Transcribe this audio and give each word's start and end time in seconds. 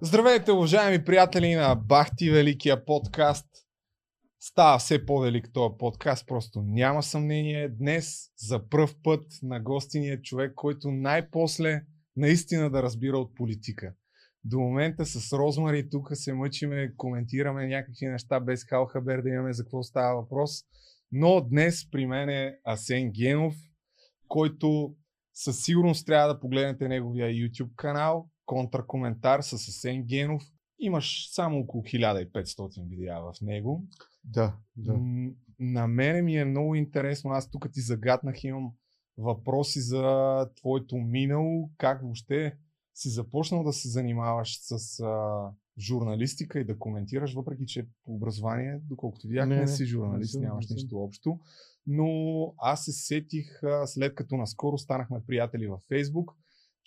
Здравейте, 0.00 0.52
уважаеми 0.52 1.04
приятели 1.04 1.54
на 1.54 1.74
Бахти 1.74 2.30
Великия 2.30 2.84
подкаст. 2.84 3.46
Става 4.40 4.78
все 4.78 5.06
по-велик 5.06 5.48
този 5.52 5.74
подкаст, 5.78 6.26
просто 6.26 6.62
няма 6.62 7.02
съмнение. 7.02 7.68
Днес 7.68 8.30
за 8.36 8.68
пръв 8.68 8.94
път 9.02 9.24
на 9.42 9.60
гости 9.60 10.00
ни 10.00 10.08
е 10.08 10.22
човек, 10.22 10.52
който 10.54 10.90
най-после 10.90 11.82
наистина 12.16 12.70
да 12.70 12.82
разбира 12.82 13.18
от 13.18 13.34
политика. 13.34 13.94
До 14.44 14.58
момента 14.58 15.06
с 15.06 15.32
Розмари 15.32 15.90
тук 15.90 16.08
се 16.14 16.32
мъчиме, 16.32 16.92
коментираме 16.96 17.66
някакви 17.66 18.06
неща 18.06 18.40
без 18.40 18.64
халхабер 18.64 19.22
да 19.22 19.28
имаме 19.28 19.52
за 19.52 19.64
какво 19.64 19.82
става 19.82 20.20
въпрос. 20.20 20.50
Но 21.12 21.40
днес 21.40 21.90
при 21.90 22.06
мен 22.06 22.28
е 22.28 22.56
Асен 22.64 23.10
Генов, 23.10 23.54
който 24.28 24.94
със 25.34 25.64
сигурност 25.64 26.06
трябва 26.06 26.34
да 26.34 26.40
погледнете 26.40 26.88
неговия 26.88 27.28
YouTube 27.28 27.74
канал, 27.76 28.28
контракоментар 28.48 29.40
с 29.40 29.52
Асен 29.52 30.02
Генов. 30.02 30.42
Имаш 30.78 31.28
само 31.32 31.58
около 31.58 31.82
1500 31.82 32.88
видеа 32.88 33.20
в 33.20 33.40
него. 33.42 33.84
Да, 34.24 34.56
да. 34.76 34.98
На 35.58 35.86
мене 35.86 36.22
ми 36.22 36.36
е 36.36 36.44
много 36.44 36.74
интересно. 36.74 37.30
Аз 37.30 37.50
тук 37.50 37.72
ти 37.72 37.80
загаднах, 37.80 38.44
имам 38.44 38.72
въпроси 39.18 39.80
за 39.80 40.46
твоето 40.56 40.96
минало, 40.96 41.70
как 41.78 42.02
въобще 42.02 42.56
си 42.94 43.08
започнал 43.08 43.64
да 43.64 43.72
се 43.72 43.88
занимаваш 43.88 44.58
с 44.60 45.00
а, 45.00 45.50
журналистика 45.78 46.60
и 46.60 46.64
да 46.64 46.78
коментираш, 46.78 47.34
въпреки 47.34 47.66
че 47.66 47.86
по 48.04 48.14
образование, 48.14 48.80
доколкото 48.84 49.28
видях, 49.28 49.48
не, 49.48 49.54
не, 49.54 49.60
не 49.60 49.68
си 49.68 49.84
журналист, 49.84 50.40
не, 50.40 50.46
нямаш 50.46 50.68
не, 50.68 50.74
нищо 50.74 50.98
общо. 50.98 51.40
Но 51.86 52.08
аз 52.58 52.84
се 52.84 52.92
сетих, 52.92 53.62
а, 53.62 53.86
след 53.86 54.14
като 54.14 54.36
наскоро 54.36 54.78
станахме 54.78 55.20
приятели 55.26 55.66
във 55.66 55.80
Фейсбук, 55.88 56.32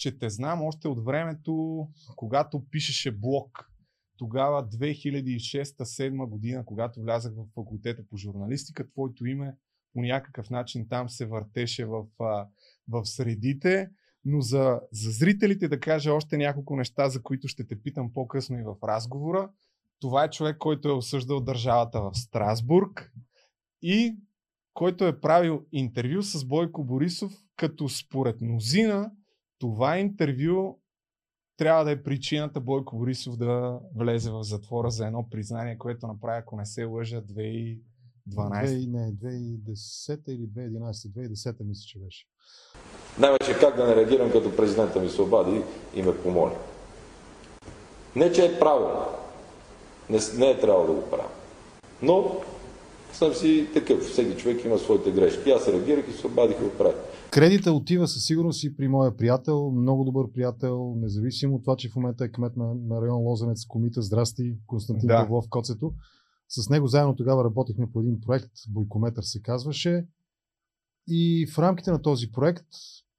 че 0.01 0.17
те 0.17 0.29
знам 0.29 0.61
още 0.61 0.87
от 0.87 1.05
времето, 1.05 1.87
когато 2.15 2.65
пишеше 2.71 3.11
блог. 3.11 3.69
Тогава 4.17 4.69
2006-2007 4.69 6.25
година, 6.29 6.65
когато 6.65 7.01
влязах 7.01 7.33
в 7.35 7.45
факултета 7.55 8.03
по 8.09 8.17
журналистика, 8.17 8.89
твоето 8.89 9.25
име 9.25 9.55
по 9.93 10.01
някакъв 10.01 10.49
начин 10.49 10.87
там 10.89 11.09
се 11.09 11.25
въртеше 11.25 11.85
в, 11.85 12.05
в 12.87 13.05
средите. 13.05 13.89
Но 14.25 14.41
за, 14.41 14.79
за 14.91 15.11
зрителите 15.11 15.67
да 15.67 15.79
кажа 15.79 16.13
още 16.13 16.37
няколко 16.37 16.75
неща, 16.75 17.09
за 17.09 17.23
които 17.23 17.47
ще 17.47 17.67
те 17.67 17.81
питам 17.81 18.13
по-късно 18.13 18.59
и 18.59 18.63
в 18.63 18.75
разговора. 18.83 19.49
Това 19.99 20.23
е 20.23 20.29
човек, 20.29 20.57
който 20.57 20.89
е 20.89 20.93
осъждал 20.93 21.39
държавата 21.39 22.01
в 22.01 22.11
Страсбург 22.13 23.13
и 23.81 24.17
който 24.73 25.07
е 25.07 25.19
правил 25.19 25.65
интервю 25.71 26.21
с 26.21 26.45
Бойко 26.45 26.83
Борисов, 26.83 27.33
като 27.55 27.89
според 27.89 28.41
мнозина 28.41 29.11
това 29.61 29.97
интервю 29.97 30.79
трябва 31.57 31.85
да 31.85 31.91
е 31.91 32.03
причината 32.03 32.59
Бойко 32.59 32.97
Борисов 32.97 33.37
да 33.37 33.79
влезе 33.95 34.31
в 34.31 34.43
затвора 34.43 34.91
за 34.91 35.07
едно 35.07 35.29
признание, 35.29 35.77
което 35.77 36.07
направи, 36.07 36.39
ако 36.39 36.55
не 36.55 36.65
се 36.65 36.83
лъжа, 36.83 37.21
2012. 37.21 37.79
2, 38.29 38.91
не, 38.91 39.13
2010 39.13 40.29
или 40.29 40.47
2011, 40.47 40.91
2010 40.91 41.55
мисля, 41.63 41.83
че 41.87 41.99
беше. 41.99 42.25
Най-вече 43.19 43.59
как 43.59 43.75
да 43.75 43.87
не 43.87 43.95
реагирам, 43.95 44.31
като 44.31 44.55
президента 44.55 44.99
ми 44.99 45.09
се 45.09 45.21
обади 45.21 45.63
и 45.95 46.01
ме 46.01 46.17
помоли. 46.17 46.53
Не, 48.15 48.31
че 48.31 48.45
е 48.45 48.59
правилно. 48.59 49.05
Не, 50.09 50.19
не 50.37 50.51
е 50.51 50.59
трябвало 50.59 50.87
да 50.87 50.93
го 50.93 51.09
правя. 51.09 51.29
Но 52.01 52.41
съм 53.13 53.33
си 53.33 53.67
такъв. 53.73 54.03
Всеки 54.03 54.37
човек 54.37 54.65
има 54.65 54.77
своите 54.77 55.11
грешки. 55.11 55.51
Аз 55.51 55.67
реагирах 55.67 56.05
и 56.07 56.13
се 56.13 56.27
обадих 56.27 56.57
и 56.59 56.63
го 56.63 56.69
правих. 56.69 56.95
Кредита 57.31 57.71
отива 57.71 58.07
със 58.07 58.25
сигурност 58.25 58.63
и 58.63 58.77
при 58.77 58.87
моя 58.87 59.17
приятел, 59.17 59.71
много 59.71 60.03
добър 60.03 60.31
приятел, 60.31 60.95
независимо 60.97 61.55
от 61.55 61.63
това, 61.63 61.75
че 61.75 61.89
в 61.89 61.95
момента 61.95 62.25
е 62.25 62.31
кмет 62.31 62.57
на, 62.57 62.75
на 62.75 63.01
район 63.01 63.17
Лозенец, 63.17 63.65
комита, 63.65 64.01
здрасти, 64.01 64.57
Константин 64.67 65.07
да. 65.07 65.21
Павлов, 65.21 65.45
Коцето. 65.49 65.93
С 66.49 66.69
него 66.69 66.87
заедно 66.87 67.15
тогава 67.15 67.43
работихме 67.43 67.91
по 67.91 67.99
един 67.99 68.21
проект, 68.21 68.51
Бойкометър 68.69 69.23
се 69.23 69.41
казваше. 69.41 70.05
И 71.07 71.47
в 71.53 71.59
рамките 71.59 71.91
на 71.91 72.01
този 72.01 72.31
проект 72.31 72.65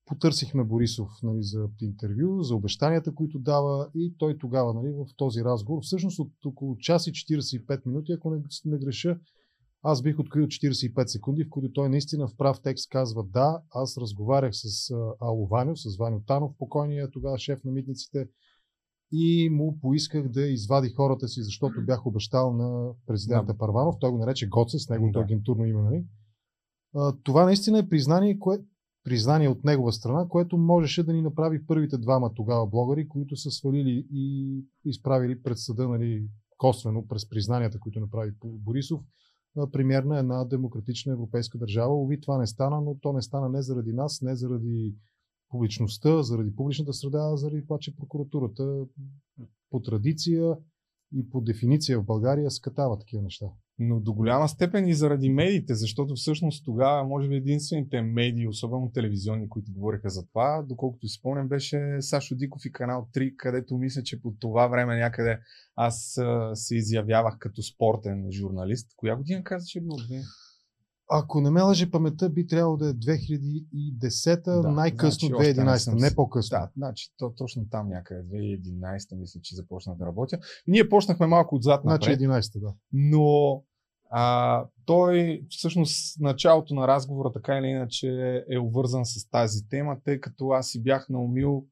потърсихме 0.06 0.65
Борисов 0.65 1.09
нали, 1.23 1.43
за 1.43 1.69
интервю, 1.81 2.43
за 2.43 2.55
обещанията, 2.55 3.15
които 3.15 3.39
дава 3.39 3.89
и 3.94 4.15
той 4.19 4.39
тогава 4.39 4.75
нали, 4.75 4.93
в 4.93 5.06
този 5.17 5.44
разговор, 5.44 5.83
всъщност 5.83 6.19
от 6.19 6.33
около 6.47 6.77
час 6.77 7.06
и 7.06 7.12
45 7.12 7.87
минути, 7.87 8.12
ако 8.12 8.31
не, 8.31 8.43
не 8.65 8.79
греша, 8.79 9.19
аз 9.82 10.03
бих 10.03 10.19
открил 10.19 10.47
45 10.47 11.06
секунди, 11.06 11.44
в 11.44 11.50
които 11.50 11.72
той 11.72 11.88
наистина 11.88 12.28
в 12.28 12.37
прав 12.37 12.60
текст 12.62 12.88
казва 12.91 13.25
да, 13.25 13.62
аз 13.70 13.98
разговарях 13.98 14.50
с 14.54 14.91
Ало 15.20 15.47
Ваню, 15.47 15.76
с 15.76 15.97
Ваню 15.97 16.20
Танов, 16.26 16.53
покойния 16.59 17.10
тогава 17.10 17.38
шеф 17.38 17.65
на 17.65 17.72
митниците, 17.72 18.28
и 19.12 19.50
му 19.50 19.78
поисках 19.81 20.28
да 20.28 20.43
извади 20.43 20.88
хората 20.88 21.28
си, 21.28 21.43
защото 21.43 21.75
бях 21.87 22.06
обещал 22.06 22.53
на 22.53 22.93
президента 23.06 23.53
да. 23.53 23.59
Парванов. 23.59 23.97
Той 24.00 24.10
го 24.10 24.19
нарече 24.19 24.48
Гоце, 24.48 24.78
с 24.78 24.88
неговото 24.88 25.19
да. 25.19 25.25
агентурно 25.25 25.65
име. 25.65 25.82
Нали? 25.82 26.04
това 27.22 27.44
наистина 27.44 27.78
е 27.78 27.88
признание, 27.88 28.38
кое, 28.38 28.59
признание 29.04 29.49
от 29.49 29.64
негова 29.64 29.93
страна, 29.93 30.28
което 30.28 30.59
можеше 30.59 31.03
да 31.03 31.12
ни 31.12 31.22
направи 31.22 31.66
първите 31.66 31.99
двама 31.99 32.34
тогава 32.34 32.66
блогъри, 32.66 33.09
които 33.09 33.37
са 33.37 33.50
свалили 33.50 34.06
и 34.12 34.56
изправили 34.84 35.43
пред 35.43 35.59
съда 35.59 35.88
нали, 35.88 36.28
косвено 36.59 37.06
през 37.06 37.28
признанията, 37.28 37.78
които 37.78 38.00
направи 38.00 38.32
Борисов 38.44 39.00
премьер 39.73 40.03
на 40.03 40.19
една 40.19 40.45
демократична 40.45 41.13
европейска 41.13 41.59
държава. 41.59 42.03
Ови, 42.03 42.21
това 42.21 42.39
не 42.39 42.47
стана, 42.47 42.81
но 42.81 42.95
то 43.01 43.13
не 43.13 43.23
стана 43.23 43.49
не 43.49 43.63
заради 43.63 43.93
нас, 43.93 44.23
не 44.23 44.37
заради 44.37 44.95
публичността, 45.49 46.23
заради 46.23 46.57
публичната 46.57 46.93
среда, 46.93 47.19
а 47.33 47.37
заради 47.37 47.65
това, 47.65 47.79
че 47.79 47.97
прокуратурата 47.97 48.85
по 49.71 49.81
традиция 49.81 50.57
и 51.15 51.31
по 51.31 51.41
дефиниция 51.41 52.00
в 52.00 52.05
България 52.05 52.50
скатава 52.50 52.99
такива 52.99 53.23
неща 53.23 53.47
но 53.78 54.00
до 54.00 54.12
голяма 54.12 54.49
степен 54.49 54.89
и 54.89 54.95
заради 54.95 55.31
медиите, 55.31 55.75
защото 55.75 56.15
всъщност 56.15 56.65
тогава, 56.65 57.05
може 57.05 57.28
би 57.28 57.37
единствените 57.37 58.03
медии, 58.03 58.49
особено 58.49 58.91
телевизионни, 58.95 59.49
които 59.49 59.73
говориха 59.73 60.11
за 60.11 60.27
това, 60.27 60.65
доколкото 60.69 61.09
си 61.09 61.19
спомням, 61.19 61.49
беше 61.49 61.97
Сашо 62.00 62.34
Диков 62.34 62.65
и 62.65 62.73
канал 62.73 63.09
3, 63.15 63.37
където 63.37 63.78
мисля, 63.78 64.03
че 64.03 64.23
по 64.23 64.34
това 64.41 64.67
време 64.69 64.97
някъде 64.97 65.39
аз 65.77 66.19
се 66.55 66.77
изявявах 66.77 67.39
като 67.39 67.62
спортен 67.62 68.29
журналист. 68.33 68.91
Коя 68.97 69.17
година 69.17 69.44
каза, 69.44 69.67
че 69.67 69.79
е 69.79 69.83
било? 69.83 69.97
Ако 71.15 71.41
не 71.41 71.50
ме 71.50 71.62
лъжи 71.62 71.91
паметта, 71.91 72.31
би 72.31 72.47
трябвало 72.47 72.77
да 72.77 72.89
е 72.89 72.93
2010, 72.93 74.62
да, 74.62 74.71
най-късно 74.71 75.28
значи, 75.28 75.55
2011, 75.55 76.00
не, 76.00 76.15
по-късно. 76.15 76.59
Да, 76.59 76.71
значи 76.77 77.09
то, 77.19 77.33
точно 77.37 77.67
там 77.71 77.89
някъде, 77.89 78.23
2011 78.23 79.19
мисля, 79.19 79.41
че 79.43 79.55
започнах 79.55 79.97
да 79.97 80.06
работя. 80.06 80.39
Ние 80.67 80.89
почнахме 80.89 81.27
малко 81.27 81.55
отзад 81.55 81.84
напред. 81.84 82.19
Значи 82.19 82.49
11 82.49 82.61
да. 82.61 82.75
Но 82.93 83.62
а, 84.11 84.65
той 84.87 85.47
всъщност 85.49 86.21
началото 86.21 86.75
на 86.75 86.89
разговора 86.89 87.33
така 87.33 87.59
или 87.59 87.67
иначе 87.67 88.44
е 88.50 88.59
обвързан 88.59 89.05
с 89.06 89.29
тази 89.31 89.69
тема, 89.69 89.97
тъй 90.05 90.21
като 90.21 90.49
аз 90.49 90.69
си 90.69 90.83
бях 90.83 91.09
наумил 91.09 91.65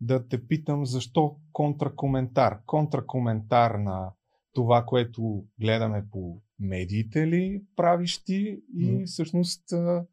да 0.00 0.28
те 0.28 0.46
питам 0.46 0.86
защо 0.86 1.36
контракоментар. 1.52 2.58
Контракоментар 2.66 3.70
на 3.70 4.10
това, 4.54 4.84
което 4.86 5.44
гледаме 5.60 6.04
по 6.12 6.40
медиите 6.64 7.26
ли 7.26 7.64
правиш 7.76 8.24
ти 8.24 8.62
и 8.74 8.86
mm. 8.86 9.06
всъщност 9.06 9.72
а, 9.72 10.06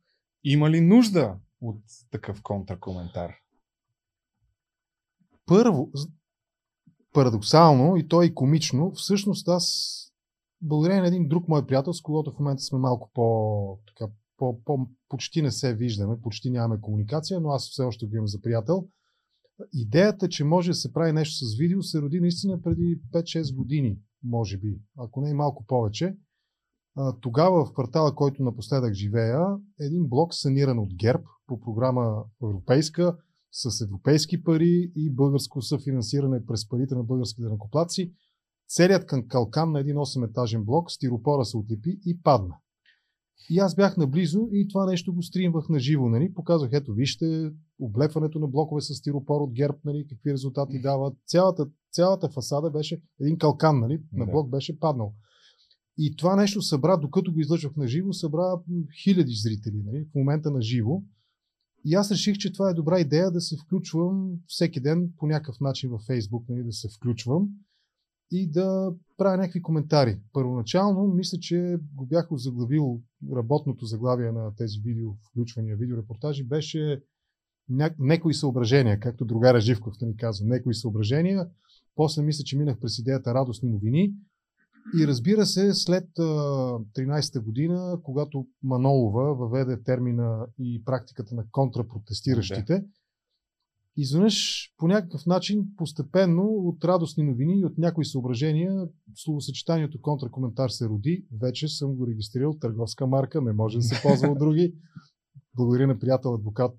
има 0.44 0.70
ли 0.70 0.82
нужда 0.82 1.38
от 1.62 1.82
такъв 2.12 2.42
контракоментар? 2.42 3.34
Първо, 5.46 5.92
парадоксално 7.14 7.98
и 7.98 8.08
то 8.08 8.24
и 8.24 8.36
комично, 8.36 8.92
всъщност 8.92 9.48
аз 9.48 9.98
благодарение 10.62 11.02
на 11.02 11.08
един 11.08 11.28
друг 11.28 11.48
мой 11.48 11.66
приятел, 11.66 11.94
с 11.94 12.02
когото 12.02 12.32
в 12.32 12.40
момента 12.40 12.64
сме 12.64 12.80
малко 12.80 13.12
по, 13.14 13.80
така, 13.88 14.12
по, 14.38 14.64
по, 14.64 14.88
почти 15.10 15.42
не 15.42 15.52
се 15.52 15.76
виждаме, 15.76 16.22
почти 16.22 16.50
нямаме 16.50 16.82
комуникация, 16.82 17.40
но 17.40 17.50
аз 17.50 17.70
все 17.70 17.84
още 17.84 18.06
го 18.06 18.16
имам 18.16 18.28
за 18.28 18.42
приятел. 18.42 18.88
Идеята, 19.74 20.30
че 20.30 20.44
може 20.44 20.72
да 20.72 20.76
се 20.76 20.94
прави 20.94 21.14
нещо 21.14 21.46
с 21.46 21.58
видео, 21.58 21.84
се 21.84 22.02
роди 22.02 22.20
наистина 22.20 22.62
преди 22.62 23.02
5-6 23.14 23.56
години, 23.56 23.98
може 24.24 24.58
би, 24.58 24.80
ако 24.98 25.22
не 25.22 25.30
и 25.30 25.34
малко 25.34 25.66
повече. 25.66 26.16
Тогава 27.22 27.66
в 27.66 27.74
квартала, 27.74 28.16
който 28.16 28.44
напоследък 28.44 28.94
живея, 28.94 29.46
един 29.80 30.08
блок 30.08 30.34
саниран 30.34 30.80
от 30.80 30.96
ГЕРБ 30.96 31.24
по 31.48 31.60
програма 31.60 32.24
европейска, 32.44 33.18
с 33.52 33.82
европейски 33.82 34.44
пари 34.44 34.92
и 34.96 35.10
българско 35.10 35.62
съфинансиране 35.62 36.46
през 36.46 36.70
парите 36.70 36.96
на 36.96 37.04
българските 37.04 37.48
накоплаци, 37.48 38.14
Целият 38.72 39.06
калкан 39.28 39.72
на 39.72 39.80
един 39.80 39.96
8-етажен 39.96 40.64
блок, 40.64 40.92
стиропора 40.92 41.46
се 41.46 41.58
отлепи 41.58 42.00
и 42.06 42.22
падна. 42.22 42.56
И 43.50 43.60
аз 43.60 43.76
бях 43.76 43.98
наблизо 43.98 44.50
и 44.52 44.68
това 44.68 44.86
нещо 44.86 45.14
го 45.14 45.24
стримвах 45.24 45.70
на 45.70 45.80
живо. 45.80 46.10
Нали? 46.10 46.34
Показах, 46.34 46.70
ето 46.74 46.94
вижте, 46.94 47.52
облепването 47.80 48.40
на 48.40 48.48
блокове 48.48 48.82
с 48.82 48.94
стиропор 48.94 49.42
от 49.42 49.54
герб, 49.54 49.76
нали? 49.86 50.08
какви 50.10 50.34
резултати 50.34 50.82
дават. 50.82 51.14
Цялата, 51.26 51.68
цялата 51.92 52.30
фасада 52.30 52.72
беше 52.72 53.02
един 53.20 53.38
калкан 53.38 53.80
нали? 53.80 54.02
на 54.14 54.26
блок 54.26 54.50
беше 54.50 54.80
паднал. 54.80 55.14
И 55.98 56.16
това 56.16 56.36
нещо 56.36 56.62
събра, 56.62 56.98
докато 56.98 57.34
го 57.34 57.40
излъчвах 57.40 57.76
на 57.76 57.88
живо, 57.88 58.14
събра 58.14 58.54
хиляди 59.04 59.34
зрители 59.34 59.84
нали? 59.86 60.06
в 60.12 60.16
момента 60.16 60.52
на 60.52 60.62
живо. 60.62 61.04
И 61.86 61.96
аз 61.96 62.12
реших, 62.12 62.38
че 62.38 62.54
това 62.54 62.70
е 62.70 62.74
добра 62.74 63.00
идея 63.00 63.32
да 63.32 63.42
се 63.42 63.58
включвам 63.58 64.32
всеки 64.48 64.82
ден 64.82 65.12
по 65.18 65.28
някакъв 65.28 65.60
начин 65.60 65.90
във 65.90 66.02
Фейсбук, 66.02 66.50
нали, 66.50 66.64
да 66.64 66.72
се 66.72 66.90
включвам 66.90 67.50
и 68.32 68.52
да 68.52 68.94
правя 69.18 69.38
някакви 69.38 69.62
коментари. 69.62 70.20
Първоначално 70.34 71.08
мисля, 71.08 71.38
че 71.40 71.78
го 71.96 72.06
бях 72.06 72.28
заглавил 72.32 73.02
работното 73.36 73.86
заглавие 73.86 74.32
на 74.32 74.56
тези 74.56 74.80
видео 74.84 75.10
включвания, 75.30 75.78
видеорепортажи 75.78 76.44
беше 76.44 77.02
ня... 77.70 77.96
некои 78.00 78.34
съображения, 78.34 79.00
както 79.00 79.26
другара 79.26 79.62
Живков 79.62 79.94
ни 80.02 80.16
казва, 80.16 80.48
некои 80.48 80.74
съображения. 80.74 81.50
После 81.96 82.22
мисля, 82.22 82.44
че 82.44 82.58
минах 82.58 82.80
през 82.80 83.00
идеята 83.00 83.34
радостни 83.34 83.70
новини. 83.70 84.14
И 85.00 85.08
разбира 85.08 85.46
се, 85.46 85.74
след 85.74 86.08
13-та 86.18 87.40
година, 87.40 88.00
когато 88.04 88.48
Манолова 88.64 89.36
въведе 89.36 89.84
термина 89.84 90.48
и 90.60 90.84
практиката 90.86 91.36
на 91.36 91.44
контрапротестиращите, 91.52 92.80
да. 92.80 92.86
изведнъж 93.98 94.68
по 94.78 94.88
някакъв 94.88 95.26
начин, 95.26 95.66
постепенно, 95.78 96.44
от 96.44 96.86
радостни 96.86 97.24
новини 97.24 97.60
и 97.60 97.66
от 97.66 97.78
някои 97.78 98.06
съображения, 98.06 98.88
словосъчетанието 99.16 100.02
контракоментар 100.02 100.70
се 100.70 100.86
роди. 100.86 101.26
Вече 101.42 101.68
съм 101.68 101.96
го 101.96 102.08
регистрирал 102.08 102.54
търговска 102.54 103.08
марка, 103.08 103.42
не 103.42 103.54
може 103.54 103.78
да 103.78 103.84
се 103.84 104.02
ползва 104.02 104.28
от 104.28 104.40
други. 104.40 104.74
Благодаря 105.56 105.88
на 105.88 106.00
приятел 106.00 106.34
адвокат, 106.34 106.76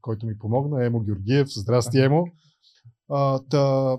който 0.00 0.26
ми 0.26 0.38
помогна, 0.38 0.84
Емо 0.84 1.00
Георгиев. 1.00 1.48
Здрасти, 1.48 1.98
Емо. 1.98 2.24
А, 3.08 3.38
та, 3.50 3.96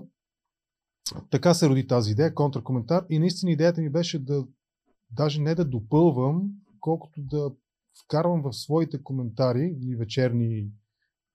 така 1.30 1.54
се 1.54 1.68
роди 1.68 1.86
тази 1.86 2.10
идея, 2.10 2.34
контракоментар. 2.34 3.06
И 3.10 3.18
наистина 3.18 3.52
идеята 3.52 3.80
ми 3.80 3.90
беше 3.90 4.18
да 4.18 4.46
даже 5.10 5.40
не 5.40 5.54
да 5.54 5.64
допълвам, 5.64 6.50
колкото 6.80 7.22
да 7.22 7.50
вкарвам 8.04 8.42
в 8.42 8.52
своите 8.52 9.02
коментари 9.02 9.76
и 9.80 9.96
вечерни. 9.96 10.70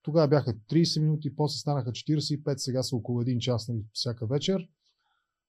Тогава 0.03 0.27
бяха 0.27 0.53
30 0.53 1.01
минути, 1.01 1.35
после 1.35 1.57
станаха 1.57 1.91
45, 1.91 2.57
сега 2.57 2.83
са 2.83 2.95
около 2.95 3.23
1 3.23 3.38
час 3.38 3.68
нали, 3.68 3.85
всяка 3.94 4.25
вечер. 4.25 4.68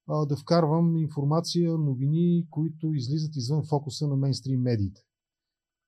Да 0.09 0.37
вкарвам 0.37 0.97
информация, 0.97 1.79
новини, 1.79 2.47
които 2.51 2.95
излизат 2.95 3.37
извън 3.37 3.65
фокуса 3.69 4.09
на 4.09 4.17
мейнстрим 4.17 4.61
медиите. 4.61 5.01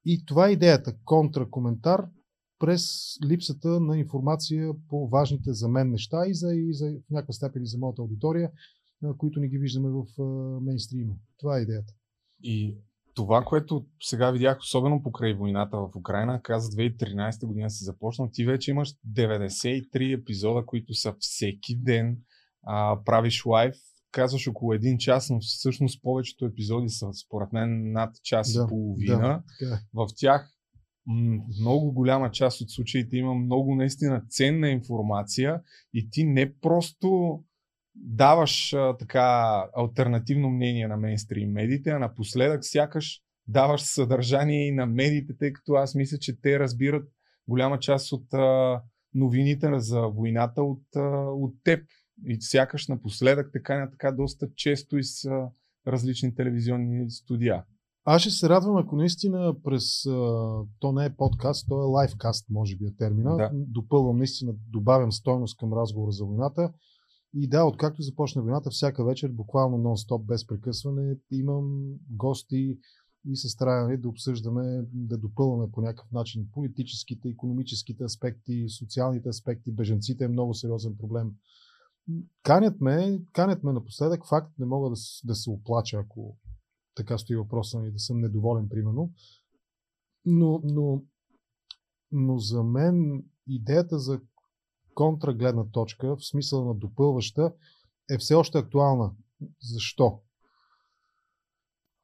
И 0.05 0.25
това 0.25 0.49
е 0.49 0.53
идеята. 0.53 0.97
Контракоментар 1.05 2.07
през 2.59 3.15
липсата 3.25 3.81
на 3.81 3.99
информация 3.99 4.73
по 4.89 5.09
важните 5.09 5.53
за 5.53 5.69
мен 5.69 5.91
неща 5.91 6.27
и 6.27 6.35
за, 6.35 6.55
и 6.55 6.75
за 6.75 6.87
в 7.06 7.11
някаква 7.11 7.33
степен 7.33 7.62
и 7.62 7.67
за 7.67 7.79
моята 7.79 8.03
аудитория, 8.03 8.51
които 9.19 9.41
не 9.41 9.49
ги 9.49 9.59
виждаме 9.59 9.89
в 9.91 10.23
мейнстрима. 10.61 11.15
Това 11.39 11.59
е 11.59 11.62
идеята. 11.62 11.93
И 12.43 12.77
това, 13.15 13.45
което 13.45 13.87
сега 14.03 14.31
видях, 14.31 14.59
особено 14.61 15.03
покрай 15.03 15.35
войната 15.35 15.77
в 15.77 15.97
Украина, 15.97 16.43
каза 16.43 16.71
2013 16.71 17.47
година 17.47 17.71
се 17.71 17.85
започна, 17.85 18.31
ти 18.31 18.45
вече 18.45 18.71
имаш 18.71 18.95
93 19.15 20.21
епизода, 20.21 20.67
които 20.67 20.95
са 20.95 21.15
всеки 21.19 21.77
ден, 21.77 22.19
а, 22.62 22.99
правиш 23.05 23.47
лайв, 23.47 23.75
казваш 24.11 24.49
около 24.49 24.73
един 24.73 24.99
час, 24.99 25.31
но 25.31 25.41
всъщност 25.41 26.03
повечето 26.03 26.45
епизоди 26.45 26.89
са 26.89 27.12
според 27.12 27.53
мен 27.53 27.93
над 27.93 28.23
час 28.23 28.53
да, 28.53 28.62
и 28.65 28.69
половина. 28.69 29.19
Да, 29.19 29.43
така. 29.59 29.75
Е. 29.75 29.79
В 29.95 30.06
тях 30.17 30.54
много 31.61 31.93
голяма 31.93 32.31
част 32.31 32.61
от 32.61 32.71
случаите 32.71 33.17
има 33.17 33.35
много 33.35 33.75
наистина 33.75 34.23
ценна 34.29 34.69
информация 34.69 35.61
и 35.95 36.11
ти 36.11 36.25
не 36.25 36.55
просто 36.55 37.41
даваш 37.95 38.73
а, 38.73 38.97
така 38.97 39.67
альтернативно 39.77 40.51
мнение 40.51 40.89
на 40.89 40.97
мейнстрим 40.97 41.53
медиите, 41.53 41.91
а 41.91 41.99
напоследък 41.99 42.65
сякаш 42.65 43.21
даваш 43.49 43.83
съдържание 43.83 44.67
и 44.69 44.73
на 44.73 44.87
медиите, 44.87 45.37
тъй 45.39 45.53
като 45.53 45.73
аз 45.73 45.95
мисля, 45.95 46.19
че 46.19 46.41
те 46.41 46.59
разбират 46.59 47.09
голяма 47.49 47.79
част 47.79 48.12
от 48.12 48.35
а, 48.35 48.83
новините 49.15 49.69
за 49.75 50.01
войната 50.01 50.62
от, 50.62 50.83
а, 50.97 51.01
от 51.31 51.55
теб. 51.65 51.85
И 52.27 52.37
сякаш 52.41 52.89
напоследък 52.89 53.51
така 53.53 53.79
на 53.79 53.91
така 53.91 54.12
доста 54.12 54.49
често 54.56 54.99
и 54.99 55.05
с 55.05 55.25
а, 55.25 55.49
различни 55.87 56.35
телевизионни 56.35 57.11
студия. 57.11 57.65
Аз 58.05 58.23
ще 58.23 58.31
се 58.31 58.49
радвам, 58.49 58.77
ако 58.77 58.97
наистина 58.97 59.56
през... 59.65 60.03
То 60.79 60.93
не 60.93 61.05
е 61.05 61.17
подкаст, 61.17 61.67
то 61.69 61.83
е 61.83 61.87
лайфкаст, 61.87 62.51
може 62.51 62.77
би 62.77 62.87
е 62.87 62.97
термина. 62.97 63.37
Да. 63.37 63.51
Допълвам 63.55 64.17
наистина, 64.17 64.55
добавям 64.71 65.12
стойност 65.12 65.59
към 65.59 65.73
разговора 65.73 66.12
за 66.12 66.25
войната. 66.25 66.73
И 67.35 67.49
да, 67.49 67.65
откакто 67.65 68.03
започна 68.03 68.43
войната, 68.43 68.71
всяка 68.71 69.05
вечер, 69.05 69.29
буквално 69.29 69.79
нон-стоп, 69.79 70.25
без 70.25 70.47
прекъсване, 70.47 71.17
имам 71.31 71.95
гости 72.11 72.79
и 73.27 73.37
се 73.37 73.49
стараме 73.49 73.97
да 73.97 74.09
обсъждаме, 74.09 74.85
да 74.93 75.19
допълваме 75.19 75.71
по 75.73 75.81
някакъв 75.81 76.12
начин 76.12 76.49
политическите, 76.53 77.29
економическите 77.29 78.05
аспекти, 78.05 78.69
социалните 78.69 79.29
аспекти. 79.29 79.73
Беженците 79.73 80.25
е 80.25 80.29
много 80.29 80.55
сериозен 80.55 80.97
проблем. 80.99 81.31
Канят 82.43 82.81
ме, 82.81 83.21
канят 83.33 83.62
ме 83.62 83.73
напоследък. 83.73 84.27
Факт, 84.29 84.59
не 84.59 84.67
мога 84.67 84.91
да, 84.91 84.97
да 85.25 85.35
се 85.35 85.51
оплача, 85.51 85.97
ако 85.97 86.37
така 86.94 87.19
стои 87.19 87.37
въпроса 87.37 87.79
ми, 87.79 87.93
да 87.93 87.99
съм 87.99 88.20
недоволен, 88.20 88.69
примерно. 88.69 89.12
Но, 90.25 90.61
но, 90.64 91.02
но 92.12 92.38
за 92.38 92.62
мен 92.62 93.25
идеята 93.46 93.99
за 93.99 94.20
контрагледна 94.94 95.70
точка, 95.70 96.17
в 96.17 96.26
смисъл 96.26 96.64
на 96.64 96.75
допълваща, 96.75 97.52
е 98.11 98.19
все 98.19 98.35
още 98.35 98.58
актуална. 98.58 99.12
Защо? 99.62 100.20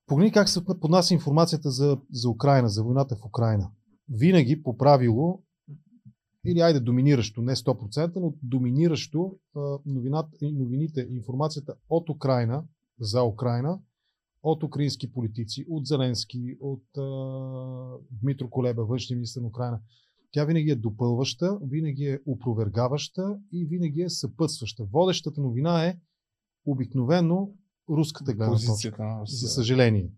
Погледни 0.07 0.33
как 0.33 0.49
се 0.49 0.65
поднася 0.65 1.15
информацията 1.15 1.71
за, 1.71 2.01
за 2.13 2.29
Украина, 2.29 2.69
за 2.69 2.85
войната 2.85 3.17
в 3.17 3.25
Украина. 3.25 3.71
Винаги 4.09 4.63
по 4.63 4.77
правило, 4.77 5.43
или 6.47 6.61
айде 6.61 6.81
доминиращо, 6.81 7.43
не 7.43 7.57
100%, 7.57 8.17
но 8.17 8.35
доминиращо 8.43 9.39
новината, 9.87 10.29
новините, 10.43 11.07
информацията 11.11 11.75
от 11.89 12.09
Украина 12.09 12.65
за 13.01 13.23
Украина 13.23 13.81
от 14.43 14.63
украински 14.63 15.13
политици, 15.13 15.67
от 15.69 15.87
Зеленски, 15.87 16.57
от 16.61 16.85
а, 16.99 17.03
Дмитро 18.23 18.51
Колеба, 18.51 18.85
външния 18.85 19.17
министр 19.17 19.41
на 19.41 19.49
Украина. 19.49 19.81
Тя 20.33 20.45
винаги 20.45 20.71
е 20.71 20.77
допълваща, 20.77 21.59
винаги 21.63 22.05
е 22.05 22.21
опровергаваща 22.27 23.39
и 23.53 23.67
винаги 23.67 24.03
е 24.03 24.11
съпътстваща. 24.11 24.85
Водещата 24.85 25.41
новина 25.41 25.87
е 25.87 25.99
обикновено 26.67 27.53
руската 27.89 28.35
гледна 28.35 28.59
точка. 28.67 29.21
За 29.27 29.49
съжаление. 29.49 30.13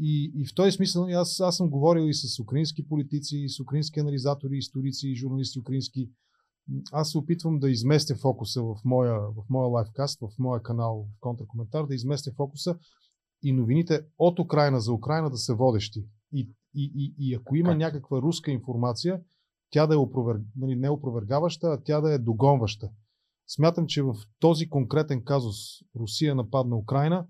И, 0.00 0.32
и 0.34 0.46
в 0.46 0.54
този 0.54 0.72
смисъл 0.72 1.06
аз, 1.06 1.40
аз 1.40 1.56
съм 1.56 1.70
говорил 1.70 2.02
и 2.08 2.14
с 2.14 2.38
украински 2.38 2.88
политици, 2.88 3.36
и 3.36 3.48
с 3.48 3.60
украински 3.60 4.00
анализатори, 4.00 4.56
историци, 4.56 5.08
и 5.08 5.16
журналисти 5.16 5.58
украински. 5.58 6.10
Аз 6.92 7.10
се 7.10 7.18
опитвам 7.18 7.58
да 7.58 7.70
изместя 7.70 8.16
фокуса 8.16 8.62
в 8.62 8.76
моя, 8.84 9.20
в 9.20 9.44
моя 9.50 9.68
лайфкаст, 9.68 10.20
в 10.20 10.28
моя 10.38 10.62
канал 10.62 11.08
в 11.16 11.20
контракоментар, 11.20 11.86
да 11.86 11.94
изместя 11.94 12.32
фокуса 12.36 12.78
и 13.42 13.52
новините 13.52 14.00
от 14.18 14.38
Украина 14.38 14.80
за 14.80 14.92
Украина 14.92 15.30
да 15.30 15.36
са 15.36 15.54
водещи. 15.54 16.04
И, 16.32 16.50
и, 16.74 16.92
и, 16.94 17.14
и 17.18 17.34
ако 17.34 17.56
има 17.56 17.70
как? 17.70 17.78
някаква 17.78 18.22
руска 18.22 18.50
информация, 18.50 19.20
тя 19.70 19.86
да 19.86 19.94
е 19.94 19.98
опровер... 19.98 20.40
нали, 20.56 20.76
не 20.76 20.90
опровергаваща, 20.90 21.66
а 21.66 21.82
тя 21.84 22.00
да 22.00 22.12
е 22.12 22.18
догонваща. 22.18 22.90
Смятам, 23.48 23.86
че 23.86 24.02
в 24.02 24.14
този 24.40 24.68
конкретен 24.68 25.24
казус 25.24 25.56
Русия 25.96 26.34
нападна 26.34 26.76
Украина, 26.76 27.26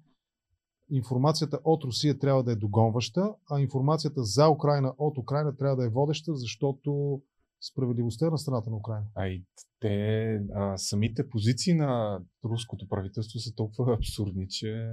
информацията 0.91 1.61
от 1.65 1.85
Русия 1.85 2.19
трябва 2.19 2.45
да 2.45 2.53
е 2.53 2.57
догонваща, 2.57 3.35
а 3.51 3.61
информацията 3.61 4.25
за 4.25 4.49
Украина 4.49 4.95
от 4.99 5.19
Украина 5.19 5.57
трябва 5.57 5.77
да 5.77 5.85
е 5.85 5.91
водеща, 5.91 6.35
защото 6.35 7.21
справедливостта 7.61 8.27
е 8.27 8.31
на 8.31 8.39
страната 8.39 8.71
на 8.71 8.77
Украина. 8.77 9.07
А 9.15 9.29
и 9.29 9.45
те, 9.81 10.41
а, 10.55 10.79
самите 10.79 11.29
позиции 11.29 11.75
на 11.75 12.21
руското 12.45 12.89
правителство 12.89 13.39
са 13.39 13.55
толкова 13.55 13.95
абсурдни, 13.95 14.49
че 14.49 14.89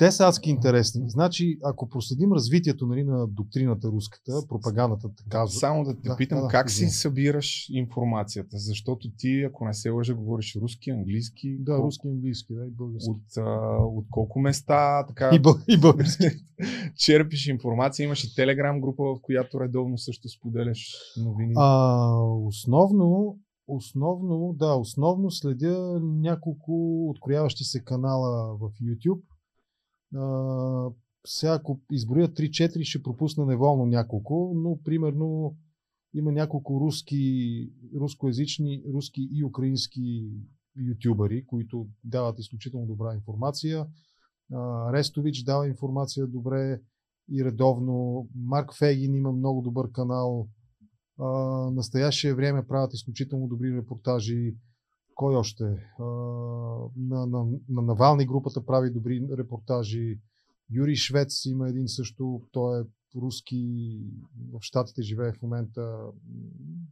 те 0.00 0.12
са 0.12 0.28
адски 0.28 0.50
интересни. 0.50 1.10
Значи, 1.10 1.58
ако 1.64 1.88
проследим 1.88 2.32
развитието 2.32 2.86
нали, 2.86 3.04
на 3.04 3.26
доктрината 3.26 3.88
руската, 3.88 4.32
пропагандата, 4.48 5.08
така. 5.14 5.46
Само 5.46 5.84
да 5.84 5.94
те 6.00 6.08
да, 6.08 6.16
питам, 6.16 6.40
да, 6.40 6.48
как 6.48 6.66
да, 6.66 6.72
си 6.72 6.84
да. 6.84 6.90
събираш 6.90 7.68
информацията? 7.70 8.58
Защото 8.58 9.10
ти, 9.16 9.42
ако 9.42 9.64
не 9.64 9.74
се 9.74 9.90
лъжа, 9.90 10.14
говориш 10.14 10.56
руски, 10.56 10.90
английски. 10.90 11.56
Да, 11.58 11.72
колко... 11.72 11.86
руски, 11.86 12.08
английски, 12.08 12.54
да, 12.54 12.66
и 12.66 12.70
български. 12.70 13.10
От, 13.10 13.36
а, 13.36 13.76
от 13.76 14.06
колко 14.10 14.40
места 14.40 15.06
така. 15.06 15.30
И, 15.32 15.38
бъл... 15.38 15.54
и 15.68 15.80
български. 15.80 16.24
черпиш 16.96 17.46
информация, 17.46 18.04
имаш 18.04 18.24
и 18.24 18.34
телеграм 18.34 18.80
група, 18.80 19.02
в 19.02 19.18
която 19.22 19.60
редовно 19.60 19.98
също 19.98 20.28
споделяш 20.28 20.94
новини. 21.16 21.52
А, 21.56 22.08
основно, 22.46 23.38
основно, 23.68 24.54
да, 24.58 24.74
основно 24.74 25.30
следя 25.30 26.00
няколко 26.02 27.06
открояващи 27.10 27.64
се 27.64 27.84
канала 27.84 28.56
в 28.56 28.70
YouTube 28.82 29.20
а, 30.16 30.90
сега, 31.26 31.54
ако 31.54 31.80
изброя 31.92 32.28
3-4, 32.28 32.84
ще 32.84 33.02
пропусна 33.02 33.46
неволно 33.46 33.86
няколко, 33.86 34.52
но 34.56 34.78
примерно 34.84 35.56
има 36.14 36.32
няколко 36.32 36.80
руски, 36.80 37.72
рускоязични, 38.00 38.82
руски 38.92 39.28
и 39.32 39.44
украински 39.44 40.30
ютубъри, 40.76 41.46
които 41.46 41.88
дават 42.04 42.38
изключително 42.38 42.86
добра 42.86 43.14
информация. 43.14 43.86
Рестович 44.92 45.42
дава 45.42 45.68
информация 45.68 46.26
добре 46.26 46.80
и 47.30 47.44
редовно. 47.44 48.28
Марк 48.34 48.70
Фегин 48.78 49.14
има 49.14 49.32
много 49.32 49.62
добър 49.62 49.92
канал. 49.92 50.48
А, 51.18 51.26
настоящее 51.70 52.34
време 52.34 52.66
правят 52.66 52.94
изключително 52.94 53.48
добри 53.48 53.76
репортажи. 53.76 54.54
Кой 55.20 55.36
още? 55.36 55.64
А, 55.98 56.04
на, 56.96 57.26
на, 57.26 57.46
на 57.68 57.82
Навални 57.82 58.26
групата 58.26 58.66
прави 58.66 58.90
добри 58.90 59.28
репортажи. 59.38 60.20
Юрий 60.70 60.94
Швец 60.94 61.44
има 61.44 61.68
един 61.68 61.88
също, 61.88 62.42
той 62.52 62.80
е 62.80 62.84
руски, 63.16 63.90
в 64.52 64.58
Штатите 64.60 65.02
живее 65.02 65.32
в 65.32 65.42
момента, 65.42 65.98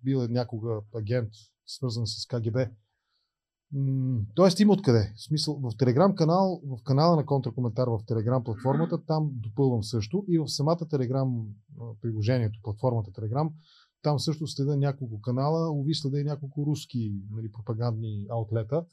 бил 0.05 0.19
е 0.19 0.29
някога 0.29 0.81
агент, 0.95 1.29
свързан 1.67 2.07
с 2.07 2.27
КГБ. 2.27 2.59
Тоест 4.35 4.61
има 4.61 4.73
откъде. 4.73 5.13
В 5.17 5.23
смисъл, 5.23 5.61
в 5.63 5.77
Телеграм 5.79 6.15
канал, 6.15 6.63
в 6.65 6.83
канала 6.83 7.17
на 7.17 7.27
контракоментар 7.27 7.89
в 7.89 8.01
Телеграм 8.07 8.45
платформата, 8.45 9.05
там 9.07 9.31
допълвам 9.33 9.85
също 9.85 10.25
и 10.29 10.39
в 10.39 10.49
самата 10.49 10.89
Телеграм 10.91 11.47
приложението, 12.01 12.61
платформата 12.63 13.13
Телеграм, 13.13 13.51
там 14.03 14.19
също 14.19 14.47
следа 14.47 14.77
няколко 14.77 15.21
канала, 15.21 15.71
уви 15.71 15.95
следа 15.95 16.21
и 16.21 16.25
няколко 16.25 16.67
руски 16.67 17.13
нали, 17.31 17.53
пропагандни 17.53 18.27
аутлета, 18.31 18.85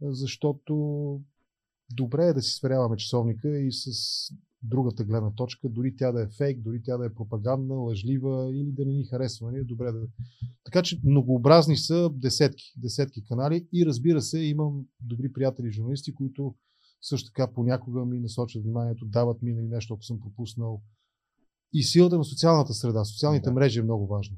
защото 0.00 0.74
добре 1.90 2.26
е 2.26 2.32
да 2.32 2.42
си 2.42 2.54
сверяваме 2.54 2.96
часовника 2.96 3.58
и 3.58 3.72
с 3.72 3.90
другата 4.62 5.04
гледна 5.04 5.30
точка, 5.30 5.68
дори 5.68 5.96
тя 5.96 6.12
да 6.12 6.22
е 6.22 6.28
фейк, 6.28 6.60
дори 6.60 6.82
тя 6.82 6.96
да 6.96 7.06
е 7.06 7.14
пропагандна, 7.14 7.74
лъжлива 7.74 8.50
или 8.54 8.72
да 8.72 8.84
не 8.84 8.92
ни 8.92 9.04
харесва. 9.04 9.52
Нали? 9.52 9.64
Добре 9.64 9.92
да... 9.92 10.06
Така 10.64 10.82
че 10.82 11.00
многообразни 11.04 11.76
са 11.76 12.10
десетки, 12.12 12.72
десетки 12.76 13.24
канали 13.24 13.68
и 13.72 13.86
разбира 13.86 14.20
се, 14.22 14.40
имам 14.40 14.86
добри 15.00 15.32
приятели 15.32 15.70
журналисти, 15.70 16.14
които 16.14 16.54
също 17.02 17.26
така 17.26 17.52
понякога 17.54 18.04
ми 18.04 18.20
насочат 18.20 18.62
вниманието, 18.62 19.04
дават 19.04 19.42
ми 19.42 19.52
нали, 19.54 19.66
нещо, 19.66 19.94
ако 19.94 20.02
съм 20.02 20.20
пропуснал. 20.20 20.82
И 21.72 21.82
силата 21.82 22.18
на 22.18 22.24
социалната 22.24 22.74
среда, 22.74 23.04
социалните 23.04 23.44
да. 23.44 23.52
мрежи 23.52 23.78
е 23.78 23.82
много 23.82 24.06
важно. 24.06 24.36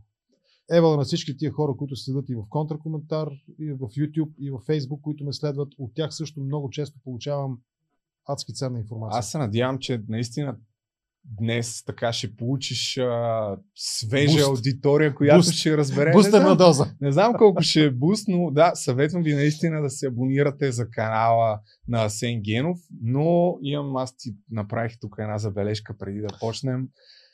Ева 0.71 0.97
на 0.97 1.05
всички 1.05 1.37
тия 1.37 1.53
хора, 1.53 1.75
които 1.79 1.97
следят 1.97 2.29
и 2.29 2.35
в 2.35 2.45
контракоментар, 2.49 3.29
и 3.59 3.73
в 3.73 3.79
YouTube, 3.79 4.31
и 4.39 4.51
в 4.51 4.59
Facebook, 4.59 5.01
които 5.01 5.25
ме 5.25 5.33
следват, 5.33 5.73
от 5.79 5.95
тях 5.95 6.15
също 6.15 6.41
много 6.41 6.71
често 6.71 7.01
получавам 7.05 7.59
адски 8.27 8.55
ценна 8.55 8.79
информация. 8.79 9.19
Аз 9.19 9.31
се 9.31 9.39
надявам, 9.39 9.79
че 9.79 10.03
наистина 10.09 10.57
днес 11.25 11.85
така 11.85 12.13
ще 12.13 12.37
получиш 12.37 12.99
а, 12.99 13.57
свежа 13.75 14.33
буст. 14.33 14.49
аудитория, 14.49 15.15
която 15.15 15.39
буст. 15.39 15.53
ще 15.53 15.77
разбере. 15.77 16.13
Бустерна 16.13 16.57
доза. 16.57 16.95
Не 17.01 17.13
знам 17.13 17.35
колко 17.39 17.63
ще 17.63 17.85
е 17.85 17.91
буст, 17.91 18.29
но 18.29 18.51
да, 18.51 18.73
съветвам 18.75 19.23
ви 19.23 19.35
наистина 19.35 19.83
да 19.83 19.91
се 19.91 20.07
абонирате 20.07 20.73
за 20.73 20.91
канала 20.91 21.61
на 21.89 22.05
Асен 22.05 22.43
Генов, 22.43 22.79
но 23.03 23.59
имам, 23.63 23.97
аз 23.97 24.17
ти 24.17 24.35
направих 24.51 24.93
тук 25.01 25.17
една 25.19 25.39
забележка 25.39 25.95
преди 25.99 26.21
да 26.21 26.29
почнем. 26.41 26.89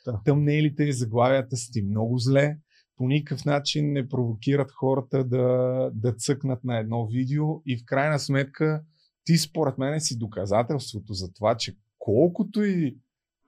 Да. 0.05 0.21
Тъмнелите 0.25 0.83
и 0.83 0.93
заглавията 0.93 1.57
са 1.57 1.71
ти 1.71 1.81
много 1.81 2.17
зле. 2.17 2.57
По 2.97 3.07
никакъв 3.07 3.45
начин 3.45 3.93
не 3.93 4.09
провокират 4.09 4.71
хората 4.71 5.23
да, 5.23 5.89
да 5.93 6.13
цъкнат 6.15 6.63
на 6.63 6.79
едно 6.79 7.07
видео 7.07 7.45
и 7.65 7.77
в 7.77 7.85
крайна 7.85 8.19
сметка 8.19 8.81
ти 9.23 9.37
според 9.37 9.77
мен 9.77 10.01
си 10.01 10.17
доказателството 10.17 11.13
за 11.13 11.33
това, 11.33 11.55
че 11.55 11.75
колкото 11.99 12.63
и 12.63 12.97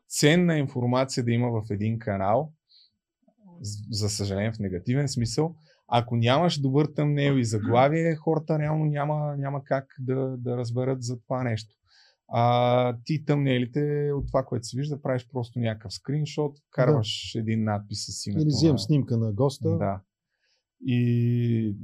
ценна 0.10 0.58
информация 0.58 1.24
да 1.24 1.32
има 1.32 1.50
в 1.52 1.64
един 1.70 2.00
канал, 2.00 2.54
за 3.92 4.10
съжаление 4.10 4.52
в 4.52 4.60
негативен 4.60 5.08
смисъл, 5.08 5.56
ако 5.88 6.16
нямаш 6.16 6.60
добър 6.60 6.86
тъмнел 6.96 7.34
и 7.38 7.46
заглавие, 7.46 8.16
хората 8.16 8.60
реално 8.60 8.86
няма, 8.86 9.38
няма 9.38 9.64
как 9.64 9.86
да, 10.00 10.38
да 10.38 10.58
разберат 10.58 11.04
за 11.04 11.20
това 11.22 11.44
нещо. 11.44 11.76
А, 12.28 12.98
ти 13.06 13.26
тъмнелите 13.26 14.12
от 14.14 14.28
това, 14.28 14.44
което 14.44 14.68
се 14.68 14.78
вижда, 14.78 15.02
правиш 15.02 15.28
просто 15.32 15.60
някакъв 15.60 15.94
скриншот, 15.94 16.58
карваш 16.72 17.32
да. 17.34 17.40
един 17.40 17.64
надпис 17.64 18.06
с 18.06 18.26
името. 18.28 18.42
Или 18.42 18.48
взимам 18.48 18.80
снимка 18.80 19.18
на 19.18 19.34
госта. 19.34 19.78
Да. 19.78 20.02
И 20.86 21.76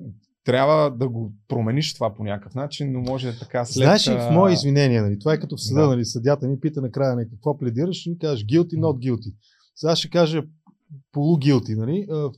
трябва 0.45 0.91
да 0.91 1.09
го 1.09 1.33
промениш 1.47 1.93
това 1.93 2.13
по 2.13 2.23
някакъв 2.23 2.55
начин, 2.55 2.91
но 2.91 3.01
може 3.01 3.39
така 3.39 3.65
след... 3.65 3.83
Знаеш 3.83 4.07
ли, 4.07 4.11
в 4.11 4.29
мое 4.31 4.53
извинение, 4.53 5.01
нали, 5.01 5.19
това 5.19 5.33
е 5.33 5.39
като 5.39 5.57
в 5.57 5.63
съда, 5.63 5.81
да. 5.81 5.87
нали, 5.87 6.05
съдята 6.05 6.47
ни 6.47 6.59
пита 6.59 6.81
накрая, 6.81 7.15
нали, 7.15 7.29
какво 7.29 7.57
пледираш, 7.57 8.05
и 8.05 8.17
кажеш 8.17 8.45
guilty, 8.45 8.73
not 8.73 9.09
guilty. 9.09 9.35
Сега 9.75 9.95
ще 9.95 10.09
кажа 10.09 10.43
полугилти, 11.11 11.75
нали? 11.75 12.05
В 12.09 12.31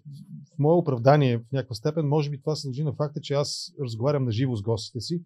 мое 0.59 0.75
оправдание 0.75 1.37
в 1.37 1.51
някаква 1.51 1.75
степен, 1.75 2.07
може 2.07 2.29
би 2.29 2.41
това 2.41 2.55
се 2.55 2.67
дължи 2.67 2.83
на 2.83 2.93
факта, 2.93 3.21
че 3.21 3.33
аз 3.33 3.73
разговарям 3.83 4.25
на 4.25 4.31
живо 4.31 4.55
с 4.55 4.61
гостите 4.61 4.99
си 4.99 5.21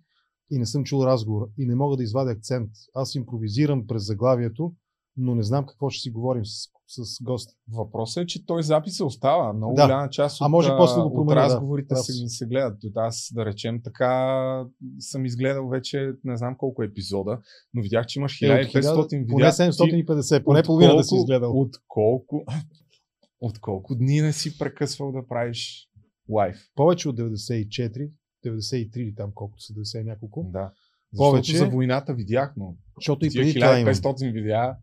и 0.51 0.57
не 0.57 0.65
съм 0.65 0.83
чул 0.83 1.05
разговор 1.05 1.50
и 1.57 1.65
не 1.65 1.75
мога 1.75 1.97
да 1.97 2.03
извадя 2.03 2.31
акцент. 2.31 2.69
Аз 2.93 3.15
импровизирам 3.15 3.88
през 3.88 4.05
заглавието, 4.05 4.73
но 5.17 5.35
не 5.35 5.43
знам 5.43 5.65
какво 5.65 5.89
ще 5.89 6.01
си 6.01 6.11
говорим 6.11 6.45
с 6.45 6.67
с 6.91 7.24
гост. 7.24 7.50
Въпросът 7.71 8.24
е, 8.24 8.25
че 8.25 8.45
той 8.45 8.63
запис 8.63 9.00
остава. 9.00 9.53
Много 9.53 9.75
да. 9.75 9.83
голяма 9.83 10.10
част 10.10 10.41
от, 10.41 10.45
а 10.45 10.50
може 10.50 10.69
после 10.77 10.95
да 10.95 11.07
го 11.07 11.13
променя, 11.13 11.45
от 11.45 11.51
разговорите 11.51 11.93
да. 11.93 11.95
се, 11.95 12.27
се 12.27 12.45
гледат. 12.45 12.77
Аз, 12.95 13.31
да 13.33 13.45
речем, 13.45 13.81
така 13.83 14.65
съм 15.00 15.25
изгледал 15.25 15.67
вече 15.67 16.12
не 16.24 16.38
знам 16.38 16.55
колко 16.57 16.83
епизода, 16.83 17.39
но 17.74 17.81
видях, 17.81 18.05
че 18.05 18.19
имаш 18.19 18.39
1500 18.39 19.13
е, 19.13 19.17
видеа. 19.17 19.33
Поне 19.33 19.45
750, 19.45 20.43
поне 20.43 20.63
половина 20.63 20.95
да 20.95 21.03
си 21.03 21.15
изгледал. 21.15 21.51
От 21.51 21.75
колко, 21.88 22.45
от 23.41 23.60
колко 23.60 23.95
дни 23.95 24.21
не 24.21 24.33
си 24.33 24.57
прекъсвал 24.57 25.12
да 25.12 25.27
правиш 25.27 25.88
лайф? 26.29 26.57
Повече 26.75 27.10
от 27.10 27.17
94, 27.17 28.10
93 28.45 28.98
или 28.98 29.15
там 29.15 29.31
колкото 29.33 29.63
са 29.63 29.74
90 29.74 30.03
няколко. 30.03 30.50
Да. 30.53 30.71
Защото 31.13 31.31
Повече... 31.31 31.57
за 31.57 31.69
войната 31.69 32.13
видях, 32.13 32.53
но 32.57 32.75
защото 32.98 33.25
и 33.25 33.29
преди 33.29 33.53
1500 33.53 34.33
видеа 34.33 34.75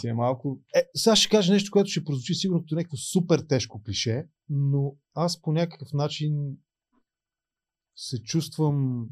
си 0.00 0.08
е 0.08 0.14
малко... 0.14 0.60
Е, 0.74 0.82
сега 0.94 1.16
ще 1.16 1.28
кажа 1.28 1.52
нещо, 1.52 1.70
което 1.70 1.90
ще 1.90 2.04
прозвучи 2.04 2.34
сигурно 2.34 2.62
като 2.62 2.74
някакво 2.74 2.96
супер 2.96 3.38
тежко 3.38 3.82
клише, 3.82 4.26
но 4.48 4.94
аз 5.14 5.42
по 5.42 5.52
някакъв 5.52 5.92
начин 5.92 6.56
се 7.96 8.22
чувствам 8.22 9.06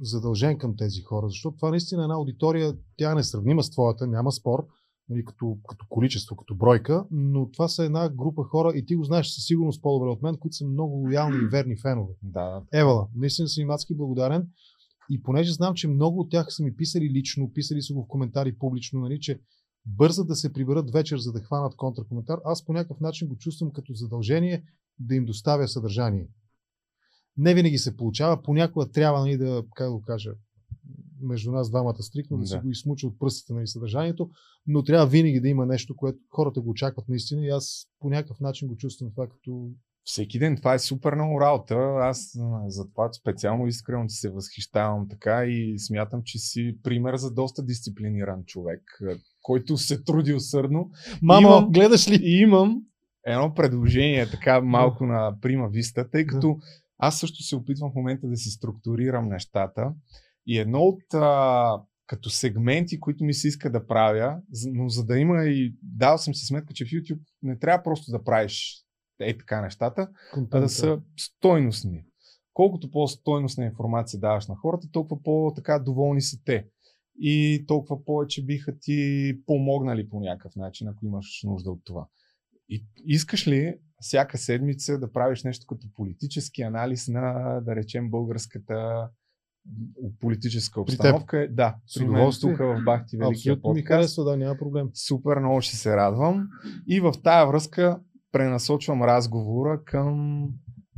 задължен 0.00 0.58
към 0.58 0.76
тези 0.76 1.00
хора, 1.00 1.28
защото 1.28 1.56
това 1.56 1.70
наистина 1.70 2.02
е 2.02 2.04
една 2.04 2.14
аудитория, 2.14 2.76
тя 2.96 3.12
е 3.12 3.14
несравнима 3.14 3.62
с 3.62 3.70
твоята, 3.70 4.06
няма 4.06 4.32
спор, 4.32 4.66
нали, 5.08 5.24
като, 5.24 5.58
като 5.68 5.86
количество, 5.88 6.36
като 6.36 6.54
бройка, 6.54 7.06
но 7.10 7.50
това 7.50 7.68
са 7.68 7.84
една 7.84 8.08
група 8.08 8.42
хора 8.44 8.72
и 8.74 8.86
ти 8.86 8.94
го 8.94 9.04
знаеш 9.04 9.26
със 9.26 9.44
сигурност 9.44 9.82
по-добре 9.82 10.10
от 10.10 10.22
мен, 10.22 10.36
които 10.36 10.56
са 10.56 10.66
много 10.66 10.94
лоялни 10.94 11.36
и 11.36 11.48
верни 11.52 11.76
фенове. 11.82 12.14
Да. 12.22 12.62
Евала, 12.72 13.08
наистина 13.14 13.48
съм 13.48 13.62
им 13.62 13.70
адски 13.70 13.96
благодарен 13.96 14.48
и 15.10 15.22
понеже 15.22 15.52
знам, 15.52 15.74
че 15.74 15.88
много 15.88 16.20
от 16.20 16.30
тях 16.30 16.46
са 16.48 16.62
ми 16.62 16.76
писали 16.76 17.10
лично, 17.10 17.52
писали 17.52 17.82
са 17.82 17.94
го 17.94 18.02
в 18.02 18.08
коментари 18.08 18.58
публично, 18.58 19.00
нали, 19.00 19.20
че 19.20 19.40
бързат 19.96 20.28
да 20.28 20.36
се 20.36 20.52
приберат 20.52 20.90
вечер, 20.90 21.18
за 21.18 21.32
да 21.32 21.40
хванат 21.40 21.76
контракоментар, 21.76 22.38
аз 22.44 22.64
по 22.64 22.72
някакъв 22.72 23.00
начин 23.00 23.28
го 23.28 23.36
чувствам 23.36 23.72
като 23.72 23.94
задължение 23.94 24.64
да 24.98 25.14
им 25.14 25.24
доставя 25.24 25.68
съдържание. 25.68 26.28
Не 27.36 27.54
винаги 27.54 27.78
се 27.78 27.96
получава, 27.96 28.42
понякога 28.42 28.90
трябва 28.90 29.20
нали, 29.20 29.36
да, 29.36 29.64
как 29.74 29.90
да 29.90 30.00
кажа, 30.06 30.30
между 31.20 31.52
нас 31.52 31.70
двамата 31.70 32.02
стрикно, 32.02 32.36
да, 32.36 32.40
да. 32.40 32.46
се 32.46 32.58
го 32.58 32.70
измуча 32.70 33.06
от 33.06 33.18
пръстите 33.18 33.52
на 33.52 33.56
нали, 33.56 33.66
съдържанието, 33.66 34.30
но 34.66 34.82
трябва 34.82 35.06
винаги 35.06 35.40
да 35.40 35.48
има 35.48 35.66
нещо, 35.66 35.96
което 35.96 36.18
хората 36.30 36.60
го 36.60 36.70
очакват 36.70 37.08
наистина 37.08 37.44
и 37.44 37.48
аз 37.48 37.88
по 38.00 38.10
някакъв 38.10 38.40
начин 38.40 38.68
го 38.68 38.76
чувствам 38.76 39.10
това 39.10 39.28
като 39.28 39.70
всеки 40.04 40.38
ден. 40.38 40.56
Това 40.56 40.74
е 40.74 40.78
супер 40.78 41.14
много 41.14 41.40
работа. 41.40 41.74
Аз 42.00 42.36
за 42.66 42.90
това 42.90 43.12
специално 43.12 43.66
искрено 43.66 44.06
ти 44.06 44.14
се 44.14 44.30
възхищавам 44.30 45.08
така 45.08 45.44
и 45.44 45.78
смятам, 45.78 46.22
че 46.24 46.38
си 46.38 46.78
пример 46.82 47.16
за 47.16 47.34
доста 47.34 47.62
дисциплиниран 47.62 48.44
човек, 48.44 48.82
който 49.48 49.76
се 49.76 50.02
труди 50.02 50.34
усърдно. 50.34 50.90
Мамо, 51.22 51.48
имам, 51.48 51.72
гледаш 51.72 52.10
ли? 52.10 52.20
И 52.22 52.40
имам 52.40 52.82
едно 53.26 53.54
предложение 53.54 54.30
така 54.30 54.60
малко 54.60 55.06
на 55.06 55.34
прима 55.40 55.68
виста, 55.68 56.10
тъй 56.10 56.26
като 56.26 56.58
аз 56.98 57.20
също 57.20 57.42
се 57.42 57.56
опитвам 57.56 57.90
в 57.90 57.94
момента 57.94 58.28
да 58.28 58.36
си 58.36 58.50
структурирам 58.50 59.28
нещата 59.28 59.92
и 60.46 60.58
едно 60.58 60.78
от 60.78 61.14
а, 61.14 61.80
като 62.06 62.30
сегменти, 62.30 63.00
които 63.00 63.24
ми 63.24 63.34
се 63.34 63.48
иска 63.48 63.70
да 63.72 63.86
правя, 63.86 64.36
но 64.72 64.88
за 64.88 65.04
да 65.04 65.18
има 65.18 65.44
и 65.44 65.74
дал 65.82 66.18
съм 66.18 66.34
си 66.34 66.46
сметка, 66.46 66.74
че 66.74 66.84
в 66.84 66.88
YouTube 66.88 67.20
не 67.42 67.58
трябва 67.58 67.82
просто 67.82 68.10
да 68.10 68.24
правиш 68.24 68.84
е 69.20 69.38
така 69.38 69.60
нещата, 69.60 70.08
а 70.50 70.60
да 70.60 70.68
са 70.68 71.00
стойностни. 71.16 72.04
Колкото 72.54 72.90
по-стойностна 72.90 73.64
информация 73.64 74.20
даваш 74.20 74.46
на 74.46 74.56
хората, 74.56 74.88
толкова 74.92 75.22
по-така 75.22 75.78
доволни 75.78 76.20
са 76.20 76.36
те. 76.44 76.66
И 77.20 77.64
толкова 77.66 78.04
повече 78.04 78.44
биха 78.44 78.78
ти 78.78 79.32
помогнали 79.46 80.08
по 80.08 80.20
някакъв 80.20 80.56
начин, 80.56 80.88
ако 80.88 81.06
имаш 81.06 81.40
нужда 81.44 81.70
от 81.70 81.80
това. 81.84 82.06
И 82.68 82.84
искаш 83.06 83.48
ли 83.48 83.74
всяка 84.00 84.38
седмица 84.38 84.98
да 84.98 85.12
правиш 85.12 85.44
нещо 85.44 85.66
като 85.66 85.86
политически 85.94 86.62
анализ 86.62 87.08
на, 87.08 87.60
да 87.60 87.76
речем, 87.76 88.10
българската 88.10 89.08
политическа 90.20 90.80
обстановка. 90.80 91.48
Да, 91.50 91.76
при 91.96 92.06
мен 92.06 92.30
тук 92.40 92.58
в 92.58 92.82
Бахти 92.84 93.16
Великия 93.16 93.52
Абсолютно 93.52 93.72
ми 93.72 93.82
харесва, 93.82 94.24
да, 94.24 94.36
няма 94.36 94.58
проблем. 94.58 94.90
Супер, 94.94 95.38
много 95.38 95.60
ще 95.60 95.76
се 95.76 95.96
радвам. 95.96 96.48
И 96.88 97.00
в 97.00 97.12
тая 97.22 97.46
връзка 97.46 98.00
пренасочвам 98.32 99.02
разговора 99.02 99.82
към 99.84 100.42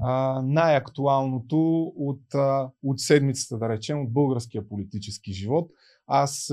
а, 0.00 0.43
най-актуалното 0.43 1.83
от, 1.97 2.35
а, 2.35 2.71
от 2.83 3.00
седмицата, 3.00 3.59
да 3.59 3.69
речем, 3.69 4.03
от 4.03 4.12
българския 4.12 4.69
политически 4.69 5.33
живот. 5.33 5.71
Аз 6.12 6.52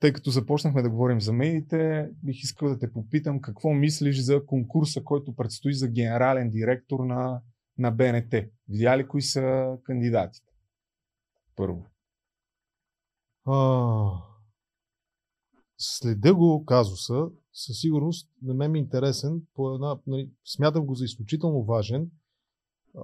тъй 0.00 0.12
като 0.12 0.30
започнахме 0.30 0.82
да 0.82 0.90
говорим 0.90 1.20
за 1.20 1.32
медиите, 1.32 2.10
бих 2.22 2.42
искал 2.42 2.68
да 2.68 2.78
те 2.78 2.92
попитам 2.92 3.40
какво 3.40 3.72
мислиш 3.72 4.18
за 4.18 4.46
конкурса, 4.46 5.04
който 5.04 5.34
предстои 5.34 5.74
за 5.74 5.88
генерален 5.88 6.50
директор 6.50 7.00
на, 7.00 7.42
на 7.78 7.90
БНТ. 7.90 8.34
Видя 8.68 8.98
ли 8.98 9.08
кои 9.08 9.22
са 9.22 9.76
кандидатите? 9.84 10.52
Първо. 11.56 11.86
А, 13.44 13.56
следа 15.78 16.34
го 16.34 16.64
казуса, 16.64 17.28
със 17.52 17.80
сигурност 17.80 18.30
на 18.42 18.54
мен 18.54 18.72
ми 18.72 18.78
е 18.78 18.82
интересен, 18.82 19.42
по 19.54 19.74
една, 19.74 19.98
нали, 20.06 20.30
смятам 20.44 20.86
го 20.86 20.94
за 20.94 21.04
изключително 21.04 21.64
важен, 21.64 22.10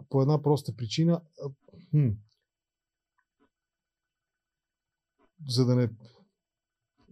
по 0.08 0.22
една 0.22 0.42
проста 0.42 0.76
причина. 0.76 1.20
За 5.49 5.66
да 5.66 5.76
не 5.76 5.88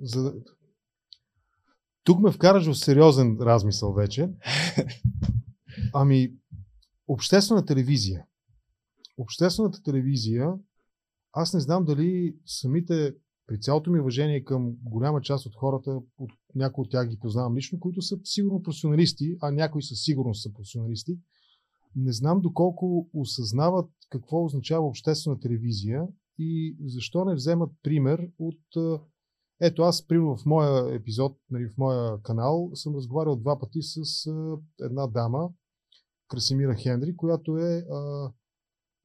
за 0.00 0.22
да... 0.22 0.34
Тук 2.04 2.20
ме 2.20 2.32
вкараш 2.32 2.66
в 2.66 2.74
сериозен 2.74 3.38
размисъл 3.40 3.92
вече. 3.92 4.30
Ами, 5.94 6.32
обществена 7.08 7.64
телевизия. 7.64 8.26
Обществената 9.18 9.82
телевизия, 9.82 10.52
аз 11.32 11.54
не 11.54 11.60
знам 11.60 11.84
дали 11.84 12.36
самите, 12.46 13.14
при 13.46 13.60
цялото 13.60 13.90
ми 13.90 14.00
уважение 14.00 14.44
към 14.44 14.76
голяма 14.82 15.20
част 15.20 15.46
от 15.46 15.56
хората, 15.56 16.00
от 16.18 16.30
някои 16.54 16.82
от 16.82 16.90
тях 16.90 17.08
ги 17.08 17.18
познавам 17.18 17.56
лично, 17.56 17.80
които 17.80 18.02
са 18.02 18.18
сигурно 18.24 18.62
професионалисти, 18.62 19.36
а 19.40 19.50
някои 19.50 19.82
със 19.82 20.02
сигурност 20.02 20.42
са 20.42 20.52
професионалисти, 20.52 21.18
не 21.96 22.12
знам 22.12 22.40
доколко 22.40 23.08
осъзнават 23.12 23.90
какво 24.10 24.44
означава 24.44 24.86
обществена 24.86 25.40
телевизия 25.40 26.06
и 26.38 26.76
защо 26.84 27.24
не 27.24 27.34
вземат 27.34 27.70
пример 27.82 28.30
от 28.38 28.60
ето 29.60 29.82
аз, 29.82 30.06
примерно 30.06 30.36
в 30.36 30.46
моя 30.46 30.94
епизод, 30.94 31.38
нали, 31.50 31.68
в 31.68 31.78
моя 31.78 32.22
канал, 32.22 32.70
съм 32.74 32.96
разговарял 32.96 33.36
два 33.36 33.58
пъти 33.58 33.82
с 33.82 34.00
една 34.80 35.06
дама, 35.06 35.50
Красимира 36.28 36.74
Хендри, 36.74 37.16
която 37.16 37.58
е 37.58 37.86
а, 37.92 38.32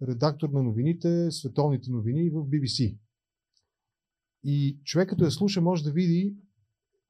редактор 0.02 0.50
на 0.50 0.64
новините, 0.64 1.32
световните 1.32 1.92
новини 1.92 2.30
в 2.30 2.34
BBC. 2.34 2.98
И 4.44 4.80
човек 4.84 5.10
като 5.10 5.24
я 5.24 5.32
слуша 5.32 5.62
може 5.62 5.84
да 5.84 5.92
види 5.92 6.36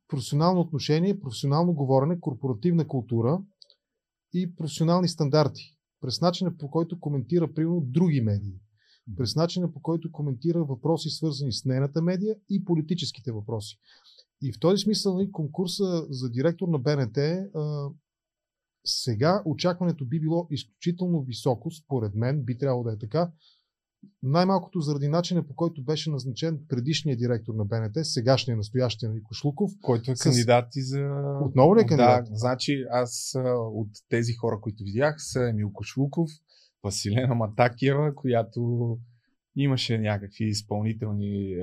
професионално 0.07 0.61
отношение, 0.61 1.19
професионално 1.19 1.73
говорене, 1.73 2.19
корпоративна 2.19 2.87
култура 2.87 3.41
и 4.33 4.55
професионални 4.55 5.07
стандарти. 5.07 5.77
През 6.01 6.21
начина 6.21 6.57
по 6.57 6.71
който 6.71 6.99
коментира, 6.99 7.53
примерно, 7.53 7.81
други 7.81 8.21
медии 8.21 8.59
през 9.17 9.35
начина 9.35 9.73
по 9.73 9.81
който 9.81 10.11
коментира 10.11 10.63
въпроси, 10.63 11.09
свързани 11.09 11.51
с 11.51 11.65
нейната 11.65 12.01
медия 12.01 12.35
и 12.49 12.65
политическите 12.65 13.31
въпроси. 13.31 13.77
И 14.43 14.51
в 14.53 14.59
този 14.59 14.83
смисъл 14.83 15.17
нали, 15.17 15.31
конкурса 15.31 16.05
за 16.09 16.29
директор 16.29 16.67
на 16.67 16.79
БНТ 16.79 17.17
сега 18.85 19.41
очакването 19.45 20.05
би 20.05 20.19
било 20.19 20.47
изключително 20.51 21.21
високо, 21.21 21.71
според 21.71 22.15
мен, 22.15 22.43
би 22.43 22.57
трябвало 22.57 22.83
да 22.83 22.93
е 22.93 22.97
така. 22.97 23.31
Най-малкото 24.23 24.79
заради 24.79 25.07
начина 25.07 25.47
по 25.47 25.55
който 25.55 25.83
беше 25.83 26.11
назначен 26.11 26.59
предишният 26.69 27.19
директор 27.19 27.53
на 27.53 27.65
БНТ, 27.65 27.93
сегашния 28.03 28.57
настоящия 28.57 29.11
на 29.11 29.19
Шлуков. 29.33 29.71
Който 29.81 30.11
е 30.11 30.15
с... 30.15 30.19
кандидат 30.23 30.75
и 30.75 30.81
за... 30.81 30.99
Отново 31.41 31.75
ли 31.75 31.81
е 31.81 31.85
кандидат? 31.85 32.25
Да, 32.25 32.35
значи 32.35 32.85
аз 32.91 33.35
от 33.55 33.89
тези 34.09 34.33
хора, 34.33 34.59
които 34.61 34.83
видях, 34.83 35.15
са 35.17 35.49
Емил 35.49 35.71
Кошлуков, 35.73 36.29
Василена 36.83 37.35
Матакиева, 37.35 38.15
която 38.15 38.97
имаше 39.55 39.97
някакви 39.97 40.45
изпълнителни 40.45 41.55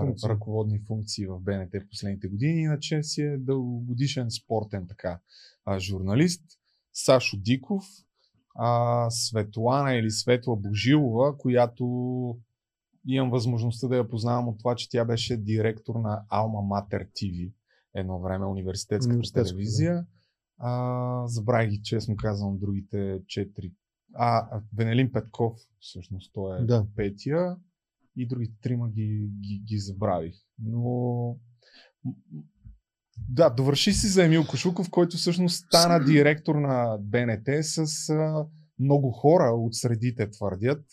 функции. 0.00 0.28
ръководни 0.28 0.78
функции 0.78 1.26
в 1.26 1.40
БНТ 1.40 1.70
последните 1.90 2.28
години, 2.28 2.60
иначе 2.60 3.02
си 3.02 3.22
е 3.22 3.38
дългогодишен 3.38 4.30
спортен 4.30 4.86
така 4.88 5.20
а, 5.64 5.78
журналист. 5.78 6.42
Сашо 6.92 7.36
Диков, 7.36 7.84
а, 8.54 9.10
Светлана 9.10 9.94
или 9.94 10.10
Светла 10.10 10.56
Божилова, 10.56 11.38
която 11.38 11.84
имам 13.06 13.30
възможността 13.30 13.88
да 13.88 13.96
я 13.96 14.08
познавам 14.08 14.48
от 14.48 14.58
това, 14.58 14.74
че 14.74 14.90
тя 14.90 15.04
беше 15.04 15.36
директор 15.36 15.94
на 15.94 16.24
Alma 16.32 16.88
Mater 16.88 17.08
TV 17.08 17.52
едно 17.94 18.20
време, 18.20 18.46
университетската 18.46 19.32
телевизия. 19.32 19.94
Да. 19.94 20.04
А, 20.58 21.26
забравих 21.26 21.70
ги, 21.70 21.80
честно 21.82 22.16
казвам, 22.16 22.58
другите 22.58 23.20
четири 23.26 23.72
а, 24.14 24.60
Венелин 24.76 25.12
Петков, 25.12 25.52
всъщност, 25.80 26.32
той 26.34 26.58
е 26.58 26.64
да. 26.64 26.86
петия 26.96 27.56
и 28.16 28.28
другите 28.28 28.54
трима 28.62 28.90
ги, 28.90 29.30
ги, 29.40 29.62
ги 29.66 29.78
забравих. 29.78 30.34
Но 30.58 31.36
да, 33.28 33.50
довърши 33.50 33.92
си 33.92 34.06
за 34.06 34.24
Емил 34.24 34.44
Кошуков, 34.46 34.90
който 34.90 35.16
всъщност 35.16 35.66
стана 35.66 36.04
директор 36.04 36.54
на 36.54 36.98
БНТ 37.00 37.48
с 37.64 38.08
а, 38.10 38.46
много 38.78 39.10
хора 39.10 39.54
от 39.54 39.74
средите 39.74 40.30
твърдят. 40.30 40.84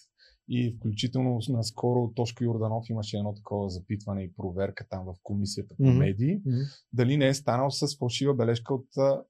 И 0.52 0.76
включително 0.78 1.40
наскоро 1.50 2.12
Тошко 2.16 2.44
Йорданов 2.44 2.90
имаше 2.90 3.18
едно 3.18 3.34
такова 3.34 3.70
запитване 3.70 4.24
и 4.24 4.34
проверка 4.34 4.86
там 4.90 5.06
в 5.06 5.16
комисията 5.24 5.76
по 5.78 5.84
медии. 5.84 6.40
Mm-hmm. 6.40 6.86
Дали 6.94 7.18
не 7.18 7.28
е 7.28 7.34
станал 7.34 7.72
с 7.72 7.98
фалшива 7.98 8.34
бележка 8.34 8.74
от 8.74 8.88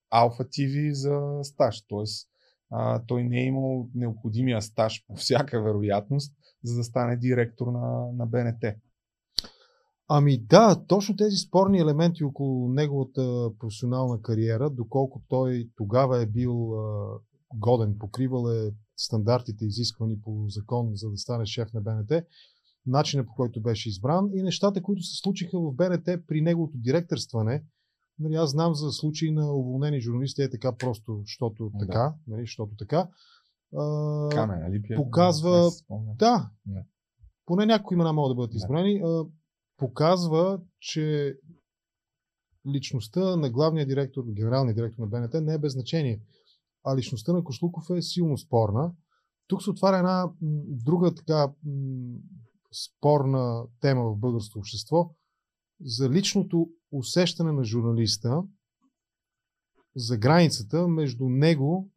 Алфа 0.09 0.43
ТВ 0.43 0.89
за 0.91 1.39
стаж. 1.43 1.81
Тоест 1.87 2.29
а, 2.71 3.01
той 3.07 3.23
не 3.23 3.41
е 3.41 3.45
имал 3.45 3.89
необходимия 3.95 4.61
стаж 4.61 5.03
по 5.07 5.15
всяка 5.15 5.61
вероятност, 5.61 6.33
за 6.63 6.77
да 6.77 6.83
стане 6.83 7.17
директор 7.17 7.67
на, 7.67 8.11
на 8.11 8.25
БНТ. 8.25 8.75
Ами 10.07 10.37
да, 10.37 10.85
точно 10.87 11.15
тези 11.15 11.37
спорни 11.37 11.79
елементи 11.79 12.23
около 12.23 12.69
неговата 12.69 13.49
професионална 13.59 14.21
кариера, 14.21 14.69
доколко 14.69 15.21
той 15.27 15.69
тогава 15.75 16.21
е 16.21 16.25
бил 16.25 16.73
а, 16.73 17.19
годен, 17.55 17.95
покривал 17.99 18.51
е 18.51 18.71
стандартите, 18.97 19.65
изисквани 19.65 20.21
по 20.21 20.45
закон, 20.47 20.91
за 20.93 21.09
да 21.09 21.17
стане 21.17 21.45
шеф 21.45 21.73
на 21.73 21.81
БНТ, 21.81 22.11
начина 22.85 23.25
по 23.25 23.33
който 23.35 23.61
беше 23.61 23.89
избран 23.89 24.29
и 24.33 24.43
нещата, 24.43 24.81
които 24.81 25.03
се 25.03 25.21
случиха 25.21 25.59
в 25.59 25.71
БНТ 25.73 26.05
при 26.27 26.41
неговото 26.41 26.77
директорстване, 26.77 27.63
Нали, 28.19 28.35
аз 28.35 28.51
знам 28.51 28.75
за 28.75 28.91
случаи 28.91 29.31
на 29.31 29.53
уволнени 29.53 30.01
журналисти, 30.01 30.41
е 30.41 30.49
така 30.49 30.75
просто, 30.75 31.19
защото 31.21 31.71
да. 31.73 31.87
така, 31.87 32.13
нали, 32.27 32.41
защото 32.41 32.75
така. 32.75 33.09
А, 33.77 34.29
Камен, 34.31 34.59
нали? 34.59 34.81
Показва, 34.95 35.71
да, 36.15 36.49
не. 36.65 36.85
поне 37.45 37.65
някои 37.65 37.95
имена 37.95 38.13
могат 38.13 38.31
да 38.31 38.35
бъдат 38.35 38.55
избрани, 38.55 39.01
а, 39.05 39.25
показва, 39.77 40.61
че 40.79 41.35
личността 42.73 43.35
на 43.35 43.49
главния 43.49 43.85
директор, 43.85 44.23
генералния 44.33 44.75
директор 44.75 45.01
на 45.01 45.07
БНТ 45.07 45.33
не 45.33 45.53
е 45.53 45.57
без 45.57 45.73
значение. 45.73 46.21
А 46.83 46.97
личността 46.97 47.33
на 47.33 47.43
Кошлуков 47.43 47.89
е 47.89 48.01
силно 48.01 48.37
спорна. 48.37 48.93
Тук 49.47 49.63
се 49.63 49.69
отваря 49.69 49.97
една 49.97 50.31
друга 50.85 51.15
така 51.15 51.53
спорна 52.85 53.63
тема 53.81 54.03
в 54.03 54.17
българското 54.17 54.59
общество 54.59 55.15
за 55.81 56.09
личното 56.09 56.69
усещане 56.91 57.51
на 57.51 57.63
журналиста 57.63 58.43
за 59.95 60.17
границата 60.17 60.87
между 60.87 61.29
него 61.29 61.91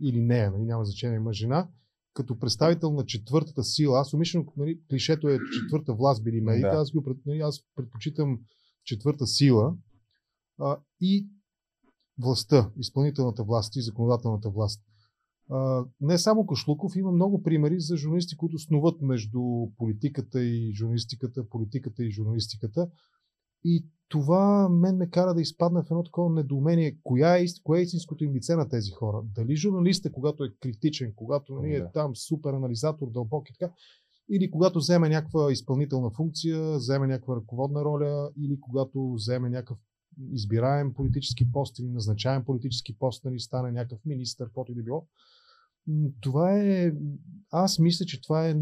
или 0.00 0.20
нея, 0.20 0.50
нали, 0.50 0.62
няма 0.62 0.84
значение 0.84 1.20
мъж 1.20 1.36
жена, 1.36 1.68
като 2.14 2.38
представител 2.38 2.92
на 2.92 3.06
четвъртата 3.06 3.64
сила. 3.64 4.00
Аз 4.00 4.14
умишлено, 4.14 4.52
нали, 4.56 4.80
клишето 4.90 5.28
е 5.28 5.38
четвърта 5.60 5.94
власт 5.94 6.24
били 6.24 6.40
медиите, 6.40 6.68
да. 6.68 6.76
аз, 6.76 6.92
го, 6.92 7.04
нали, 7.26 7.38
аз 7.38 7.60
предпочитам 7.74 8.40
четвърта 8.84 9.26
сила 9.26 9.76
а, 10.58 10.78
и 11.00 11.28
властта, 12.18 12.70
изпълнителната 12.76 13.44
власт 13.44 13.76
и 13.76 13.82
законодателната 13.82 14.50
власт. 14.50 14.82
Не 16.00 16.18
само 16.18 16.46
Кошлуков, 16.46 16.96
има 16.96 17.12
много 17.12 17.42
примери 17.42 17.80
за 17.80 17.96
журналисти, 17.96 18.36
които 18.36 18.58
снуват 18.58 19.02
между 19.02 19.40
политиката 19.78 20.44
и 20.44 20.72
журналистиката, 20.74 21.48
политиката 21.48 22.04
и 22.04 22.10
журналистиката. 22.10 22.88
И 23.64 23.86
това 24.08 24.68
мен 24.68 24.96
ме 24.96 25.10
кара 25.10 25.34
да 25.34 25.40
изпадна 25.40 25.82
в 25.82 25.90
едно 25.90 26.02
такова 26.02 26.34
недоумение. 26.34 26.98
Коя 27.02 27.38
е, 27.38 27.44
кое 27.64 27.78
е 27.78 27.82
истинското 27.82 28.24
им 28.24 28.34
лице 28.34 28.56
на 28.56 28.68
тези 28.68 28.90
хора? 28.90 29.22
Дали 29.34 29.56
журналиста, 29.56 30.12
когато 30.12 30.44
е 30.44 30.54
критичен, 30.60 31.12
когато 31.16 31.54
нали, 31.54 31.74
е 31.74 31.84
там 31.94 32.16
супер 32.16 32.52
анализатор, 32.52 33.10
дълбок 33.10 33.50
и 33.50 33.52
така, 33.58 33.72
или 34.30 34.50
когато 34.50 34.78
вземе 34.78 35.08
някаква 35.08 35.52
изпълнителна 35.52 36.10
функция, 36.10 36.76
вземе 36.76 37.06
някаква 37.06 37.36
ръководна 37.36 37.84
роля, 37.84 38.30
или 38.38 38.60
когато 38.60 39.12
вземе 39.12 39.50
някакъв 39.50 39.78
избираем 40.32 40.94
политически 40.94 41.52
пост 41.52 41.78
или 41.78 41.88
назначаем 41.88 42.44
политически 42.44 42.98
пост, 42.98 43.24
нали, 43.24 43.40
стане 43.40 43.72
някакъв 43.72 44.04
министър, 44.04 44.46
каквото 44.46 44.72
и 44.72 44.74
да 44.74 44.82
било. 44.82 45.06
Това 46.20 46.60
е. 46.60 46.92
Аз 47.50 47.78
мисля, 47.78 48.04
че 48.04 48.22
това 48.22 48.48
е 48.48 48.54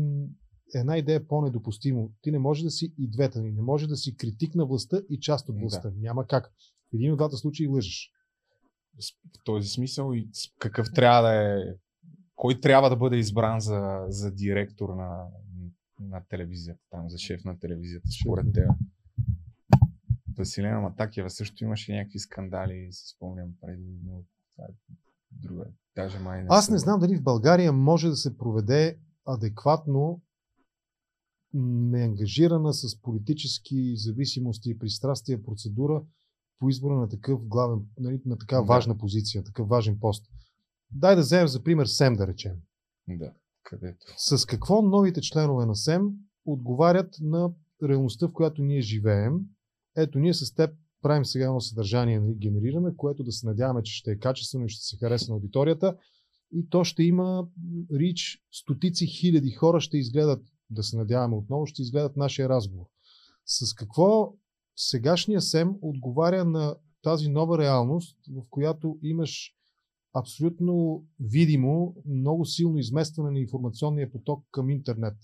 една 0.75 0.99
идея 0.99 1.29
по-недопустимо. 1.29 2.13
Ти 2.23 2.31
не 2.31 2.39
може 2.39 2.65
да 2.65 2.71
си 2.71 2.95
и 2.99 3.11
двете. 3.11 3.41
Не 3.41 3.63
може 3.63 3.87
да 3.87 3.97
си 3.97 4.17
критик 4.17 4.55
на 4.55 4.67
властта 4.67 5.01
и 5.11 5.21
част 5.21 5.49
от 5.49 5.61
властта. 5.61 5.91
Да. 5.91 6.01
Няма 6.01 6.27
как. 6.27 6.53
В 6.91 6.95
един 6.95 7.13
от 7.13 7.19
двата 7.19 7.37
случаи 7.37 7.67
лъжеш. 7.67 8.13
В 9.35 9.45
този 9.45 9.69
смисъл 9.69 10.13
и 10.15 10.31
какъв 10.59 10.87
трябва 10.95 11.23
да 11.23 11.35
е. 11.35 11.75
Кой 12.35 12.61
трябва 12.61 12.91
да 12.91 12.97
бъде 12.97 13.17
избран 13.17 13.61
за, 13.61 14.05
за 14.09 14.31
директор 14.31 14.89
на, 14.89 15.27
на 16.01 16.23
телевизията, 16.29 16.81
там, 16.91 17.11
за 17.11 17.19
шеф 17.19 17.45
на 17.45 17.59
телевизията, 17.59 18.09
според 18.23 18.53
теб? 18.55 18.71
Василена 20.39 20.81
Матакева 20.81 21.31
също 21.31 21.65
имаше 21.65 21.93
някакви 21.93 22.19
скандали, 22.19 22.89
си 22.93 23.15
спомням 23.17 23.49
преди, 23.61 23.99
но 24.05 24.25
това 24.55 24.65
е 24.65 24.95
друга. 25.31 25.65
Даже 25.97 26.19
май 26.19 26.43
не 26.43 26.47
Аз 26.51 26.71
не 26.71 26.79
знам 26.79 27.01
дали 27.01 27.17
в 27.17 27.23
България 27.23 27.73
може 27.73 28.09
да 28.09 28.17
се 28.17 28.39
проведе 28.39 28.99
адекватно 29.27 30.23
неангажирана 31.55 32.73
с 32.73 33.01
политически 33.01 33.97
зависимости 33.97 34.71
и 34.71 34.79
пристрастия 34.79 35.43
процедура 35.43 36.03
по 36.59 36.69
избора 36.69 36.95
на 36.95 37.09
такъв 37.09 37.47
главен, 37.47 37.81
нали, 37.99 38.21
на 38.27 38.39
такава 38.39 38.63
да. 38.63 38.67
важна 38.67 38.99
позиция, 38.99 39.45
такъв 39.45 39.69
важен 39.69 40.01
пост. 40.01 40.27
Дай 40.91 41.17
да 41.17 41.21
вземем 41.21 41.49
за 41.49 41.63
пример 41.63 41.87
СЕМ, 41.87 42.15
да 42.15 42.27
речем. 42.27 42.57
Да, 43.09 43.33
където. 43.63 44.07
С 44.17 44.47
какво 44.47 44.83
новите 44.83 45.21
членове 45.21 45.67
на 45.67 45.77
СЕМ 45.77 46.11
отговарят 46.45 47.17
на 47.21 47.53
реалността, 47.83 48.29
в 48.29 48.33
която 48.33 48.63
ние 48.63 48.81
живеем? 48.81 49.41
Ето, 49.97 50.19
ние 50.19 50.35
с 50.35 50.55
теб 50.55 50.71
правим 51.03 51.25
сега 51.25 51.45
едно 51.45 51.61
съдържание, 51.61 52.21
нали, 52.21 52.35
генерираме, 52.35 52.97
което 52.97 53.25
да 53.25 53.33
се 53.33 53.47
надяваме, 53.47 53.83
че 53.83 53.97
ще 53.97 54.11
е 54.11 54.19
качествено 54.19 54.65
и 54.65 54.69
ще 54.69 54.85
се 54.85 54.97
хареса 54.97 55.33
на 55.33 55.35
аудиторията. 55.35 55.97
И 56.53 56.69
то 56.69 56.85
ще 56.85 57.03
има 57.03 57.49
рич, 57.93 58.39
стотици 58.53 59.07
хиляди 59.07 59.51
хора 59.51 59.81
ще 59.81 59.99
изгледат, 59.99 60.43
да 60.71 60.83
се 60.83 60.97
надяваме 60.97 61.37
отново, 61.37 61.67
ще 61.67 61.83
изгледат 61.83 62.17
нашия 62.17 62.49
разговор. 62.49 62.87
С 63.47 63.75
какво 63.75 64.35
сегашния 64.77 65.41
СЕМ 65.41 65.75
отговаря 65.83 66.45
на 66.45 66.77
тази 67.03 67.29
нова 67.29 67.59
реалност, 67.59 68.19
в 68.31 68.43
която 68.51 68.99
имаш 69.03 69.55
абсолютно 70.15 71.05
видимо 71.21 71.95
много 72.07 72.45
силно 72.45 72.79
изместване 72.79 73.31
на 73.31 73.39
информационния 73.39 74.13
поток 74.13 74.45
към 74.51 74.71
интернет. 74.71 75.17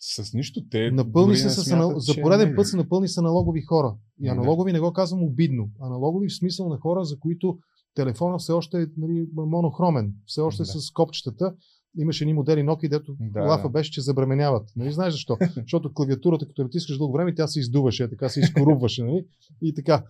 С 0.00 0.34
нищо. 0.34 0.68
Те 0.70 0.90
напълни 0.90 1.36
се 1.36 1.50
с, 1.50 1.64
смятат, 1.64 2.02
за 2.02 2.14
пореден 2.22 2.52
път 2.56 2.66
се 2.66 2.76
напълни 2.76 3.08
с 3.08 3.18
аналогови 3.18 3.62
хора. 3.62 3.96
И 4.20 4.28
аналогови 4.28 4.72
не 4.72 4.80
го 4.80 4.92
казвам 4.92 5.22
обидно. 5.22 5.70
Аналогови 5.80 6.28
в 6.28 6.36
смисъл 6.36 6.68
на 6.68 6.78
хора, 6.78 7.04
за 7.04 7.18
които 7.18 7.58
телефона 7.94 8.38
все 8.38 8.52
още 8.52 8.82
е 8.82 8.86
нали, 8.96 9.28
монохромен, 9.34 10.14
все 10.26 10.40
още 10.40 10.62
да. 10.62 10.66
с 10.66 10.90
копчетата. 10.90 11.54
Имаше 11.98 12.24
едни 12.24 12.34
модели 12.34 12.60
Nokia, 12.60 12.88
дето 12.88 13.16
да, 13.20 13.40
лафа 13.40 13.68
беше, 13.68 13.92
че 13.92 14.00
забременяват. 14.00 14.72
Нали, 14.76 14.92
знаеш 14.92 15.12
защо? 15.12 15.36
Защото 15.56 15.92
клавиатурата, 15.92 16.46
като 16.46 16.62
натискаш 16.62 16.98
дълго 16.98 17.12
време, 17.12 17.34
тя 17.34 17.46
се 17.46 17.60
издуваше, 17.60 18.10
така 18.10 18.28
се 18.28 18.40
изкорубваше. 18.40 19.02
Нали? 19.04 19.26
И 19.62 19.74
така. 19.74 20.04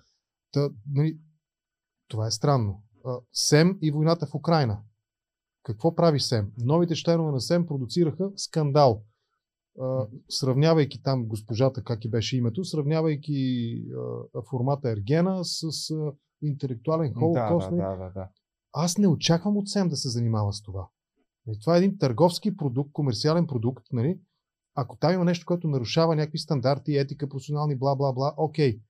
Та, 0.52 0.70
нали, 0.92 1.18
това 2.08 2.26
е 2.26 2.30
странно. 2.30 2.82
СЕМ 3.32 3.78
и 3.82 3.90
войната 3.90 4.26
в 4.26 4.34
Украина. 4.34 4.78
Какво 5.62 5.94
прави 5.94 6.20
СЕМ? 6.20 6.52
Новите 6.58 6.94
членове 6.94 7.32
на 7.32 7.40
СЕМ 7.40 7.66
продуцираха 7.66 8.30
скандал. 8.36 9.02
Сравнявайки 10.28 11.02
там 11.02 11.26
госпожата, 11.26 11.84
как 11.84 12.04
и 12.04 12.10
беше 12.10 12.36
името, 12.36 12.64
сравнявайки 12.64 13.82
формата 14.50 14.90
Ергена 14.90 15.44
с 15.44 15.68
интелектуален 16.42 17.14
холокост. 17.14 17.70
Да, 17.70 17.76
да, 17.76 17.96
да, 17.96 18.10
да. 18.14 18.28
Аз 18.72 18.98
не 18.98 19.08
очаквам 19.08 19.56
от 19.56 19.68
СЕМ 19.68 19.88
да 19.88 19.96
се 19.96 20.08
занимава 20.08 20.52
с 20.52 20.62
това. 20.62 20.88
Нали, 21.46 21.58
това 21.60 21.74
е 21.74 21.78
един 21.78 21.98
търговски 21.98 22.56
продукт, 22.56 22.92
комерциален 22.92 23.46
продукт. 23.46 23.86
Нали? 23.92 24.20
Ако 24.74 24.96
там 24.96 25.14
има 25.14 25.24
нещо, 25.24 25.46
което 25.46 25.68
нарушава 25.68 26.16
някакви 26.16 26.38
стандарти, 26.38 26.96
етика, 26.96 27.28
професионални, 27.28 27.76
бла, 27.76 27.96
бла, 27.96 28.12
бла, 28.12 28.34
окей. 28.36 28.80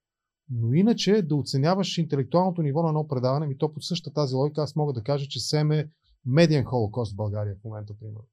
Но 0.50 0.74
иначе 0.74 1.22
да 1.22 1.36
оценяваш 1.36 1.98
интелектуалното 1.98 2.62
ниво 2.62 2.82
на 2.82 2.88
едно 2.88 3.08
предаване, 3.08 3.46
ми 3.46 3.58
то 3.58 3.72
под 3.72 3.84
същата 3.84 4.14
тази 4.14 4.34
логика 4.34 4.62
аз 4.62 4.76
мога 4.76 4.92
да 4.92 5.02
кажа, 5.02 5.26
че 5.28 5.40
СЕМ 5.40 5.72
е 5.72 5.90
медиен 6.26 6.64
холокост 6.64 7.12
в 7.12 7.16
България 7.16 7.56
в 7.60 7.64
момента, 7.64 7.94
примерно. 7.98 8.24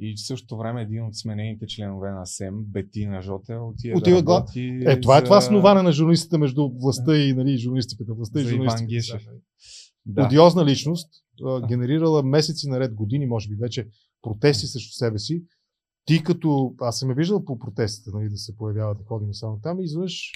И 0.00 0.14
в 0.16 0.26
същото 0.26 0.56
време 0.56 0.82
един 0.82 1.04
от 1.04 1.16
сменените 1.16 1.66
членове 1.66 2.10
на 2.10 2.26
СЕМ, 2.26 2.54
Бетина 2.62 3.22
Жоте, 3.22 3.56
отива, 3.56 3.98
отива 3.98 4.22
да 4.22 4.34
работи 4.34 4.82
Е, 4.86 5.00
това 5.00 5.18
е 5.18 5.24
това 5.24 5.38
основане 5.38 5.82
на 5.82 5.92
журналистите 5.92 6.38
между 6.38 6.68
властта 6.68 7.16
и 7.16 7.32
нали, 7.32 7.58
журналистиката. 7.58 8.14
Властта 8.14 8.40
и 8.40 8.44
журналистиката. 8.44 9.30
Да. 10.06 10.24
Одиозна 10.26 10.64
личност, 10.64 11.08
генерирала 11.68 12.22
месеци 12.22 12.68
наред, 12.68 12.94
години, 12.94 13.26
може 13.26 13.48
би 13.48 13.54
вече 13.54 13.88
протести 14.22 14.66
срещу 14.66 14.92
себе 14.92 15.18
си. 15.18 15.44
Ти 16.04 16.22
като, 16.22 16.74
аз 16.80 16.98
съм 16.98 17.10
е 17.10 17.14
виждал 17.14 17.44
по 17.44 17.58
протестите, 17.58 18.10
нали, 18.14 18.28
да 18.28 18.36
се 18.36 18.56
появяват 18.56 19.00
и 19.00 19.04
ходим 19.04 19.34
само 19.34 19.60
там 19.60 19.80
и 19.80 19.84
изведнъж 19.84 20.32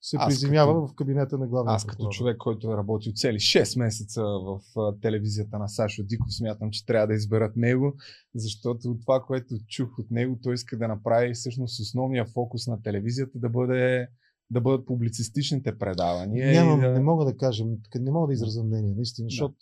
се 0.00 0.16
аз 0.16 0.28
приземява 0.28 0.74
като, 0.74 0.86
в 0.86 0.94
кабинета 0.94 1.38
на 1.38 1.46
главния 1.46 1.74
Аз 1.74 1.84
като 1.84 2.08
човек, 2.08 2.36
който 2.36 2.72
е 2.72 2.76
работил 2.76 3.12
цели 3.12 3.36
6 3.36 3.78
месеца 3.78 4.22
в 4.22 4.60
телевизията 5.00 5.58
на 5.58 5.68
Сашо 5.68 6.02
Диков, 6.02 6.34
смятам, 6.34 6.70
че 6.70 6.86
трябва 6.86 7.06
да 7.06 7.14
изберат 7.14 7.56
него, 7.56 7.94
защото 8.34 8.98
това, 9.00 9.22
което 9.26 9.54
чух 9.68 9.98
от 9.98 10.10
него, 10.10 10.38
той 10.42 10.54
иска 10.54 10.78
да 10.78 10.88
направи 10.88 11.34
всъщност 11.34 11.80
основния 11.80 12.26
фокус 12.26 12.66
на 12.66 12.82
телевизията 12.82 13.38
да 13.38 13.48
бъде 13.48 14.08
да 14.50 14.60
бъдат 14.60 14.86
публицистичните 14.86 15.78
предавания. 15.78 16.52
Нямам, 16.52 16.80
да... 16.80 16.90
не 16.90 17.00
мога 17.00 17.24
да 17.24 17.36
кажа, 17.36 17.64
не 17.94 18.10
мога 18.10 18.26
да 18.26 18.32
изразя 18.32 18.64
мнение, 18.64 18.94
наистина, 18.94 19.26
да. 19.26 19.30
защото 19.30 19.54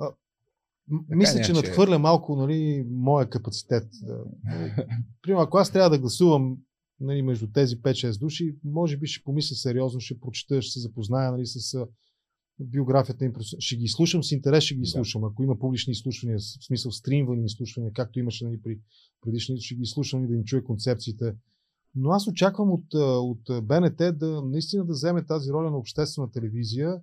а, 0.00 0.10
мисля, 1.08 1.40
че 1.40 1.52
надхвърля 1.52 1.98
малко 1.98 2.36
нали, 2.36 2.86
моя 2.90 3.30
капацитет. 3.30 3.88
Примерно, 5.22 5.42
ако 5.42 5.58
аз 5.58 5.70
трябва 5.70 5.90
да 5.90 5.98
гласувам 5.98 6.56
нали, 7.00 7.22
между 7.22 7.46
тези 7.46 7.76
5-6 7.76 8.20
души, 8.20 8.56
може 8.64 8.96
би 8.96 9.06
ще 9.06 9.24
помисля 9.24 9.56
сериозно, 9.56 10.00
ще 10.00 10.20
прочета, 10.20 10.62
ще 10.62 10.72
се 10.72 10.80
запозная 10.80 11.32
нали, 11.32 11.46
с 11.46 11.86
биографията 12.60 13.24
им. 13.24 13.32
Ще 13.58 13.76
ги 13.76 13.88
слушам 13.88 14.24
с 14.24 14.32
интерес, 14.32 14.64
ще 14.64 14.74
ги 14.74 14.86
слушам. 14.86 15.24
Ако 15.24 15.42
има 15.42 15.58
публични 15.58 15.90
изслушвания, 15.90 16.38
в 16.38 16.64
смисъл 16.66 16.92
стримвани 16.92 17.44
изслушвания, 17.44 17.92
както 17.92 18.18
имаше 18.18 18.44
нали, 18.44 18.62
при 18.62 18.78
предишните, 19.20 19.60
ще 19.60 19.74
ги 19.74 19.86
слушам 19.86 20.24
и 20.24 20.28
да 20.28 20.34
им 20.34 20.44
чуя 20.44 20.64
концепциите. 20.64 21.34
Но 21.94 22.10
аз 22.10 22.26
очаквам 22.26 22.70
от, 22.70 22.94
от 22.94 23.66
БНТ 23.66 23.96
да 24.18 24.42
наистина 24.42 24.84
да 24.84 24.92
вземе 24.92 25.26
тази 25.26 25.50
роля 25.50 25.70
на 25.70 25.76
обществена 25.76 26.30
телевизия, 26.30 27.00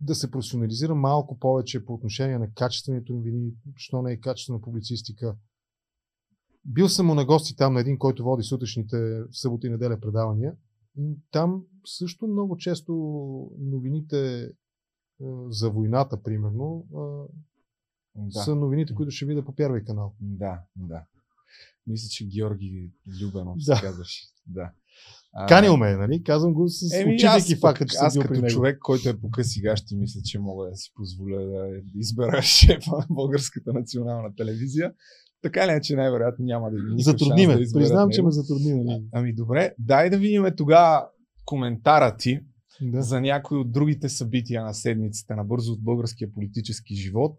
да 0.00 0.14
се 0.14 0.30
професионализира 0.30 0.94
малко 0.94 1.38
повече 1.38 1.84
по 1.84 1.94
отношение 1.94 2.38
на 2.38 2.50
качествените 2.54 3.12
новини, 3.12 3.52
що 3.76 4.02
не 4.02 4.12
е 4.12 4.20
качествена 4.20 4.60
публицистика, 4.60 5.36
бил 6.66 6.88
съм 6.88 7.06
му 7.06 7.14
на 7.14 7.24
гости 7.24 7.56
там 7.56 7.74
на 7.74 7.80
един, 7.80 7.98
който 7.98 8.24
води 8.24 8.42
сутрешните 8.42 9.22
събота 9.30 9.66
и 9.66 9.70
неделя 9.70 10.00
предавания. 10.00 10.54
Там 11.30 11.62
също 11.84 12.26
много 12.26 12.56
често 12.56 12.92
новините 13.58 14.50
за 15.48 15.70
войната, 15.70 16.22
примерно, 16.22 16.86
да. 18.16 18.40
са 18.40 18.54
новините, 18.54 18.94
които 18.94 19.10
ще 19.10 19.26
видя 19.26 19.44
по 19.44 19.54
първи 19.54 19.84
канал. 19.84 20.14
Да, 20.20 20.60
да. 20.76 21.04
Мисля, 21.86 22.08
че 22.10 22.26
Георги 22.26 22.90
Любенов 23.22 23.56
да. 23.66 23.76
се 23.76 23.82
казваше. 23.82 24.26
Да. 24.46 24.70
Канил 25.48 25.76
ме, 25.76 25.96
нали? 25.96 26.22
Казвам 26.22 26.54
го 26.54 26.68
с 26.68 26.94
Еми, 26.94 27.16
аз, 27.22 27.60
факта, 27.60 27.86
че 27.86 27.96
аз 28.00 28.14
съм 28.14 28.22
като 28.22 28.46
човек, 28.46 28.78
който 28.78 29.08
е 29.08 29.20
по 29.20 29.30
къси 29.30 29.60
гащи, 29.60 29.96
мисля, 29.96 30.20
че 30.24 30.38
мога 30.38 30.70
да 30.70 30.76
си 30.76 30.92
позволя 30.94 31.36
да 31.36 31.82
избера 31.94 32.42
шефа 32.42 32.90
на 32.90 33.06
Българската 33.10 33.72
национална 33.72 34.34
телевизия. 34.34 34.92
Така 35.46 35.64
или 35.64 35.70
иначе, 35.70 35.96
най-вероятно 35.96 36.44
няма 36.44 36.70
да 36.70 36.76
ви 36.76 37.02
Затрудни 37.02 37.46
ме. 37.46 37.54
Да 37.56 37.72
Признавам, 37.72 38.10
че 38.10 38.22
ме 38.22 38.30
затрудни. 38.30 38.74
Нали? 38.74 39.02
Ами 39.12 39.34
добре, 39.34 39.74
дай 39.78 40.10
да 40.10 40.18
видим 40.18 40.46
тогава 40.56 41.06
коментара 41.44 42.16
ти 42.16 42.40
да. 42.82 43.02
за 43.02 43.20
някои 43.20 43.58
от 43.58 43.72
другите 43.72 44.08
събития 44.08 44.64
на 44.64 44.74
седмицата, 44.74 45.36
набързо 45.36 45.72
от 45.72 45.82
българския 45.82 46.32
политически 46.34 46.94
живот. 46.94 47.36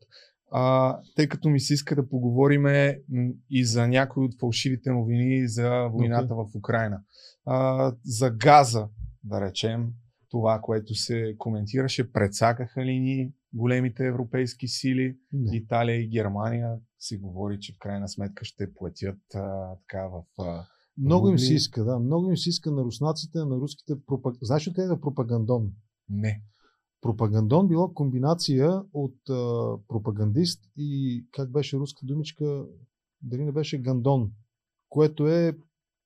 А, 0.51 0.97
тъй 1.15 1.27
като 1.27 1.49
ми 1.49 1.59
се 1.59 1.73
иска 1.73 1.95
да 1.95 2.09
поговорим 2.09 2.65
и 3.49 3.65
за 3.65 3.87
някои 3.87 4.25
от 4.25 4.39
фалшивите 4.39 4.89
новини 4.89 5.47
за 5.47 5.87
войната 5.93 6.33
okay. 6.33 6.51
в 6.51 6.55
Украина. 6.57 7.01
А, 7.45 7.93
за 8.05 8.29
газа, 8.29 8.87
да 9.23 9.41
речем, 9.41 9.87
това, 10.29 10.59
което 10.61 10.95
се 10.95 11.35
коментираше, 11.37 12.11
предсакаха 12.11 12.85
ли 12.85 12.99
ни 12.99 13.31
големите 13.57 14.07
европейски 14.07 14.67
сили, 14.67 15.17
Не. 15.33 15.57
Италия 15.57 16.01
и 16.01 16.09
Германия, 16.09 16.79
се 16.99 17.17
говори, 17.17 17.59
че 17.59 17.73
в 17.73 17.77
крайна 17.79 18.09
сметка 18.09 18.45
ще 18.45 18.73
платят 18.73 19.19
а, 19.35 19.75
така 19.75 20.07
в. 20.07 20.23
А, 20.39 20.65
много 20.97 21.29
им 21.29 21.39
се 21.39 21.53
иска, 21.53 21.83
да. 21.83 21.99
Много 21.99 22.29
им 22.29 22.37
се 22.37 22.49
иска 22.49 22.71
на 22.71 22.83
руснаците, 22.83 23.37
на 23.37 23.55
руските 23.55 23.93
пропаг... 24.05 24.35
Знаеш 24.41 24.67
ли 24.67 24.73
къде 24.73 24.93
е 24.93 25.01
пропагандон? 25.01 25.71
Не. 26.09 26.41
Пропагандон 27.01 27.67
било 27.67 27.93
комбинация 27.93 28.81
от 28.93 29.29
а, 29.29 29.73
пропагандист 29.87 30.63
и 30.77 31.23
как 31.31 31.51
беше 31.51 31.77
руска 31.77 32.05
думичка, 32.05 32.65
дали 33.21 33.45
не 33.45 33.51
беше 33.51 33.81
гандон, 33.81 34.31
което 34.89 35.27
е 35.27 35.57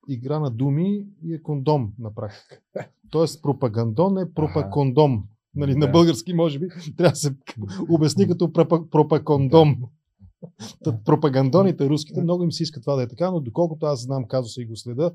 игра 0.08 0.40
на 0.40 0.52
думи 0.52 1.08
и 1.24 1.34
е 1.34 1.42
кондом 1.42 1.94
на 2.00 2.16
практика. 2.16 2.62
Тоест 3.12 3.42
пропагандон 3.42 4.18
е 4.18 4.34
пропакондом. 4.34 5.28
Нали, 5.56 5.74
да. 5.74 5.78
На 5.80 5.88
български, 5.88 6.34
може 6.34 6.60
би, 6.60 6.68
трябва 6.98 7.12
да 7.12 7.16
се 7.16 7.36
обясни 7.90 8.28
като 8.28 8.54
пропакондом. 8.92 9.78
Пропагандоните, 11.06 11.90
руските, 11.90 12.22
много 12.22 12.44
им 12.44 12.52
се 12.52 12.64
иска 12.64 12.82
това 12.82 12.96
да 12.96 13.04
е 13.04 13.08
така, 13.08 13.32
но 13.32 13.40
доколкото 13.40 13.86
аз 13.86 14.02
знам 14.02 14.28
казуса 14.28 14.62
и 14.62 14.66
го 14.66 14.76
следа, 14.76 15.12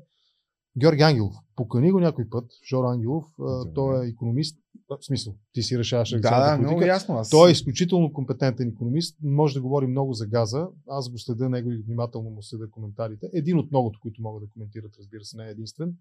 Георги 0.79 1.01
Ангелов, 1.01 1.35
покани 1.55 1.91
го 1.91 1.99
някой 1.99 2.29
път, 2.29 2.51
Жор 2.69 2.85
Ангелов, 2.85 3.25
да, 3.39 3.73
той 3.73 4.05
е 4.05 4.09
економист, 4.09 4.59
в 4.89 4.97
смисъл, 5.05 5.33
ти 5.53 5.63
си 5.63 5.79
решаваш 5.79 6.09
да, 6.09 6.19
да. 6.19 6.57
Много 6.57 6.81
ясно, 6.81 7.15
аз... 7.15 7.29
Той 7.29 7.49
е 7.49 7.51
изключително 7.51 8.13
компетентен 8.13 8.67
економист, 8.67 9.17
може 9.23 9.53
да 9.53 9.61
говори 9.61 9.87
много 9.87 10.13
за 10.13 10.27
газа, 10.27 10.67
аз 10.87 11.09
го 11.09 11.17
следа 11.17 11.49
него 11.49 11.71
и 11.71 11.83
внимателно 11.87 12.29
му 12.29 12.43
следа 12.43 12.69
коментарите. 12.71 13.29
Един 13.33 13.59
от 13.59 13.71
многото, 13.71 13.99
които 14.01 14.21
могат 14.21 14.43
да 14.43 14.49
коментират, 14.49 14.91
разбира 14.99 15.23
се, 15.23 15.37
не 15.37 15.47
е 15.47 15.51
единствен. 15.51 15.93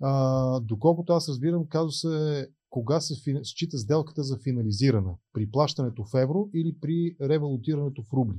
А, 0.00 0.60
доколкото 0.60 1.12
аз 1.12 1.28
разбирам, 1.28 1.66
казва 1.68 1.92
се 1.92 2.48
кога 2.74 3.00
се 3.00 3.42
счита 3.42 3.78
сделката 3.78 4.22
за 4.22 4.38
финализирана? 4.38 5.14
При 5.32 5.50
плащането 5.50 6.04
в 6.04 6.14
евро 6.14 6.50
или 6.54 6.76
при 6.80 7.16
ревалутирането 7.20 8.02
в 8.02 8.12
рубли? 8.12 8.38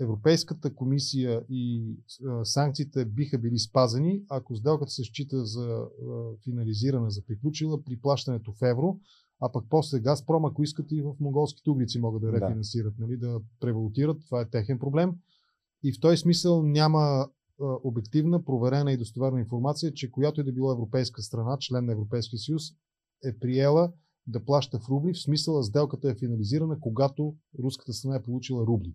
Европейската 0.00 0.74
комисия 0.74 1.44
и 1.48 1.94
санкциите 2.42 3.04
биха 3.04 3.38
били 3.38 3.58
спазени, 3.58 4.22
ако 4.28 4.56
сделката 4.56 4.90
се 4.90 5.04
счита 5.04 5.44
за 5.44 5.86
финализирана, 6.44 7.10
за 7.10 7.22
приключила 7.26 7.82
при 7.84 8.00
плащането 8.00 8.52
в 8.52 8.62
евро, 8.62 8.98
а 9.40 9.52
пък 9.52 9.64
после 9.70 10.00
Газпром, 10.00 10.44
ако 10.44 10.62
искат 10.62 10.92
и 10.92 11.02
в 11.02 11.14
монголските 11.20 11.70
углици 11.70 11.98
могат 11.98 12.22
да 12.22 12.32
рефинансират, 12.32 12.94
да. 12.96 13.02
Нали, 13.06 13.16
да 13.16 13.40
превалутират, 13.60 14.16
това 14.26 14.40
е 14.40 14.50
техен 14.50 14.78
проблем. 14.78 15.12
И 15.82 15.92
в 15.92 16.00
този 16.00 16.16
смисъл 16.16 16.62
няма 16.62 17.28
обективна, 17.60 18.44
проверена 18.44 18.92
и 18.92 18.96
достоверна 18.96 19.40
информация, 19.40 19.94
че 19.94 20.10
която 20.10 20.40
и 20.40 20.44
да 20.44 20.52
било 20.52 20.72
европейска 20.72 21.22
страна, 21.22 21.56
член 21.60 21.84
на 21.84 21.92
Европейския 21.92 22.38
съюз, 22.38 22.62
е 23.24 23.38
приела 23.38 23.92
да 24.26 24.44
плаща 24.44 24.78
в 24.78 24.88
рубли, 24.88 25.12
в 25.12 25.22
смисъла 25.22 25.62
сделката 25.62 26.10
е 26.10 26.14
финализирана, 26.14 26.80
когато 26.80 27.34
руската 27.58 27.92
страна 27.92 28.16
е 28.16 28.22
получила 28.22 28.66
рубли. 28.66 28.94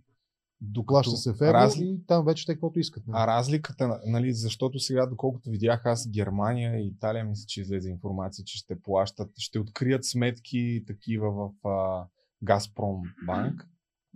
Доплаща 0.61 1.17
се 1.17 1.33
в 1.33 1.41
евро 1.41 1.53
разли... 1.53 1.85
и 1.85 2.05
там 2.07 2.25
вече 2.25 2.45
те 2.45 2.53
каквото 2.53 2.79
искат. 2.79 3.07
Нали? 3.07 3.17
А 3.19 3.27
разликата, 3.27 3.99
нали, 4.05 4.33
защото 4.33 4.79
сега, 4.79 5.05
доколкото 5.05 5.49
видях 5.49 5.85
аз 5.85 6.09
Германия 6.09 6.79
и 6.79 6.87
Италия, 6.87 7.25
мисля, 7.25 7.45
че 7.47 7.61
излезе 7.61 7.89
информация, 7.89 8.45
че 8.45 8.57
ще 8.57 8.81
плащат, 8.81 9.31
ще 9.37 9.59
открият 9.59 10.05
сметки 10.05 10.83
такива 10.87 11.31
в 11.31 11.67
а, 11.67 12.07
Газпром 12.43 13.01
банк. 13.25 13.67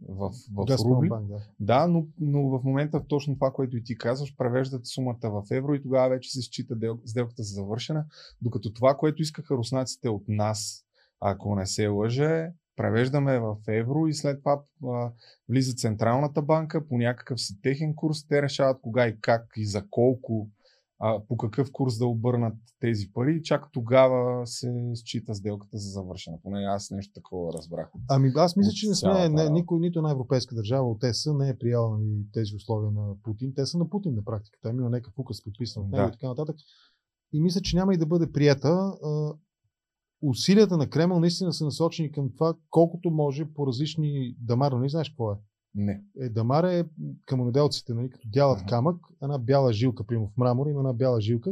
В, 0.09 0.31
в 0.51 0.85
рубли. 0.85 1.09
Банк, 1.09 1.27
да. 1.27 1.37
да 1.59 1.87
но, 1.87 2.07
но 2.19 2.41
в 2.49 2.63
момента 2.63 3.07
точно 3.07 3.35
това, 3.35 3.51
което 3.51 3.77
и 3.77 3.83
ти 3.83 3.97
казваш, 3.97 4.35
превеждат 4.37 4.87
сумата 4.87 5.17
в 5.23 5.43
евро 5.51 5.75
и 5.75 5.81
тогава 5.81 6.09
вече 6.09 6.29
се 6.29 6.41
счита 6.41 6.75
сделката 7.05 7.43
за 7.43 7.53
завършена, 7.53 8.05
докато 8.41 8.73
това, 8.73 8.97
което 8.97 9.21
искаха 9.21 9.55
руснаците 9.55 10.09
от 10.09 10.23
нас, 10.27 10.85
ако 11.19 11.55
не 11.55 11.65
се 11.65 11.87
лъже, 11.87 12.51
превеждаме 12.75 13.39
в 13.39 13.55
евро 13.67 14.07
и 14.07 14.13
след 14.13 14.39
това 14.39 14.63
а, 14.85 15.11
влиза 15.49 15.73
Централната 15.73 16.41
банка 16.41 16.87
по 16.87 16.97
някакъв 16.97 17.41
си 17.41 17.61
техен 17.61 17.95
курс. 17.95 18.27
Те 18.27 18.41
решават 18.41 18.81
кога 18.81 19.07
и 19.07 19.17
как 19.21 19.45
и 19.57 19.65
за 19.65 19.87
колко, 19.89 20.49
а, 21.05 21.21
по 21.27 21.37
какъв 21.37 21.71
курс 21.71 21.97
да 21.97 22.07
обърнат 22.07 22.57
тези 22.79 23.11
пари. 23.13 23.41
Чак 23.43 23.71
тогава 23.71 24.47
се 24.47 24.91
счита 24.95 25.35
сделката 25.35 25.77
за 25.77 25.89
завършена. 25.89 26.37
Поне 26.43 26.63
аз 26.63 26.91
нещо 26.91 27.13
такова 27.13 27.53
разбрах. 27.53 27.91
Ами 28.09 28.31
аз 28.35 28.55
мисля, 28.55 28.71
че 28.71 28.87
не 28.87 28.95
сме, 28.95 29.29
не, 29.29 29.49
никой, 29.49 29.79
нито 29.79 29.99
една 29.99 30.11
европейска 30.11 30.55
държава 30.55 30.91
от 30.91 31.03
ЕС 31.03 31.25
не 31.25 31.49
е 31.49 31.57
прияла 31.57 31.97
нали, 31.97 32.25
тези 32.33 32.55
условия 32.55 32.91
на 32.91 33.15
Путин. 33.23 33.53
Те 33.55 33.65
са 33.65 33.77
на 33.77 33.89
Путин 33.89 34.15
на 34.15 34.23
практика. 34.23 34.59
Там 34.61 34.79
има 34.79 34.89
някакъв 34.89 35.19
указ 35.19 35.43
подписан 35.43 35.83
от 35.83 35.89
него 35.91 36.03
да. 36.03 36.09
и 36.09 36.11
така 36.11 36.27
нататък. 36.27 36.55
И 37.33 37.41
мисля, 37.41 37.61
че 37.61 37.77
няма 37.77 37.93
и 37.93 37.97
да 37.97 38.05
бъде 38.05 38.31
прията 38.31 38.93
усилията 40.21 40.77
на 40.77 40.89
Кремъл 40.89 41.19
наистина 41.19 41.53
са 41.53 41.65
насочени 41.65 42.11
към 42.11 42.29
това, 42.33 42.53
колкото 42.69 43.11
може 43.11 43.45
по 43.53 43.67
различни 43.67 44.35
дамари. 44.39 44.75
Не 44.75 44.89
знаеш 44.89 45.09
какво 45.09 45.31
е? 45.31 45.35
Не. 45.75 46.03
Е, 46.21 46.29
дамар 46.29 46.63
е 46.63 46.85
камъноделците, 47.25 47.93
нали, 47.93 48.09
като 48.09 48.27
дялат 48.29 48.59
ага. 48.59 48.69
камък, 48.69 48.97
една 49.23 49.37
бяла 49.37 49.73
жилка, 49.73 50.05
примерно 50.05 50.27
в 50.27 50.37
мрамор, 50.37 50.67
има 50.67 50.79
една 50.79 50.93
бяла 50.93 51.21
жилка, 51.21 51.51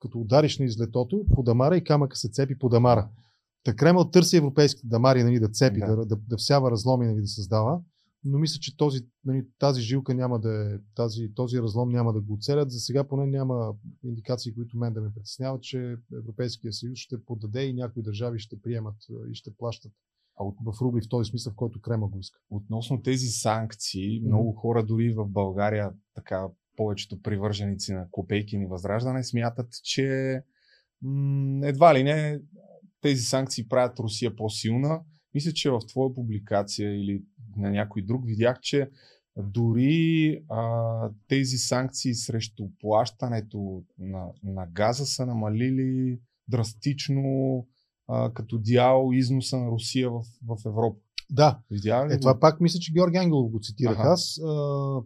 като 0.00 0.20
удариш 0.20 0.58
на 0.58 0.64
излетото 0.64 1.24
по 1.34 1.42
дамара 1.42 1.76
и 1.76 1.84
камъка 1.84 2.16
се 2.16 2.28
цепи 2.28 2.58
по 2.58 2.68
дамара. 2.68 3.08
Та 3.64 3.74
Кремъл 3.74 4.10
търси 4.10 4.36
европейските 4.36 4.86
дамари 4.86 5.22
нали, 5.22 5.40
да 5.40 5.48
цепи, 5.48 5.80
да. 5.80 5.96
Да, 5.96 6.06
да, 6.06 6.16
да 6.16 6.36
всява 6.36 6.70
разломи, 6.70 7.06
нали, 7.06 7.20
да 7.20 7.26
създава 7.26 7.80
но 8.26 8.38
мисля, 8.38 8.60
че 8.60 8.76
този, 8.76 9.00
нали, 9.24 9.46
тази 9.58 9.82
жилка 9.82 10.14
няма 10.14 10.40
да 10.40 10.74
е, 10.74 10.78
тази, 10.94 11.34
този 11.34 11.58
разлом 11.58 11.88
няма 11.88 12.12
да 12.12 12.20
го 12.20 12.34
оцелят. 12.34 12.70
За 12.70 12.80
сега 12.80 13.04
поне 13.04 13.26
няма 13.26 13.74
индикации, 14.04 14.54
които 14.54 14.78
мен 14.78 14.92
да 14.92 15.00
ме 15.00 15.14
притесняват, 15.14 15.62
че 15.62 15.96
Европейския 16.12 16.72
съюз 16.72 16.98
ще 16.98 17.24
подаде 17.24 17.64
и 17.64 17.74
някои 17.74 18.02
държави 18.02 18.38
ще 18.38 18.60
приемат 18.60 18.96
и 19.30 19.34
ще 19.34 19.56
плащат 19.56 19.92
а 20.36 20.44
от, 20.44 20.56
в 20.64 20.80
рубли 20.80 21.00
в 21.00 21.08
този 21.08 21.30
смисъл, 21.30 21.52
в 21.52 21.56
който 21.56 21.80
Крема 21.80 22.08
го 22.08 22.18
иска. 22.18 22.38
Относно 22.50 23.02
тези 23.02 23.26
санкции, 23.26 24.20
mm-hmm. 24.20 24.26
много 24.26 24.52
хора 24.52 24.84
дори 24.84 25.12
в 25.12 25.28
България, 25.28 25.90
така 26.14 26.48
повечето 26.76 27.22
привърженици 27.22 27.92
на 27.92 28.10
Копейкин 28.10 28.62
и 28.62 28.66
Възраждане, 28.66 29.24
смятат, 29.24 29.68
че 29.82 30.40
м- 31.02 31.66
едва 31.66 31.94
ли 31.94 32.04
не 32.04 32.40
тези 33.00 33.22
санкции 33.22 33.68
правят 33.68 33.98
Русия 33.98 34.36
по-силна. 34.36 35.00
Мисля, 35.34 35.52
че 35.52 35.70
в 35.70 35.80
твоя 35.88 36.14
публикация 36.14 37.00
или 37.00 37.22
на 37.56 37.70
някой 37.70 38.02
друг, 38.02 38.26
видях, 38.26 38.60
че 38.60 38.90
дори 39.36 40.44
а, 40.48 41.10
тези 41.28 41.56
санкции 41.56 42.14
срещу 42.14 42.68
плащането 42.80 43.82
на, 43.98 44.26
на 44.42 44.66
газа 44.66 45.06
са 45.06 45.26
намалили 45.26 46.20
драстично 46.48 47.66
а, 48.08 48.32
като 48.32 48.58
дял 48.58 49.10
износа 49.12 49.58
на 49.58 49.70
Русия 49.70 50.10
в, 50.10 50.22
в 50.46 50.66
Европа. 50.66 51.00
Да. 51.30 51.60
Видя 51.70 52.08
ли? 52.08 52.12
Е, 52.12 52.20
това 52.20 52.40
пак 52.40 52.60
мисля, 52.60 52.78
че 52.78 52.92
Георги 52.92 53.16
Ангелов 53.16 53.50
го 53.50 53.60
цитирах 53.62 53.98
ага. 53.98 54.08
аз. 54.08 54.40
А, 54.46 55.02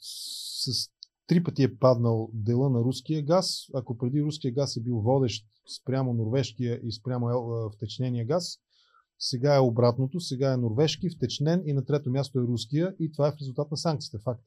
с 0.00 0.90
три 1.26 1.42
пъти 1.42 1.62
е 1.62 1.76
паднал 1.76 2.30
дела 2.32 2.70
на 2.70 2.80
руския 2.80 3.22
газ. 3.22 3.66
Ако 3.74 3.98
преди 3.98 4.22
руския 4.22 4.52
газ 4.52 4.76
е 4.76 4.80
бил 4.80 5.00
водещ 5.00 5.46
спрямо 5.80 6.14
норвежкия 6.14 6.80
и 6.84 6.92
спрямо 6.92 7.28
втечнения 7.70 8.26
газ, 8.26 8.58
сега 9.18 9.56
е 9.56 9.60
обратното, 9.60 10.20
сега 10.20 10.52
е 10.52 10.56
норвежки, 10.56 11.10
втечнен 11.10 11.62
и 11.66 11.72
на 11.72 11.84
трето 11.84 12.10
място 12.10 12.38
е 12.38 12.42
руския 12.42 12.94
и 13.00 13.12
това 13.12 13.28
е 13.28 13.32
в 13.32 13.36
резултат 13.40 13.70
на 13.70 13.76
санкциите. 13.76 14.18
Факт. 14.24 14.42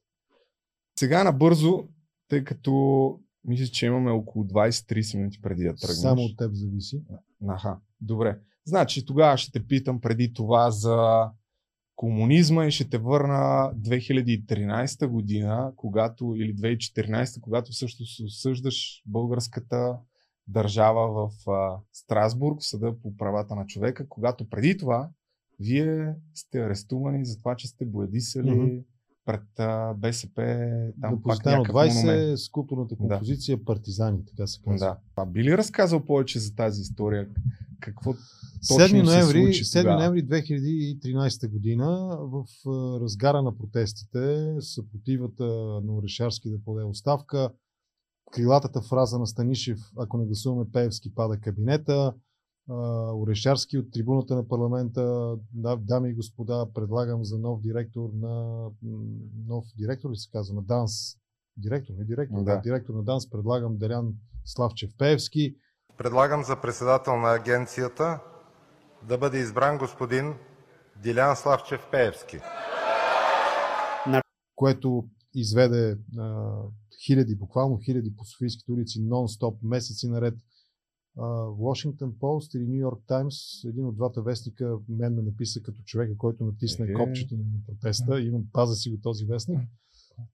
Сега 0.98 1.24
набързо, 1.24 1.88
тъй 2.28 2.44
като 2.44 3.20
мисля, 3.44 3.66
че 3.66 3.86
имаме 3.86 4.10
около 4.10 4.44
20-30 4.44 5.16
минути 5.16 5.40
преди 5.42 5.64
да 5.64 5.74
тръгнеш. 5.74 5.96
Само 5.96 6.22
от 6.22 6.36
теб 6.36 6.54
зависи. 6.54 7.02
Аха, 7.48 7.78
добре. 8.00 8.38
Значи 8.64 9.06
тогава 9.06 9.36
ще 9.36 9.52
те 9.52 9.66
питам 9.66 10.00
преди 10.00 10.32
това 10.32 10.70
за 10.70 11.30
комунизма 11.96 12.66
и 12.66 12.70
ще 12.70 12.88
те 12.88 12.98
върна 12.98 13.72
2013 13.76 15.06
година, 15.06 15.72
когато, 15.76 16.34
или 16.36 16.56
2014, 16.56 17.40
когато 17.40 17.72
също 17.72 18.06
се 18.06 18.24
осъждаш 18.24 19.02
българската 19.06 19.98
държава 20.48 21.12
в 21.12 21.50
а, 21.50 21.78
Страсбург, 21.92 22.60
в 22.60 22.66
съда 22.66 22.94
по 23.02 23.16
правата 23.16 23.54
на 23.54 23.66
човека, 23.66 24.08
когато 24.08 24.48
преди 24.48 24.76
това 24.76 25.10
вие 25.60 26.14
сте 26.34 26.58
арестувани 26.58 27.24
за 27.24 27.38
това, 27.38 27.56
че 27.56 27.68
сте 27.68 27.84
боядисали 27.84 28.50
mm-hmm. 28.50 28.84
Пред 29.24 29.42
БСП. 29.96 30.42
Там 31.00 31.16
да, 31.16 31.22
пак 31.22 31.38
20 31.38 31.94
монумент. 31.94 32.38
с 32.38 32.48
културната 32.48 32.96
композиция 32.96 33.56
да. 33.56 33.64
партизани, 33.64 34.24
така 34.24 34.46
се 34.46 34.60
казва. 34.62 34.86
Да. 34.86 34.98
А 35.16 35.26
би 35.26 35.44
ли 35.44 35.58
разказал 35.58 36.04
повече 36.04 36.38
за 36.38 36.54
тази 36.54 36.80
история? 36.80 37.28
Какво 37.80 38.14
7 38.62 39.02
ноември, 39.02 39.40
7 39.40 39.96
ноември 39.96 40.28
2013 40.28 41.50
година 41.50 42.18
в 42.20 42.44
разгара 43.00 43.42
на 43.42 43.58
протестите, 43.58 44.56
съпротивата 44.60 45.44
на 45.84 45.96
Орешарски 45.96 46.50
да 46.50 46.64
поде 46.64 46.84
оставка, 46.84 47.50
крилатата 48.32 48.82
фраза 48.82 49.18
на 49.18 49.26
Станишев, 49.26 49.78
ако 49.98 50.18
не 50.18 50.26
гласуваме 50.26 50.70
Пеевски, 50.72 51.14
пада 51.14 51.40
кабинета. 51.40 52.14
Орешарски 52.68 53.78
от 53.78 53.92
трибуната 53.92 54.34
на 54.36 54.48
парламента, 54.48 55.34
да, 55.52 55.76
дами 55.76 56.10
и 56.10 56.14
господа, 56.14 56.66
предлагам 56.74 57.24
за 57.24 57.38
нов 57.38 57.60
директор 57.60 58.10
на 58.14 58.66
нов 59.46 59.64
директор 59.78 60.10
ли 60.10 60.16
се 60.16 60.30
казва, 60.30 60.54
на 60.54 60.62
ДАНС, 60.62 60.92
директор, 61.56 61.94
не 61.98 62.04
директор, 62.04 62.42
да. 62.42 62.60
директор 62.60 62.94
на 62.94 63.02
ДАНС, 63.02 63.30
предлагам 63.30 63.78
Делян 63.78 64.14
Славчев 64.44 64.90
Пеевски. 64.98 65.56
Предлагам 65.98 66.44
за 66.44 66.60
председател 66.60 67.16
на 67.16 67.34
агенцията 67.34 68.20
да 69.08 69.18
бъде 69.18 69.38
избран 69.38 69.78
господин 69.78 70.34
Дилян 71.02 71.36
Славчев 71.36 71.80
Пеевски. 71.90 72.38
Което 74.54 75.08
изведе 75.34 75.98
а, 76.18 76.52
хиляди, 77.06 77.36
буквално 77.36 77.78
хиляди 77.84 78.16
по 78.16 78.24
Софийските 78.24 78.72
улици, 78.72 79.00
нон-стоп, 79.00 79.56
месеци 79.62 80.08
наред. 80.08 80.34
Washington 81.16 82.18
Post 82.18 82.56
или 82.56 82.64
New 82.64 82.88
York 82.88 83.00
Times, 83.08 83.68
един 83.68 83.86
от 83.86 83.96
двата 83.96 84.22
вестника, 84.22 84.78
мен 84.88 85.14
ме 85.14 85.22
написа 85.22 85.60
като 85.62 85.82
човека, 85.82 86.16
който 86.16 86.44
натисна 86.44 86.86
е, 86.86 86.92
копчето 86.92 87.36
на 87.36 87.44
протеста. 87.66 88.20
Имам, 88.20 88.44
паза 88.52 88.74
си 88.74 88.90
го 88.90 89.00
този 89.02 89.24
вестник. 89.24 89.60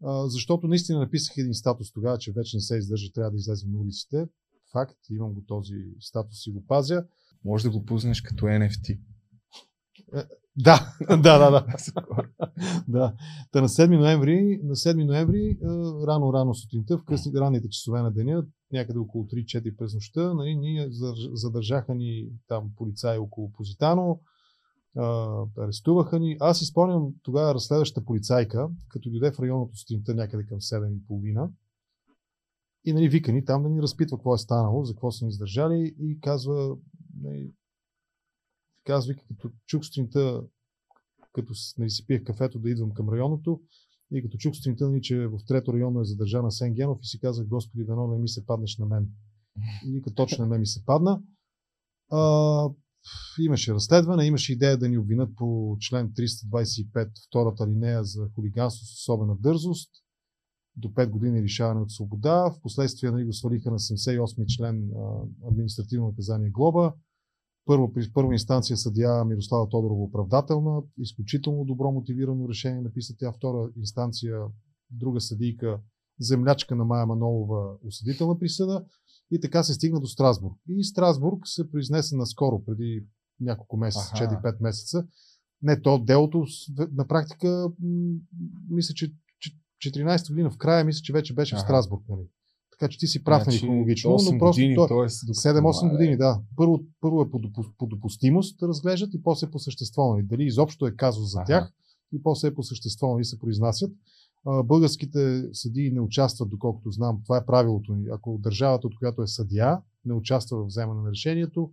А, 0.04 0.28
защото 0.28 0.68
наистина 0.68 0.98
написах 0.98 1.36
един 1.38 1.54
статус 1.54 1.92
тогава, 1.92 2.18
че 2.18 2.32
вече 2.32 2.56
не 2.56 2.60
се 2.60 2.76
издържа, 2.76 3.12
трябва 3.12 3.30
да 3.30 3.36
излезем 3.36 3.72
на 3.72 3.78
улиците. 3.78 4.28
Факт, 4.72 4.96
имам 5.10 5.34
го 5.34 5.44
този 5.46 5.74
статус 6.00 6.46
и 6.46 6.50
го 6.50 6.66
пазя. 6.66 7.06
Може 7.44 7.64
да 7.64 7.70
го 7.70 7.84
пуснеш 7.84 8.20
като 8.20 8.44
NFT. 8.44 9.00
Е, 10.58 10.62
да, 11.16 11.38
да, 11.38 11.50
да, 11.50 11.50
да. 11.50 11.64
да. 12.88 13.14
Та 13.52 13.60
на 13.60 13.68
7 13.68 13.98
ноември, 13.98 14.60
на 14.62 14.74
7 14.74 15.06
ноември 15.06 15.58
рано-рано 16.06 16.54
сутринта, 16.54 16.98
в 16.98 17.04
късни 17.04 17.32
ранните 17.40 17.68
часове 17.68 18.02
на 18.02 18.10
деня, 18.10 18.46
някъде 18.72 18.98
около 18.98 19.24
3-4 19.24 19.76
през 19.76 19.94
нощта, 19.94 20.34
нали, 20.34 20.56
ние 20.56 20.88
задържаха 21.32 21.94
ни 21.94 22.28
там 22.48 22.70
полицаи 22.76 23.18
около 23.18 23.52
Позитано, 23.52 24.20
арестуваха 25.58 26.18
ни. 26.18 26.36
Аз 26.40 26.62
изпълням 26.62 27.12
тогава 27.22 27.54
разследваща 27.54 28.04
полицайка, 28.04 28.68
като 28.88 29.10
дойде 29.10 29.32
в 29.32 29.40
районното 29.40 29.76
сутринта 29.76 30.14
някъде 30.14 30.46
към 30.46 30.58
7.30 30.58 31.50
И 32.84 32.92
нали, 32.92 33.08
вика 33.08 33.32
ни 33.32 33.44
там 33.44 33.62
да 33.62 33.68
ни 33.68 33.82
разпитва 33.82 34.16
какво 34.16 34.34
е 34.34 34.38
станало, 34.38 34.84
за 34.84 34.94
какво 34.94 35.10
са 35.10 35.24
ни 35.24 35.28
издържали 35.28 35.94
и 36.00 36.20
казва, 36.20 36.76
нали, 37.22 37.52
казва, 38.88 39.14
като 39.14 39.50
чух 39.66 39.84
сутринта, 39.84 40.42
като 41.32 41.52
нали, 41.78 41.90
си 41.90 42.06
пиех 42.06 42.24
кафето 42.24 42.58
да 42.58 42.70
идвам 42.70 42.94
към 42.94 43.08
районното, 43.08 43.60
и 44.12 44.22
като 44.22 44.36
чух 44.38 44.54
сутринта, 44.56 44.88
нали, 44.88 45.02
че 45.02 45.26
в 45.26 45.38
трето 45.46 45.72
районно 45.72 46.00
е 46.00 46.04
задържана 46.04 46.52
Сен 46.52 46.74
Генов 46.74 46.98
и 47.02 47.06
си 47.06 47.20
казах, 47.20 47.46
Господи, 47.46 47.84
дано 47.84 48.06
не 48.06 48.18
ми 48.18 48.28
се 48.28 48.46
паднеш 48.46 48.78
на 48.78 48.86
мен. 48.86 49.08
И 49.86 49.92
вика, 49.92 50.14
точно 50.14 50.46
мен 50.46 50.60
ми 50.60 50.66
се 50.66 50.84
падна. 50.84 51.22
А, 52.10 52.70
имаше 53.40 53.74
разследване, 53.74 54.26
имаше 54.26 54.52
идея 54.52 54.78
да 54.78 54.88
ни 54.88 54.98
обвинат 54.98 55.36
по 55.36 55.76
член 55.80 56.12
325, 56.12 57.10
втората 57.28 57.66
линея 57.66 58.04
за 58.04 58.28
хулиганство 58.34 58.86
с 58.86 58.92
особена 58.92 59.36
дързост, 59.36 59.90
до 60.76 60.88
5 60.88 61.10
години 61.10 61.42
лишаване 61.42 61.80
от 61.80 61.90
свобода. 61.90 62.54
Впоследствие 62.58 63.10
нали, 63.10 63.24
го 63.24 63.32
свалиха 63.32 63.70
на 63.70 63.78
78 63.78 64.46
член 64.56 64.90
а, 64.96 65.48
административно 65.48 66.06
наказание 66.06 66.50
глоба. 66.50 66.94
Първо, 67.68 67.92
при 67.92 68.12
първа 68.14 68.32
инстанция 68.32 68.76
съдия 68.76 69.24
Мирослава 69.24 69.68
Тодорова 69.68 70.02
оправдателна, 70.02 70.82
изключително 70.98 71.64
добро 71.64 71.92
мотивирано 71.92 72.48
решение 72.48 72.80
написа 72.80 73.14
тя. 73.18 73.32
Втора 73.32 73.70
инстанция 73.76 74.40
друга 74.90 75.20
съдийка, 75.20 75.80
землячка 76.20 76.76
на 76.76 76.84
Майя 76.84 77.06
Манолова, 77.06 77.74
осъдителна 77.86 78.38
присъда. 78.38 78.84
И 79.30 79.40
така 79.40 79.62
се 79.62 79.74
стигна 79.74 80.00
до 80.00 80.06
Страсбург. 80.06 80.54
И 80.68 80.84
Страсбург 80.84 81.40
се 81.44 81.70
произнесе 81.70 82.16
наскоро, 82.16 82.64
преди 82.64 83.06
няколко 83.40 83.76
месеца, 83.76 84.14
4-5 84.14 84.62
месеца. 84.62 85.06
Не, 85.62 85.82
то 85.82 85.98
делото 85.98 86.46
на 86.92 87.06
практика, 87.06 87.68
мисля, 88.70 88.94
че 88.94 89.14
14 89.86 90.28
година 90.30 90.50
в 90.50 90.58
края, 90.58 90.84
мисля, 90.84 91.02
че 91.02 91.12
вече 91.12 91.34
беше 91.34 91.54
ага. 91.54 91.62
в 91.62 91.64
Страсбург. 91.64 92.02
Нали? 92.08 92.28
Така 92.78 92.90
че 92.90 92.98
ти 92.98 93.06
си 93.06 93.24
прав 93.24 93.42
значи, 93.42 93.58
хронологично, 93.58 94.10
но 94.10 94.38
просто 94.38 94.60
години, 94.60 94.74
то, 94.74 94.84
7-8 94.84 95.90
години, 95.90 96.16
да. 96.16 96.40
Първо, 96.56 96.80
първо 97.00 97.22
е 97.22 97.30
по, 97.30 97.40
по 97.78 97.86
допустимост 97.86 98.58
да 98.58 98.68
разглеждат 98.68 99.14
и 99.14 99.22
после 99.22 99.50
по 99.50 99.58
същество. 99.58 100.12
Нали? 100.12 100.22
Дали 100.22 100.44
изобщо 100.44 100.86
е 100.86 100.96
казус 100.96 101.30
за 101.30 101.38
ага. 101.38 101.46
тях 101.46 101.72
и 102.12 102.22
после 102.22 102.48
е 102.48 102.54
по 102.54 102.62
същество 102.62 103.14
нали, 103.14 103.24
се 103.24 103.38
произнасят. 103.38 103.92
Българските 104.64 105.48
съдии 105.52 105.90
не 105.90 106.00
участват, 106.00 106.50
доколкото 106.50 106.90
знам. 106.90 107.20
Това 107.24 107.36
е 107.36 107.46
правилото 107.46 107.94
ни. 107.94 108.06
Ако 108.12 108.38
държавата, 108.38 108.86
от 108.86 108.98
която 108.98 109.22
е 109.22 109.26
съдия, 109.26 109.78
не 110.04 110.14
участва 110.14 110.64
в 110.64 110.66
вземане 110.66 111.02
на 111.02 111.10
решението, 111.10 111.70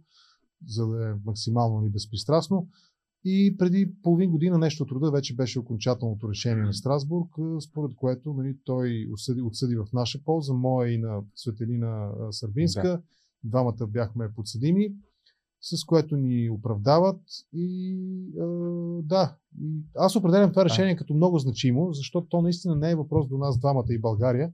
за 0.68 0.88
да 0.88 1.10
е 1.10 1.13
максимално 1.26 1.82
ни 1.82 1.89
безпристрастно. 1.89 2.68
И 3.26 3.56
преди 3.58 3.94
половин 4.04 4.32
година 4.32 4.58
нещо 4.58 4.84
от 4.84 4.90
труда 4.90 5.12
вече 5.12 5.36
беше 5.36 5.60
окончателното 5.60 6.30
решение 6.30 6.64
на 6.64 6.74
Страсбург, 6.74 7.30
според 7.70 7.96
което 7.96 8.34
нали, 8.34 8.58
той 8.66 9.08
осъди, 9.14 9.42
отсъди 9.42 9.76
в 9.76 9.86
наша 9.94 10.24
полза, 10.24 10.54
моя 10.54 10.94
и 10.94 10.98
на 10.98 11.22
Светелина 11.36 12.12
Сърбинска. 12.32 12.82
Да. 12.82 13.02
Двамата 13.44 13.88
бяхме 13.88 14.34
подсъдими 14.36 14.90
с 15.74 15.86
което 15.86 16.18
ни 16.18 16.50
оправдават. 16.50 17.22
И 17.54 17.98
а, 18.40 18.46
да, 19.04 19.36
аз 19.96 20.16
определям 20.16 20.50
това 20.50 20.66
решение 20.66 20.96
като 20.96 21.14
много 21.14 21.40
значимо, 21.40 21.94
защото 21.94 22.28
то 22.28 22.42
наистина 22.42 22.76
не 22.76 22.92
е 22.92 22.96
въпрос 22.96 23.28
до 23.28 23.38
нас 23.38 23.60
двамата 23.60 23.86
и 23.90 24.00
България. 24.00 24.52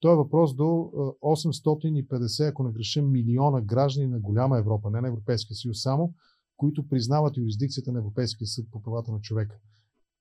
То 0.00 0.12
е 0.12 0.16
въпрос 0.16 0.56
до 0.56 0.64
850, 0.64 2.50
ако 2.50 2.62
не 2.62 2.72
греша, 2.72 3.02
милиона 3.02 3.60
граждани 3.60 4.08
на 4.08 4.20
голяма 4.20 4.58
Европа, 4.58 4.90
не 4.90 5.00
на 5.00 5.08
Европейския 5.08 5.56
съюз 5.56 5.82
само, 5.82 6.14
които 6.56 6.88
признават 6.88 7.36
юрисдикцията 7.36 7.92
на 7.92 7.98
Европейския 7.98 8.46
съд 8.46 8.66
по 8.70 8.82
правата 8.82 9.12
на 9.12 9.20
човека. 9.20 9.58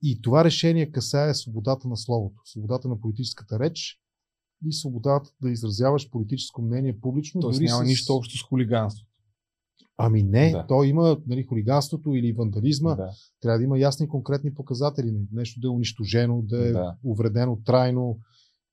И 0.01 0.21
това 0.21 0.43
решение 0.43 0.91
касае 0.91 1.33
свободата 1.33 1.87
на 1.87 1.97
словото, 1.97 2.41
свободата 2.45 2.87
на 2.87 3.01
политическата 3.01 3.59
реч 3.59 3.99
и 4.65 4.73
свободата 4.73 5.29
да 5.41 5.51
изразяваш 5.51 6.09
политическо 6.09 6.61
мнение 6.61 6.99
публично. 6.99 7.41
Тоест 7.41 7.61
няма 7.61 7.85
с... 7.85 7.87
нищо 7.87 8.13
общо 8.13 8.37
с 8.37 8.43
хулиганство. 8.43 9.07
Ами 9.97 10.23
не, 10.23 10.51
да. 10.51 10.67
то 10.67 10.83
има 10.83 11.17
нали, 11.27 11.43
хулиганството 11.43 12.13
или 12.13 12.33
вандализма. 12.33 12.95
Да. 12.95 13.11
Трябва 13.41 13.57
да 13.57 13.63
има 13.63 13.79
ясни 13.79 14.07
конкретни 14.07 14.53
показатели. 14.53 15.11
Нали, 15.11 15.27
нещо 15.31 15.59
да 15.59 15.67
е 15.67 15.69
унищожено, 15.69 16.41
да 16.41 16.67
е 16.67 16.71
да. 16.71 16.95
увредено 17.03 17.61
трайно. 17.65 18.19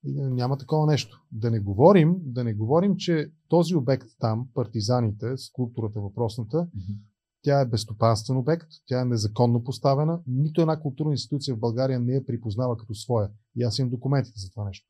И 0.04 0.12
няма 0.12 0.58
такова 0.58 0.86
нещо. 0.86 1.22
Да 1.32 1.50
не 1.50 1.60
говорим, 1.60 2.16
да 2.20 2.44
не 2.44 2.54
говорим, 2.54 2.96
че 2.96 3.30
този 3.48 3.74
обект 3.74 4.06
там, 4.18 4.48
партизаните, 4.54 5.36
скулптурата 5.36 6.00
въпросната, 6.00 6.56
mm-hmm. 6.56 6.98
Тя 7.42 7.60
е 7.60 7.66
безстопанствен 7.66 8.36
обект, 8.36 8.68
тя 8.86 9.00
е 9.00 9.04
незаконно 9.04 9.64
поставена. 9.64 10.20
Нито 10.26 10.60
една 10.60 10.80
културна 10.80 11.12
институция 11.12 11.54
в 11.54 11.60
България 11.60 12.00
не 12.00 12.12
я 12.12 12.26
припознава 12.26 12.76
като 12.76 12.94
своя. 12.94 13.30
И 13.56 13.62
аз 13.62 13.78
имам 13.78 13.90
документите 13.90 14.40
за 14.40 14.50
това 14.50 14.64
нещо. 14.64 14.86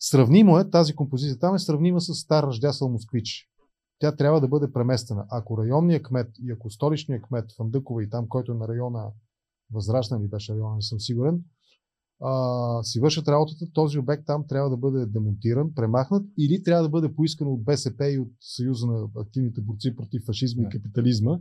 Сравнимо 0.00 0.58
е, 0.58 0.70
тази 0.70 0.94
композиция 0.94 1.38
там 1.38 1.54
е 1.54 1.58
сравнима 1.58 2.00
с 2.00 2.14
стар 2.14 2.44
ръждясъл 2.44 2.88
москвич 2.88 3.48
тя 3.98 4.16
трябва 4.16 4.40
да 4.40 4.48
бъде 4.48 4.72
преместена. 4.72 5.26
Ако 5.30 5.58
районният 5.58 6.02
кмет 6.02 6.30
и 6.42 6.50
ако 6.50 6.70
столичният 6.70 7.22
кмет 7.22 7.52
Фандъкова 7.56 8.02
и 8.02 8.10
там, 8.10 8.28
който 8.28 8.52
е 8.52 8.54
на 8.54 8.68
района 8.68 9.10
Възрачна 9.72 10.20
ли 10.20 10.28
беше 10.28 10.52
района, 10.52 10.74
не 10.74 10.82
съм 10.82 11.00
сигурен, 11.00 11.44
а, 12.20 12.82
си 12.82 13.00
вършат 13.00 13.28
работата, 13.28 13.66
този 13.72 13.98
обект 13.98 14.26
там 14.26 14.44
трябва 14.48 14.70
да 14.70 14.76
бъде 14.76 15.06
демонтиран, 15.06 15.74
премахнат 15.74 16.26
или 16.38 16.62
трябва 16.62 16.82
да 16.82 16.88
бъде 16.88 17.14
поискано 17.14 17.52
от 17.52 17.64
БСП 17.64 18.10
и 18.10 18.18
от 18.18 18.28
Съюза 18.40 18.86
на 18.86 19.08
активните 19.16 19.60
борци 19.60 19.96
против 19.96 20.22
фашизма 20.26 20.62
и 20.62 20.68
капитализма, 20.68 21.38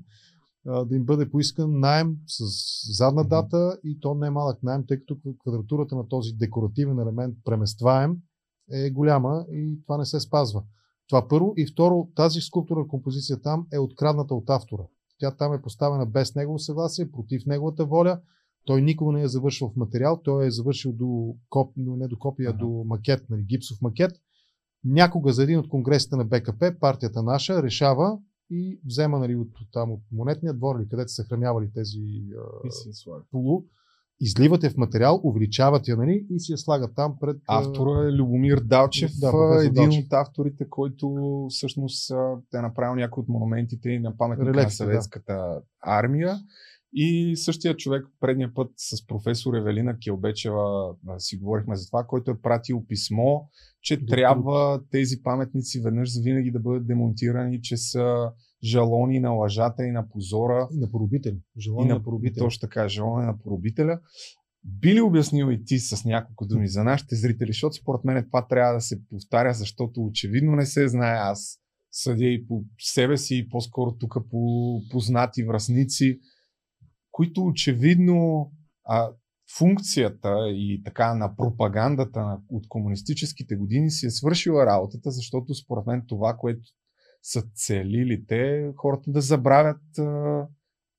а, 0.68 0.86
да 0.86 0.96
им 0.96 1.06
бъде 1.06 1.30
поискан 1.30 1.80
найем 1.80 2.18
с 2.28 2.44
задна 2.98 3.24
дата 3.24 3.78
и 3.84 4.00
то 4.00 4.16
не 4.16 4.28
е 4.28 4.30
малък 4.30 4.64
найем, 4.64 4.84
тъй 4.88 5.00
като 5.00 5.18
квадратурата 5.40 5.96
на 5.96 6.08
този 6.08 6.34
декоративен 6.34 7.00
елемент 7.00 7.36
преместваем 7.46 8.18
е 8.72 8.90
голяма 8.90 9.46
и 9.52 9.82
това 9.84 9.98
не 9.98 10.06
се 10.06 10.20
спазва. 10.20 10.64
Това 11.08 11.28
първо. 11.28 11.54
И 11.58 11.66
второ, 11.66 12.08
тази 12.16 12.42
скулптура 12.42 12.88
композиция 12.88 13.42
там 13.42 13.68
е 13.74 13.80
открадната 13.80 14.36
от 14.36 14.50
автора. 14.50 14.84
Тя 15.20 15.32
там 15.32 15.54
е 15.54 15.62
поставена 15.62 16.06
без 16.06 16.36
негово 16.36 16.60
съгласие, 16.60 17.12
против 17.12 17.46
неговата 17.46 17.86
воля. 17.86 18.20
Той 18.68 18.82
никога 18.82 19.14
не 19.14 19.22
е 19.22 19.28
завършил 19.28 19.70
в 19.70 19.76
материал, 19.76 20.22
той 20.24 20.48
е 20.48 20.52
завършил 20.52 20.92
до 20.92 21.36
коп, 21.50 21.74
не 21.78 22.08
до 22.08 22.20
копия, 22.20 22.50
ага. 22.50 22.58
до 22.58 22.84
макет, 22.86 23.30
нали, 23.30 23.44
гипсов 23.44 23.82
макет. 23.82 24.12
Някога 24.84 25.34
за 25.34 25.44
един 25.44 25.60
от 25.60 25.70
конгресите 25.70 26.16
на 26.16 26.26
БКП, 26.26 26.76
партията 26.80 27.24
наша 27.24 27.64
решава 27.64 28.20
и 28.50 28.80
взема 28.86 29.20
нали, 29.20 29.36
от, 29.36 29.52
там, 29.74 29.92
от 29.92 30.02
монетния 30.12 30.54
двор, 30.54 30.80
или 30.80 30.90
където 30.90 31.12
са 31.12 31.24
съхранявали 31.24 31.72
тези 31.74 32.00
а, 33.08 33.22
полу, 33.32 33.64
изливате 34.20 34.70
в 34.70 34.78
материал, 34.78 35.22
увеличават 35.24 35.88
я 35.88 35.98
нали, 35.98 36.26
и 36.30 36.40
си 36.40 36.52
я 36.52 36.58
слагат 36.58 36.96
там 36.96 37.16
пред... 37.20 37.38
Автора 37.48 38.08
е 38.08 38.12
Любомир 38.12 38.60
Далчев, 38.60 39.12
да, 39.20 39.62
един 39.62 39.74
Далчев. 39.74 40.06
от 40.06 40.14
авторите, 40.14 40.70
който 40.70 41.48
всъщност 41.50 42.12
е 42.54 42.62
направил 42.62 42.96
някои 42.96 43.22
от 43.22 43.30
монументите 43.30 44.00
на 44.00 44.18
паметника 44.18 44.52
на 44.52 44.70
съветската 44.70 45.34
да. 45.34 45.62
армия. 45.82 46.40
И 46.94 47.36
същия 47.36 47.78
човек 47.78 48.06
предния 48.20 48.54
път 48.54 48.72
с 48.78 49.08
професор 49.08 49.54
Евелина 49.54 49.98
Келбечева 50.00 50.96
си 51.18 51.38
говорихме 51.38 51.76
за 51.76 51.88
това, 51.88 52.04
който 52.04 52.32
е 52.32 52.42
пратил 52.42 52.86
писмо, 52.88 53.40
че 53.82 53.98
Доктор... 53.98 54.16
трябва 54.16 54.82
тези 54.92 55.24
паметници 55.24 55.82
веднъж 55.82 56.14
за 56.14 56.22
винаги 56.22 56.52
да 56.52 56.60
бъдат 56.60 56.88
демонтирани, 56.88 57.62
че 57.62 57.78
са 57.78 58.32
жалони 58.64 59.20
на 59.20 59.30
лъжата 59.30 59.86
и 59.86 59.92
на 59.92 60.10
позора. 60.10 60.68
И 60.72 60.80
на 60.80 60.92
поробителя. 60.92 61.36
Жалони 61.60 61.86
и 61.86 61.90
на, 61.90 61.96
на 61.96 62.04
поробителя. 62.04 62.46
Точно 62.46 62.62
така, 62.62 62.88
жалони 62.88 63.26
на 63.26 63.38
поробителя. 63.38 64.00
Би 64.64 64.96
ли 64.96 65.02
обяснил 65.02 65.52
и 65.52 65.64
ти 65.66 65.80
с 65.80 66.06
няколко 66.06 66.46
думи 66.46 66.68
за 66.68 66.84
нашите 66.84 67.16
зрители, 67.16 67.48
защото 67.48 67.76
според 67.76 68.04
мен 68.04 68.26
това 68.26 68.48
трябва 68.48 68.74
да 68.74 68.82
се 68.82 69.08
повтаря, 69.10 69.54
защото 69.54 70.02
очевидно 70.02 70.52
не 70.52 70.66
се 70.66 70.88
знае. 70.88 71.18
Аз 71.18 71.60
съдя 71.92 72.26
и 72.26 72.48
по 72.48 72.64
себе 72.80 73.18
си, 73.18 73.36
и 73.36 73.50
по-скоро 73.50 73.98
тук 73.98 74.18
по 74.32 74.82
познати 74.92 75.44
връзници, 75.44 76.20
които 77.18 77.46
очевидно 77.46 78.52
а, 78.86 79.10
функцията 79.58 80.50
и 80.50 80.82
така 80.86 81.14
на 81.14 81.36
пропагандата 81.36 82.40
от 82.50 82.68
комунистическите 82.68 83.56
години 83.56 83.92
си 83.92 84.06
е 84.06 84.10
свършила 84.10 84.66
работата, 84.66 85.12
защото 85.12 85.54
според 85.54 85.86
мен 85.86 86.04
това, 86.08 86.38
което 86.38 86.62
са 87.24 87.44
целили 87.56 88.26
те 88.28 88.72
хората 88.76 89.12
да 89.12 89.22
забравят 89.22 89.98
а, 90.00 90.48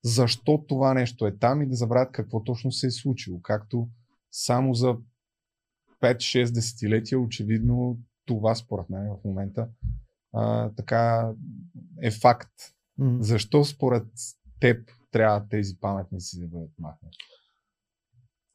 защо 0.05 0.65
това 0.69 0.95
нещо 0.95 1.27
е 1.27 1.39
там 1.39 1.62
и 1.62 1.69
да 1.69 1.75
забравят 1.75 2.12
какво 2.12 2.45
точно 2.45 2.73
се 2.73 2.87
е 2.87 2.91
случило. 2.91 3.41
Както 3.43 3.89
само 4.31 4.75
за 4.75 4.97
5-6 6.03 6.55
десетилетия, 6.55 7.21
очевидно 7.21 7.99
това 8.27 8.55
според 8.55 8.91
мен 8.91 9.09
в 9.09 9.25
момента 9.25 9.69
а, 10.33 10.71
така 10.77 11.33
е 12.03 12.11
факт. 12.11 12.53
Mm-hmm. 13.01 13.21
Защо 13.21 13.64
според 13.64 14.07
теб 14.61 14.97
трябва 15.11 15.49
тези 15.49 15.77
паметници 15.81 16.41
да 16.41 16.47
бъдат 16.47 16.79
махнати? 16.79 17.19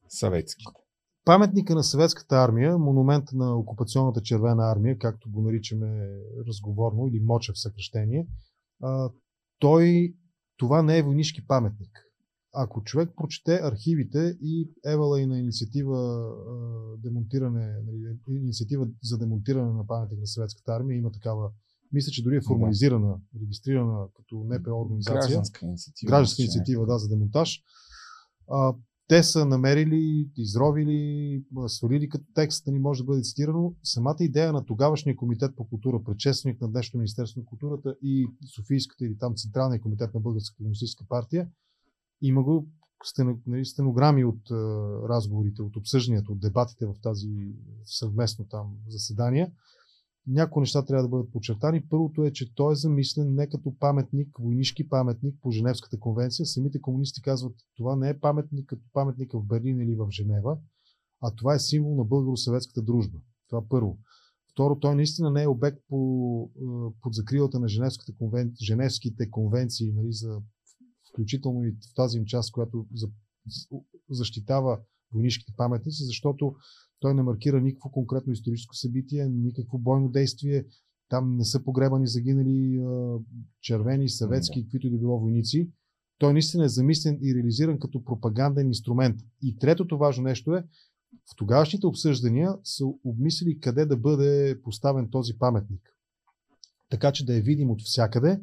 Съветските 0.07 0.83
паметника 1.25 1.75
на 1.75 1.83
съветската 1.83 2.35
армия, 2.35 2.77
монумент 2.77 3.25
на 3.33 3.55
окупационната 3.55 4.21
червена 4.21 4.71
армия, 4.71 4.97
както 4.97 5.31
го 5.31 5.41
наричаме 5.41 6.07
разговорно 6.47 7.07
или 7.07 7.19
моча 7.19 7.53
в 7.53 7.59
съкръщение, 7.59 8.27
той, 9.59 10.15
това 10.57 10.81
не 10.81 10.97
е 10.97 11.03
войнишки 11.03 11.47
паметник. 11.47 11.91
ако 12.53 12.83
човек 12.83 13.09
прочете 13.15 13.59
архивите 13.63 14.37
и 14.41 14.69
евала 14.85 15.21
и 15.21 15.25
на 15.25 15.39
инициатива, 15.39 16.29
демонтиране, 16.97 17.81
нали, 17.85 18.17
инициатива 18.27 18.87
за 19.03 19.17
демонтиране 19.17 19.73
на 19.73 19.87
паметник 19.87 20.19
на 20.19 20.27
съветската 20.27 20.71
армия, 20.71 20.97
има 20.97 21.11
такава, 21.11 21.51
мисля, 21.93 22.11
че 22.11 22.23
дори 22.23 22.35
е 22.35 22.41
формализирана, 22.47 23.15
регистрирана 23.41 24.07
като 24.15 24.43
НПО 24.43 24.81
организация. 24.81 25.19
Гражданска 25.19 25.65
инициатива. 25.65 26.09
Гражданска 26.09 26.41
инициатива, 26.41 26.85
да, 26.85 26.97
за 26.97 27.09
демонтаж. 27.09 27.61
А, 28.51 28.73
те 29.07 29.23
са 29.23 29.45
намерили, 29.45 30.29
изровили, 30.37 31.43
свалили 31.67 32.09
като 32.09 32.25
текст, 32.35 32.67
ни 32.67 32.79
може 32.79 33.01
да 33.01 33.05
бъде 33.05 33.21
цитирано. 33.21 33.75
Самата 33.83 34.17
идея 34.19 34.53
на 34.53 34.65
тогавашния 34.65 35.15
комитет 35.15 35.55
по 35.55 35.67
култура, 35.67 36.03
предшественик 36.03 36.61
на 36.61 36.71
днешното 36.71 36.97
Министерство 36.97 37.41
на 37.41 37.45
културата 37.45 37.95
и 38.01 38.27
Софийската 38.55 39.05
или 39.05 39.17
там 39.17 39.35
Централния 39.35 39.81
комитет 39.81 40.13
на 40.13 40.19
Българската 40.19 40.57
комунистическа 40.57 41.05
партия, 41.09 41.47
има 42.21 42.43
го 42.43 42.67
нали, 43.47 43.65
стенограми 43.65 44.25
от 44.25 44.51
разговорите, 45.09 45.61
от 45.61 45.75
обсъжданията, 45.75 46.31
от 46.31 46.39
дебатите 46.39 46.85
в 46.85 46.95
тази 47.01 47.29
съвместно 47.85 48.45
там 48.45 48.75
заседание. 48.87 49.51
Някои 50.27 50.61
неща 50.61 50.85
трябва 50.85 51.03
да 51.03 51.09
бъдат 51.09 51.31
подчертани. 51.31 51.87
Първото 51.89 52.23
е, 52.23 52.31
че 52.31 52.55
той 52.55 52.73
е 52.73 52.75
замислен 52.75 53.33
не 53.33 53.49
като 53.49 53.77
паметник, 53.79 54.37
войнишки 54.39 54.89
паметник 54.89 55.35
по 55.41 55.51
Женевската 55.51 55.99
конвенция. 55.99 56.45
Самите 56.45 56.81
комунисти 56.81 57.21
казват, 57.21 57.55
това 57.75 57.95
не 57.95 58.09
е 58.09 58.19
паметник 58.19 58.65
като 58.65 58.83
паметник 58.93 59.31
в 59.33 59.45
Берлин 59.45 59.81
или 59.81 59.95
в 59.95 60.07
Женева, 60.11 60.57
а 61.21 61.35
това 61.35 61.55
е 61.55 61.59
символ 61.59 61.95
на 61.95 62.03
българо-съветската 62.03 62.81
дружба. 62.81 63.17
Това 63.49 63.67
първо. 63.69 63.97
Второ, 64.51 64.79
той 64.79 64.95
наистина 64.95 65.31
не 65.31 65.43
е 65.43 65.47
обект 65.47 65.77
по, 65.89 66.51
под 67.01 67.13
закрилата 67.13 67.59
на 67.59 67.67
Женевската 67.67 68.15
конвен... 68.15 68.53
Женевските 68.61 69.29
конвенции 69.29 69.91
нали, 69.91 70.13
за 70.13 70.41
включително 71.09 71.63
и 71.63 71.71
в 71.71 71.95
тази 71.95 72.17
им 72.17 72.25
част, 72.25 72.51
която 72.51 72.87
защитава 74.09 74.79
войнишките 75.13 75.53
паметници, 75.57 76.03
защото 76.03 76.55
той 77.03 77.13
не 77.13 77.23
маркира 77.23 77.61
никакво 77.61 77.91
конкретно 77.91 78.33
историческо 78.33 78.75
събитие, 78.75 79.27
никакво 79.27 79.77
бойно 79.77 80.09
действие. 80.09 80.65
Там 81.09 81.35
не 81.35 81.45
са 81.45 81.63
погребани 81.63 82.07
загинали 82.07 82.81
червени, 83.61 84.09
съветски, 84.09 84.63
каквито 84.63 84.87
и 84.87 84.89
да 84.89 84.97
било 84.97 85.19
войници. 85.19 85.69
Той 86.17 86.33
наистина 86.33 86.65
е 86.65 86.69
замислен 86.69 87.19
и 87.21 87.35
реализиран 87.35 87.79
като 87.79 88.03
пропаганден 88.03 88.67
инструмент. 88.67 89.19
И 89.41 89.57
третото 89.57 89.97
важно 89.97 90.23
нещо 90.23 90.55
е, 90.55 90.63
в 91.31 91.35
тогавашните 91.37 91.87
обсъждания 91.87 92.55
са 92.63 92.85
обмислили 93.03 93.59
къде 93.59 93.85
да 93.85 93.97
бъде 93.97 94.61
поставен 94.63 95.09
този 95.09 95.37
паметник. 95.39 95.81
Така 96.89 97.11
че 97.11 97.25
да 97.25 97.37
е 97.37 97.41
видим 97.41 97.71
от 97.71 97.81
всякъде. 97.81 98.41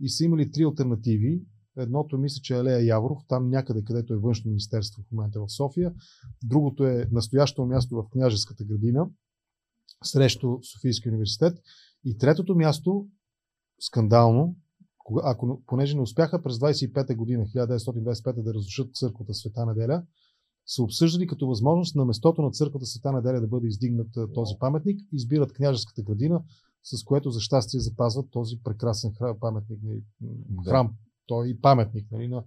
И 0.00 0.08
са 0.08 0.24
имали 0.24 0.50
три 0.50 0.64
альтернативи. 0.64 1.40
Едното 1.76 2.18
мисля, 2.18 2.40
че 2.42 2.54
е 2.54 2.58
Алея 2.58 2.86
Яворов, 2.86 3.18
там 3.28 3.48
някъде, 3.48 3.84
където 3.84 4.14
е 4.14 4.18
външно 4.18 4.48
министерство 4.48 5.02
в 5.02 5.12
момента 5.12 5.40
в 5.40 5.52
София. 5.52 5.94
Другото 6.44 6.86
е 6.86 7.08
настоящото 7.12 7.66
място 7.66 7.96
в 7.96 8.10
Княжеската 8.10 8.64
градина, 8.64 9.08
срещу 10.04 10.58
Софийския 10.72 11.10
университет. 11.10 11.58
И 12.04 12.18
третото 12.18 12.54
място, 12.54 13.06
скандално, 13.80 14.56
ако, 15.24 15.62
понеже 15.66 15.94
не 15.94 16.00
успяха 16.00 16.42
през 16.42 16.56
25-та 16.56 17.14
година, 17.14 17.44
1925 17.44 18.42
да 18.42 18.54
разрушат 18.54 18.94
църквата 18.94 19.34
Света 19.34 19.66
неделя, 19.66 20.02
са 20.66 20.82
обсъждали 20.82 21.26
като 21.26 21.46
възможност 21.46 21.96
на 21.96 22.04
местото 22.04 22.42
на 22.42 22.50
църквата 22.50 22.86
Света 22.86 23.12
неделя 23.12 23.40
да 23.40 23.46
бъде 23.46 23.66
издигнат 23.66 24.08
този 24.34 24.54
паметник, 24.60 25.00
избират 25.12 25.52
княжеската 25.52 26.02
градина, 26.02 26.42
с 26.82 27.04
което 27.04 27.30
за 27.30 27.40
щастие 27.40 27.80
запазват 27.80 28.30
този 28.30 28.62
прекрасен 28.64 29.12
храм, 29.18 29.36
паметник, 29.40 29.78
храм, 30.64 30.94
той 31.26 31.46
е 31.46 31.50
и 31.50 31.60
паметник 31.60 32.10
нали, 32.12 32.28
на 32.28 32.44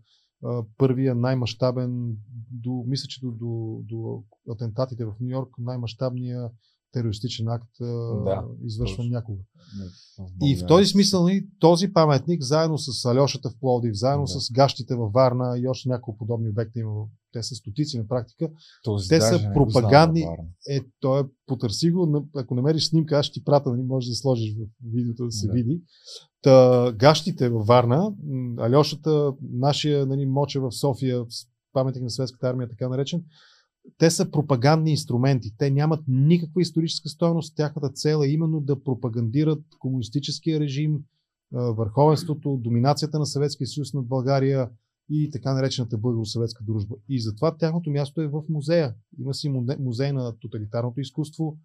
първия 0.77 1.15
най-мащабен, 1.15 2.17
до, 2.51 2.83
мисля, 2.87 3.07
че 3.07 3.21
до, 3.21 3.31
до, 3.31 3.83
до 3.83 4.23
атентатите 4.49 5.05
в 5.05 5.15
Нью 5.19 5.29
Йорк, 5.29 5.49
най-мащабния 5.57 6.49
терористичен 6.91 7.47
акт, 7.47 7.69
да, 7.79 8.43
извършван 8.65 8.97
точно. 8.97 9.13
някога. 9.13 9.39
Не, 10.41 10.51
и 10.51 10.55
в 10.55 10.67
този 10.67 10.85
смисъл 10.85 11.23
нали, 11.23 11.47
този 11.59 11.93
паметник, 11.93 12.43
заедно 12.43 12.77
с 12.77 13.05
Алешата 13.05 13.49
в 13.49 13.59
Плодив, 13.59 13.91
заедно 13.93 14.23
да. 14.23 14.39
с 14.39 14.51
гащите 14.51 14.95
във 14.95 15.11
Варна 15.13 15.59
и 15.59 15.67
още 15.67 15.89
няколко 15.89 16.17
подобни 16.17 16.49
обекти 16.49 16.79
има, 16.79 17.05
те 17.33 17.43
са 17.43 17.55
стотици 17.55 17.97
на 17.97 18.07
практика, 18.07 18.49
този 18.83 19.09
те 19.09 19.21
са 19.21 19.51
пропагандни. 19.53 20.25
Е, 20.69 20.81
той 20.99 21.21
е, 21.21 21.23
потърси 21.47 21.91
го, 21.91 22.27
ако 22.35 22.55
намериш 22.55 22.89
снимка, 22.89 23.17
аз 23.17 23.25
ще 23.25 23.33
ти 23.33 23.43
пратя, 23.43 23.69
нали, 23.69 23.81
може 23.81 24.09
да 24.09 24.15
сложиш 24.15 24.55
в 24.55 24.67
видеото 24.93 25.25
да 25.25 25.31
се 25.31 25.47
да. 25.47 25.53
види. 25.53 25.81
Та, 26.41 26.91
гащите 26.95 27.49
във 27.49 27.67
Варна, 27.67 28.13
Алешата, 28.57 29.33
нашия 29.41 30.05
нали, 30.05 30.25
моча 30.25 30.61
в 30.61 30.71
София, 30.71 31.25
паметник 31.73 32.03
на 32.03 32.09
Светската 32.09 32.47
армия, 32.47 32.69
така 32.69 32.89
наречен, 32.89 33.23
те 33.97 34.11
са 34.11 34.31
пропагандни 34.31 34.91
инструменти. 34.91 35.53
Те 35.57 35.71
нямат 35.71 36.03
никаква 36.07 36.61
историческа 36.61 37.09
стоеност. 37.09 37.55
Тяхната 37.55 37.89
цел 37.89 38.21
е 38.23 38.27
именно 38.27 38.61
да 38.61 38.83
пропагандират 38.83 39.63
комунистическия 39.79 40.59
режим, 40.59 40.99
върховенството, 41.51 42.57
доминацията 42.57 43.19
на 43.19 43.25
Съветския 43.25 43.67
съюз 43.67 43.93
над 43.93 44.07
България 44.07 44.69
и 45.09 45.29
така 45.31 45.53
наречената 45.53 45.97
българо-съветска 45.97 46.63
дружба. 46.63 46.95
И 47.09 47.21
затова 47.21 47.57
тяхното 47.57 47.89
място 47.89 48.21
е 48.21 48.27
в 48.27 48.43
музея. 48.49 48.95
Има 49.19 49.33
си 49.33 49.49
музей 49.79 50.11
на 50.11 50.37
тоталитарното 50.39 50.99
изкуство, 50.99 51.57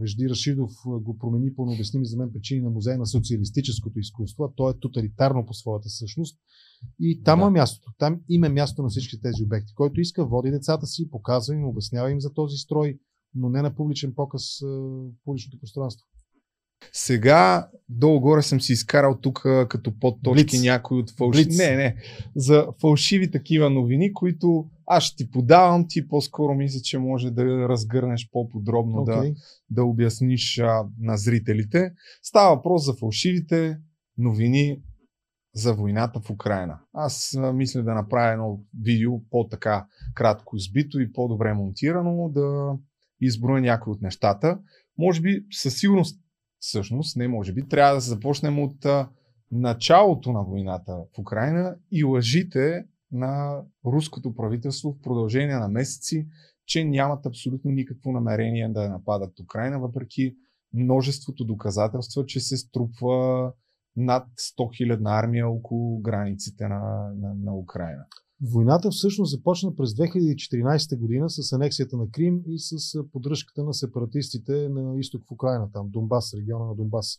Вежди 0.00 0.28
Рашидов 0.30 0.70
го 0.86 1.18
промени 1.18 1.54
по 1.54 1.66
необясними 1.66 2.06
за 2.06 2.16
мен 2.16 2.32
причини 2.32 2.60
на 2.60 2.70
музей 2.70 2.96
на 2.96 3.06
социалистическото 3.06 3.98
изкуство, 3.98 4.44
а 4.44 4.52
то 4.56 4.70
е 4.70 4.78
тоталитарно 4.80 5.46
по 5.46 5.54
своята 5.54 5.88
същност. 5.88 6.38
И 7.00 7.22
там 7.22 7.40
да. 7.40 7.46
е 7.46 7.50
мястото. 7.50 7.92
Там 7.98 8.20
има 8.28 8.48
място 8.48 8.82
на 8.82 8.88
всички 8.88 9.20
тези 9.20 9.42
обекти. 9.44 9.74
Който 9.74 10.00
иска, 10.00 10.26
води 10.26 10.50
децата 10.50 10.86
си, 10.86 11.10
показва 11.10 11.54
им, 11.54 11.64
обяснява 11.64 12.10
им 12.10 12.20
за 12.20 12.32
този 12.32 12.56
строй, 12.56 12.98
но 13.34 13.48
не 13.48 13.62
на 13.62 13.74
публичен 13.74 14.12
показ 14.14 14.58
в 14.62 15.24
публичното 15.24 15.60
пространство. 15.60 16.06
Сега 16.92 17.68
долу-горе 17.88 18.42
съм 18.42 18.60
си 18.60 18.72
изкарал 18.72 19.18
тук 19.22 19.42
като 19.68 19.98
подточки 19.98 20.44
Блиц. 20.44 20.62
някои 20.62 20.98
от 20.98 21.10
фалшиви. 21.10 21.56
Не, 21.56 21.76
не. 21.76 21.96
За 22.36 22.66
фалшиви 22.80 23.30
такива 23.30 23.70
новини, 23.70 24.12
които 24.12 24.70
аз 24.88 25.04
ще 25.04 25.16
ти 25.16 25.30
подавам, 25.30 25.84
ти 25.88 26.08
по-скоро 26.08 26.54
мисля, 26.54 26.80
че 26.80 26.98
може 26.98 27.30
да 27.30 27.68
разгърнеш 27.68 28.28
по-подробно, 28.32 28.96
okay. 28.96 29.28
да, 29.28 29.34
да 29.70 29.84
обясниш 29.84 30.58
а, 30.58 30.84
на 31.00 31.16
зрителите. 31.16 31.92
Става 32.22 32.56
въпрос 32.56 32.84
за 32.84 32.94
фалшивите 32.94 33.78
новини 34.18 34.82
за 35.54 35.74
войната 35.74 36.20
в 36.20 36.30
Украина. 36.30 36.80
Аз 36.92 37.34
а, 37.34 37.52
мисля 37.52 37.82
да 37.82 37.94
направя 37.94 38.32
едно 38.32 38.60
видео 38.82 39.12
по-така 39.30 39.86
кратко 40.14 40.58
сбито 40.58 41.00
и 41.00 41.12
по-добре 41.12 41.54
монтирано, 41.54 42.28
да 42.28 42.76
изброя 43.20 43.62
някои 43.62 43.92
от 43.92 44.02
нещата. 44.02 44.58
Може 44.98 45.20
би 45.20 45.44
със 45.50 45.78
сигурност 45.78 46.20
всъщност, 46.60 47.16
не 47.16 47.28
може 47.28 47.52
би, 47.52 47.68
трябва 47.68 47.94
да 47.94 48.00
започнем 48.00 48.58
от 48.58 48.84
а, 48.84 49.08
началото 49.52 50.32
на 50.32 50.42
войната 50.42 50.92
в 50.92 51.18
Украина 51.18 51.76
и 51.92 52.04
лъжите 52.04 52.84
на 53.12 53.62
руското 53.86 54.34
правителство 54.34 54.92
в 54.92 55.02
продължение 55.02 55.56
на 55.56 55.68
месеци, 55.68 56.28
че 56.66 56.84
нямат 56.84 57.26
абсолютно 57.26 57.70
никакво 57.70 58.12
намерение 58.12 58.68
да 58.68 58.88
нападат 58.88 59.40
Украина, 59.40 59.80
въпреки 59.80 60.36
множеството 60.74 61.44
доказателства, 61.44 62.26
че 62.26 62.40
се 62.40 62.56
струпва 62.56 63.52
над 63.96 64.26
100 64.28 64.58
000 64.58 65.20
армия 65.20 65.48
около 65.48 66.00
границите 66.00 66.68
на, 66.68 67.12
на, 67.16 67.34
на 67.34 67.54
Украина. 67.56 68.04
Войната 68.52 68.90
всъщност 68.90 69.36
започна 69.36 69.76
през 69.76 69.90
2014 69.90 70.98
година 70.98 71.30
с 71.30 71.52
анексията 71.52 71.96
на 71.96 72.10
Крим 72.10 72.42
и 72.46 72.58
с 72.58 72.76
поддръжката 73.12 73.64
на 73.64 73.74
сепаратистите 73.74 74.68
на 74.68 74.98
изток 74.98 75.22
в 75.28 75.32
Украина, 75.32 75.72
там 75.72 75.90
Донбас, 75.90 76.34
региона 76.34 76.66
на 76.66 76.74
Донбас. 76.74 77.18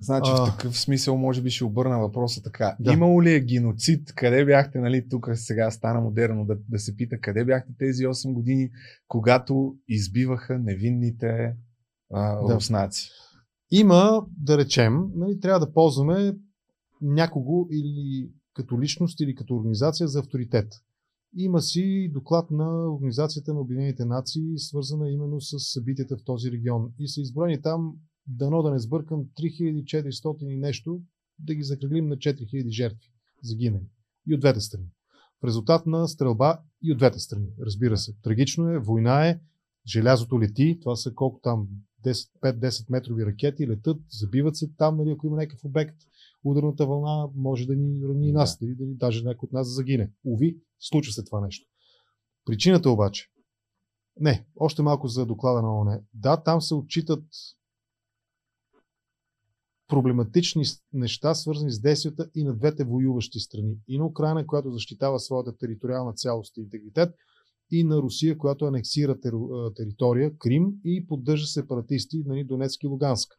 Значи 0.00 0.30
а... 0.34 0.44
в 0.44 0.50
такъв 0.50 0.78
смисъл 0.78 1.16
може 1.16 1.42
би 1.42 1.50
ще 1.50 1.64
обърна 1.64 1.98
въпроса 1.98 2.42
така. 2.42 2.76
Да. 2.80 2.92
Имало 2.92 3.22
ли 3.22 3.34
е 3.34 3.40
геноцид? 3.40 4.12
Къде 4.14 4.44
бяхте, 4.44 4.78
нали, 4.78 5.08
тук 5.08 5.30
сега 5.34 5.70
стана 5.70 6.00
модерно 6.00 6.44
да, 6.44 6.56
да 6.68 6.78
се 6.78 6.96
пита, 6.96 7.20
къде 7.20 7.44
бяхте 7.44 7.72
тези 7.78 8.02
8 8.02 8.32
години, 8.32 8.70
когато 9.08 9.76
избиваха 9.88 10.58
невинните 10.58 11.56
а, 12.12 12.46
да. 12.46 12.54
руснаци? 12.54 13.10
Има, 13.70 14.26
да 14.36 14.58
речем, 14.58 15.10
нали, 15.14 15.40
трябва 15.40 15.60
да 15.60 15.72
ползваме 15.72 16.36
някого 17.02 17.68
или 17.70 18.30
като 18.54 18.80
личност 18.80 19.20
или 19.20 19.34
като 19.34 19.54
организация 19.54 20.08
за 20.08 20.18
авторитет. 20.18 20.72
Има 21.36 21.60
си 21.60 22.10
доклад 22.12 22.50
на 22.50 22.92
Организацията 22.92 23.54
на 23.54 23.60
Обединените 23.60 24.04
нации, 24.04 24.58
свързана 24.58 25.10
именно 25.10 25.40
с 25.40 25.58
събитията 25.58 26.16
в 26.16 26.24
този 26.24 26.50
регион. 26.52 26.92
И 26.98 27.08
са 27.08 27.20
изброени 27.20 27.62
там, 27.62 27.94
дано 28.28 28.62
да 28.62 28.70
не 28.70 28.78
сбъркам, 28.78 29.24
3400 29.24 30.48
и 30.48 30.56
нещо, 30.56 31.02
да 31.38 31.54
ги 31.54 31.62
закръглим 31.62 32.08
на 32.08 32.16
4000 32.16 32.68
жертви, 32.68 33.10
загинали. 33.42 33.86
И 34.26 34.34
от 34.34 34.40
двете 34.40 34.60
страни. 34.60 34.86
В 35.42 35.44
резултат 35.44 35.86
на 35.86 36.08
стрелба 36.08 36.60
и 36.82 36.92
от 36.92 36.98
двете 36.98 37.18
страни. 37.18 37.46
Разбира 37.60 37.96
се. 37.96 38.16
Трагично 38.22 38.68
е, 38.68 38.78
война 38.78 39.28
е, 39.28 39.40
желязото 39.86 40.40
лети, 40.40 40.78
това 40.80 40.96
са 40.96 41.14
колко 41.14 41.40
там, 41.40 41.68
5-10 42.04 42.90
метрови 42.90 43.26
ракети, 43.26 43.68
летат, 43.68 44.00
забиват 44.08 44.56
се 44.56 44.70
там, 44.78 44.96
нали, 44.96 45.10
ако 45.10 45.26
има 45.26 45.36
някакъв 45.36 45.64
обект, 45.64 45.96
ударната 46.44 46.86
вълна 46.86 47.28
може 47.34 47.66
да 47.66 47.76
ни 47.76 48.08
рани 48.08 48.28
и 48.28 48.32
нас, 48.32 48.58
дали, 48.58 48.74
дали, 48.74 48.94
даже 48.94 49.24
някой 49.24 49.46
от 49.46 49.52
нас 49.52 49.68
да 49.68 49.72
загине. 49.72 50.12
Уви, 50.24 50.58
случва 50.78 51.12
се 51.12 51.24
това 51.24 51.40
нещо. 51.40 51.68
Причината 52.44 52.90
обаче, 52.90 53.28
не, 54.20 54.46
още 54.56 54.82
малко 54.82 55.08
за 55.08 55.26
доклада 55.26 55.62
на 55.62 55.80
ОНЕ. 55.80 56.02
Да, 56.14 56.42
там 56.42 56.60
се 56.60 56.74
отчитат 56.74 57.24
проблематични 59.88 60.62
неща, 60.92 61.34
свързани 61.34 61.70
с 61.70 61.80
действията 61.80 62.30
и 62.34 62.44
на 62.44 62.56
двете 62.56 62.84
воюващи 62.84 63.40
страни. 63.40 63.76
И 63.88 63.98
на 63.98 64.06
Украина, 64.06 64.46
която 64.46 64.72
защитава 64.72 65.18
своята 65.18 65.56
териториална 65.56 66.12
цялост 66.12 66.56
и 66.56 66.60
интегритет, 66.60 67.14
и 67.70 67.84
на 67.84 68.02
Русия, 68.02 68.38
която 68.38 68.64
анексира 68.64 69.16
територия, 69.76 70.36
Крим 70.38 70.72
и 70.84 71.06
поддържа 71.06 71.46
сепаратисти 71.46 72.22
нали, 72.26 72.44
Донецк 72.44 72.82
и 72.82 72.86
Луганск. 72.86 73.34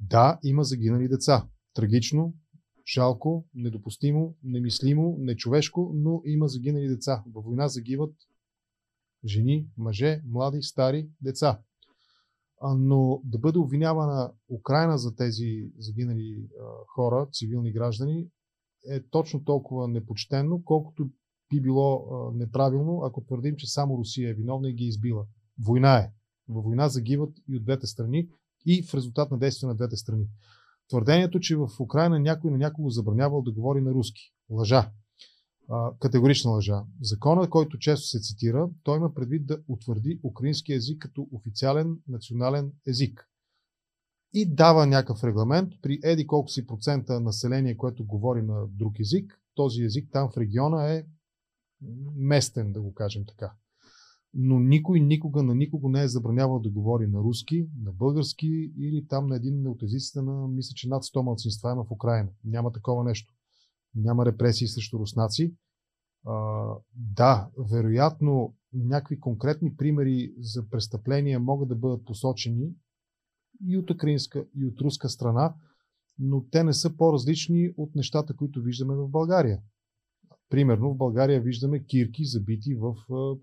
Да, 0.00 0.38
има 0.44 0.64
загинали 0.64 1.08
деца. 1.08 1.48
Трагично, 1.74 2.34
жалко, 2.94 3.46
недопустимо, 3.54 4.36
немислимо, 4.42 5.16
нечовешко, 5.18 5.92
но 5.94 6.22
има 6.24 6.48
загинали 6.48 6.88
деца. 6.88 7.24
Във 7.34 7.44
война 7.44 7.68
загиват 7.68 8.14
жени, 9.26 9.68
мъже, 9.76 10.22
млади, 10.26 10.62
стари, 10.62 11.08
деца. 11.20 11.60
Но 12.76 13.20
да 13.24 13.38
бъде 13.38 13.58
обвинявана 13.58 14.32
Украина 14.50 14.98
за 14.98 15.16
тези 15.16 15.70
загинали 15.78 16.48
хора, 16.94 17.28
цивилни 17.32 17.72
граждани, 17.72 18.28
е 18.90 19.02
точно 19.10 19.44
толкова 19.44 19.88
непочтенно, 19.88 20.62
колкото 20.64 21.10
би 21.50 21.60
било 21.60 22.06
неправилно, 22.34 23.02
ако 23.04 23.24
твърдим, 23.24 23.56
че 23.56 23.66
само 23.66 23.98
Русия 23.98 24.30
е 24.30 24.34
виновна 24.34 24.70
и 24.70 24.74
ги 24.74 24.84
е 24.84 24.88
избила. 24.88 25.26
Война 25.66 25.98
е. 25.98 26.12
Във 26.48 26.64
война 26.64 26.88
загиват 26.88 27.30
и 27.48 27.56
от 27.56 27.64
двете 27.64 27.86
страни 27.86 28.28
и 28.66 28.82
в 28.82 28.94
резултат 28.94 29.30
на 29.30 29.38
действия 29.38 29.68
на 29.68 29.74
двете 29.74 29.96
страни. 29.96 30.26
Твърдението, 30.88 31.40
че 31.40 31.56
в 31.56 31.68
Украина 31.80 32.20
някой 32.20 32.50
на 32.50 32.58
някого 32.58 32.90
забранявал 32.90 33.42
да 33.42 33.52
говори 33.52 33.80
на 33.80 33.90
руски. 33.90 34.32
Лъжа. 34.50 34.90
А, 35.68 35.92
категорична 35.98 36.50
лъжа. 36.50 36.82
Закона, 37.00 37.50
който 37.50 37.78
често 37.78 38.06
се 38.06 38.20
цитира, 38.20 38.70
той 38.82 38.96
има 38.96 39.14
предвид 39.14 39.46
да 39.46 39.58
утвърди 39.68 40.20
украински 40.24 40.72
език 40.72 41.02
като 41.02 41.28
официален 41.32 41.98
национален 42.08 42.72
език. 42.86 43.28
И 44.32 44.54
дава 44.54 44.86
някакъв 44.86 45.24
регламент 45.24 45.72
при 45.82 46.00
еди 46.02 46.26
колко 46.26 46.48
си 46.48 46.66
процента 46.66 47.20
население, 47.20 47.76
което 47.76 48.06
говори 48.06 48.42
на 48.42 48.66
друг 48.68 49.00
език, 49.00 49.40
този 49.54 49.82
език 49.82 50.08
там 50.12 50.30
в 50.30 50.36
региона 50.36 50.92
е 50.92 51.04
местен, 52.16 52.72
да 52.72 52.80
го 52.80 52.94
кажем 52.94 53.24
така. 53.28 53.52
Но 54.34 54.60
никой 54.60 55.00
никога 55.00 55.42
на 55.42 55.54
никого 55.54 55.88
не 55.88 56.02
е 56.02 56.08
забранявал 56.08 56.60
да 56.60 56.70
говори 56.70 57.06
на 57.06 57.18
руски, 57.18 57.68
на 57.82 57.92
български 57.92 58.72
или 58.78 59.06
там 59.08 59.26
на 59.26 59.36
един 59.36 59.66
от 59.66 59.82
езиците 59.82 60.22
на, 60.22 60.48
мисля, 60.48 60.72
че 60.74 60.88
над 60.88 61.02
100 61.02 61.22
малцинства 61.22 61.72
има 61.72 61.84
в 61.84 61.90
Украина. 61.90 62.28
Няма 62.44 62.72
такова 62.72 63.04
нещо. 63.04 63.34
Няма 63.98 64.26
репресии 64.26 64.68
срещу 64.68 64.98
руснаци. 64.98 65.54
А, 66.26 66.66
да, 66.94 67.50
вероятно 67.70 68.54
някакви 68.72 69.20
конкретни 69.20 69.76
примери 69.76 70.34
за 70.38 70.68
престъпления 70.70 71.40
могат 71.40 71.68
да 71.68 71.76
бъдат 71.76 72.04
посочени 72.04 72.72
и 73.66 73.76
от 73.76 73.90
украинска, 73.90 74.46
и 74.56 74.66
от 74.66 74.80
руска 74.80 75.08
страна, 75.08 75.54
но 76.18 76.44
те 76.50 76.64
не 76.64 76.72
са 76.72 76.96
по-различни 76.96 77.70
от 77.76 77.94
нещата, 77.94 78.36
които 78.36 78.62
виждаме 78.62 78.94
в 78.94 79.08
България. 79.08 79.60
Примерно 80.50 80.94
в 80.94 80.96
България 80.96 81.40
виждаме 81.40 81.84
кирки 81.84 82.24
забити 82.24 82.74
в 82.74 82.94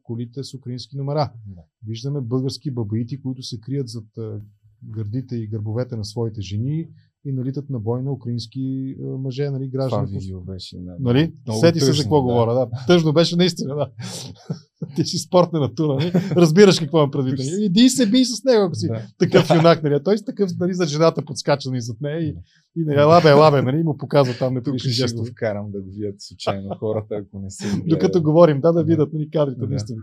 колите 0.03 0.43
с 0.43 0.53
украински 0.53 0.97
номера. 0.97 1.34
Виждаме 1.88 2.22
български 2.22 2.72
бабаити, 2.72 3.22
които 3.22 3.43
се 3.43 3.60
крият 3.60 3.88
зад 3.88 4.06
гърдите 4.84 5.36
и 5.36 5.47
гърбовете 5.47 5.95
на 5.95 6.06
своите 6.06 6.41
жени 6.41 6.89
и 7.26 7.32
налитат 7.32 7.69
на 7.69 7.80
бой 7.80 8.03
на 8.03 8.11
украински 8.11 8.95
мъже, 9.19 9.49
нали, 9.49 9.67
граждани. 9.67 10.07
Това 10.07 10.19
видео 10.19 10.41
беше, 10.41 10.78
да. 10.78 10.95
Нали? 10.99 11.34
Сети 11.59 11.80
се 11.80 11.93
за 11.93 12.01
какво 12.01 12.15
да. 12.15 12.21
говоря, 12.21 12.53
да. 12.53 12.67
Тъжно 12.88 13.13
беше 13.13 13.36
наистина, 13.36 13.76
да. 13.76 13.89
Ти 14.95 15.05
си 15.05 15.17
спортна 15.17 15.59
натура, 15.59 15.95
нали? 15.95 16.11
Разбираш 16.36 16.80
какво 16.80 17.03
е 17.03 17.11
предвид. 17.11 17.38
Нали? 17.38 17.65
Иди 17.65 17.89
се 17.89 18.05
бий 18.05 18.26
с 18.26 18.43
него, 18.43 18.63
ако 18.63 18.76
си 18.76 18.88
да. 18.88 19.01
такъв 19.19 19.49
юнак, 19.49 19.84
нали? 19.84 20.03
Той 20.03 20.17
си 20.17 20.26
такъв, 20.26 20.49
нали, 20.59 20.73
за 20.73 20.86
жената 20.86 21.26
подскача 21.26 21.69
нали, 21.69 21.82
зад 21.82 21.97
нея 22.01 22.19
и, 22.19 22.36
и 22.78 22.84
нали, 22.86 22.99
лабе, 22.99 23.32
лабе, 23.32 23.61
нали, 23.61 23.84
му 23.84 23.97
показва 23.97 24.34
там 24.39 24.55
жестове. 24.55 24.78
Тук 24.78 25.07
ще 25.07 25.15
го 25.15 25.26
вкарам 25.26 25.71
да 25.71 25.82
го 25.82 25.89
видят 25.91 26.15
случайно 26.19 26.76
хората, 26.80 27.15
ако 27.15 27.39
не 27.39 27.49
се 27.49 27.82
Докато 27.88 28.21
говорим, 28.21 28.61
да, 28.61 28.71
да 28.71 28.84
видят 28.84 29.13
нали, 29.13 29.30
кадрите, 29.30 29.59
да. 29.59 29.67
наистина. 29.67 30.01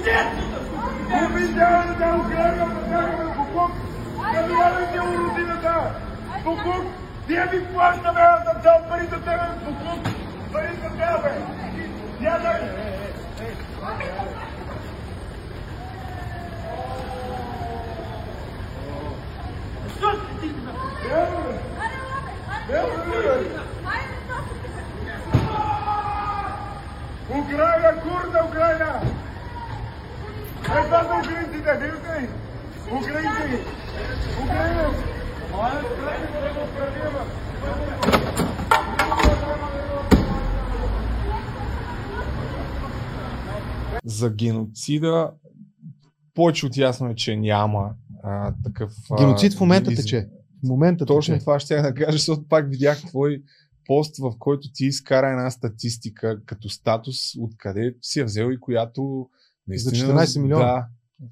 Обидявате 0.00 2.06
Украина, 2.20 2.66
да 2.88 3.00
Букук! 3.36 3.72
Забивайте 4.34 5.00
уродината! 5.00 5.90
Букук! 6.44 6.84
Ние 7.28 7.46
ви 7.52 7.64
плащаме, 7.72 8.20
аз 8.20 8.44
да 8.44 8.54
дам 8.62 8.82
пари 8.88 9.04
за 9.04 9.20
тебе, 9.20 9.46
Букук! 9.64 10.04
Пари 10.52 10.68
за 10.82 10.88
тебе! 10.90 11.32
Я 12.20 12.38
дай! 12.38 12.60
Що 19.98 20.10
си 20.12 20.40
ти? 20.40 20.50
Украина, 27.30 27.94
курда, 28.02 28.44
Украина! 28.48 28.86
Е, 28.94 29.00
това 29.00 29.29
са 30.66 31.20
украинците, 31.20 31.78
виждате 31.80 32.22
ли? 32.22 32.28
Украинци! 32.86 33.64
Украина! 34.44 34.84
Моля, 35.52 35.82
украинците 35.92 36.40
да 36.40 36.48
го 36.54 36.66
правима! 36.76 37.24
За 44.04 44.30
геноцида 44.30 45.30
повече 46.34 46.66
от 46.66 46.76
ясно 46.76 47.10
е, 47.10 47.14
че 47.14 47.36
няма 47.36 47.90
а, 48.22 48.52
такъв. 48.64 48.92
Геноцид 49.18 49.54
в 49.54 49.60
момента 49.60 49.94
тече. 49.94 50.28
В 50.64 50.68
момента 50.68 51.06
Точно 51.06 51.34
тече. 51.34 51.40
това 51.40 51.60
ще 51.60 51.74
я 51.74 51.82
да 51.82 51.94
кажа, 51.94 52.12
защото 52.12 52.48
пак 52.48 52.70
видях 52.70 53.00
твой 53.00 53.42
пост, 53.86 54.18
в 54.18 54.32
който 54.38 54.68
ти 54.72 54.84
изкара 54.84 55.30
една 55.30 55.50
статистика 55.50 56.40
като 56.46 56.68
статус, 56.68 57.16
откъде 57.40 57.94
си 58.02 58.18
я 58.18 58.24
взел 58.24 58.50
и 58.52 58.60
която 58.60 59.28
Наистина, 59.70 60.06
за 60.06 60.12
14 60.12 60.42
милиона. 60.42 60.64
Да, 60.64 60.86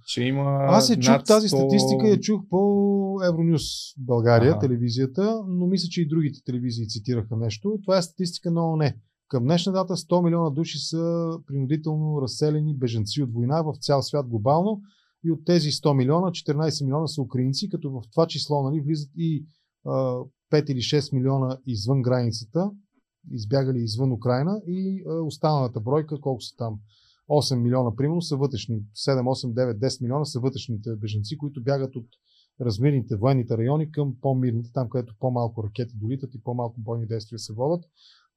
че 0.06 0.22
има. 0.22 0.58
Аз 0.60 0.90
я 0.90 0.98
чух 0.98 1.24
тази 1.24 1.48
статистика, 1.48 2.08
я 2.08 2.20
чух 2.20 2.42
по 2.50 3.20
Евронюс 3.28 3.62
България, 3.98 4.50
ага. 4.50 4.58
телевизията, 4.58 5.42
но 5.48 5.66
мисля, 5.66 5.88
че 5.88 6.02
и 6.02 6.08
другите 6.08 6.42
телевизии 6.44 6.88
цитираха 6.88 7.36
нещо. 7.36 7.78
Това 7.84 7.98
е 7.98 8.02
статистика 8.02 8.50
на 8.50 8.72
ОНЕ. 8.72 8.96
Към 9.28 9.44
днешна 9.44 9.72
дата 9.72 9.96
100 9.96 10.24
милиона 10.24 10.50
души 10.50 10.78
са 10.78 11.30
принудително 11.46 12.22
разселени 12.22 12.76
беженци 12.76 13.22
от 13.22 13.32
война 13.32 13.62
в 13.62 13.74
цял 13.80 14.02
свят 14.02 14.28
глобално. 14.28 14.80
И 15.24 15.30
от 15.30 15.44
тези 15.44 15.70
100 15.70 15.96
милиона, 15.96 16.26
14 16.26 16.84
милиона 16.84 17.06
са 17.06 17.22
украинци, 17.22 17.68
като 17.68 17.90
в 17.90 18.02
това 18.10 18.26
число 18.26 18.62
нали, 18.62 18.80
влизат 18.80 19.10
и 19.16 19.46
а, 19.86 19.90
5 20.52 20.70
или 20.70 20.78
6 20.78 21.14
милиона 21.14 21.58
извън 21.66 22.02
границата, 22.02 22.70
избягали 23.32 23.78
извън 23.78 24.12
Украина 24.12 24.60
и 24.66 25.04
а, 25.08 25.12
останалата 25.12 25.80
бройка, 25.80 26.20
колко 26.20 26.40
са 26.40 26.56
там? 26.56 26.78
8 27.28 27.54
милиона, 27.54 27.96
примерно, 27.96 28.22
са 28.22 28.36
вътрешни. 28.36 28.76
7, 28.76 29.22
8, 29.22 29.52
9, 29.52 29.78
10 29.78 30.02
милиона 30.02 30.24
са 30.24 30.40
вътрешните 30.40 30.96
беженци, 30.96 31.38
които 31.38 31.62
бягат 31.62 31.96
от 31.96 32.06
размирните 32.60 33.16
военните 33.16 33.58
райони 33.58 33.92
към 33.92 34.14
по-мирните, 34.20 34.70
там 34.72 34.88
където 34.88 35.14
по-малко 35.18 35.64
ракети 35.64 35.94
долитат 35.96 36.34
и 36.34 36.42
по-малко 36.42 36.80
бойни 36.80 37.06
действия 37.06 37.38
се 37.38 37.52
водят. 37.52 37.84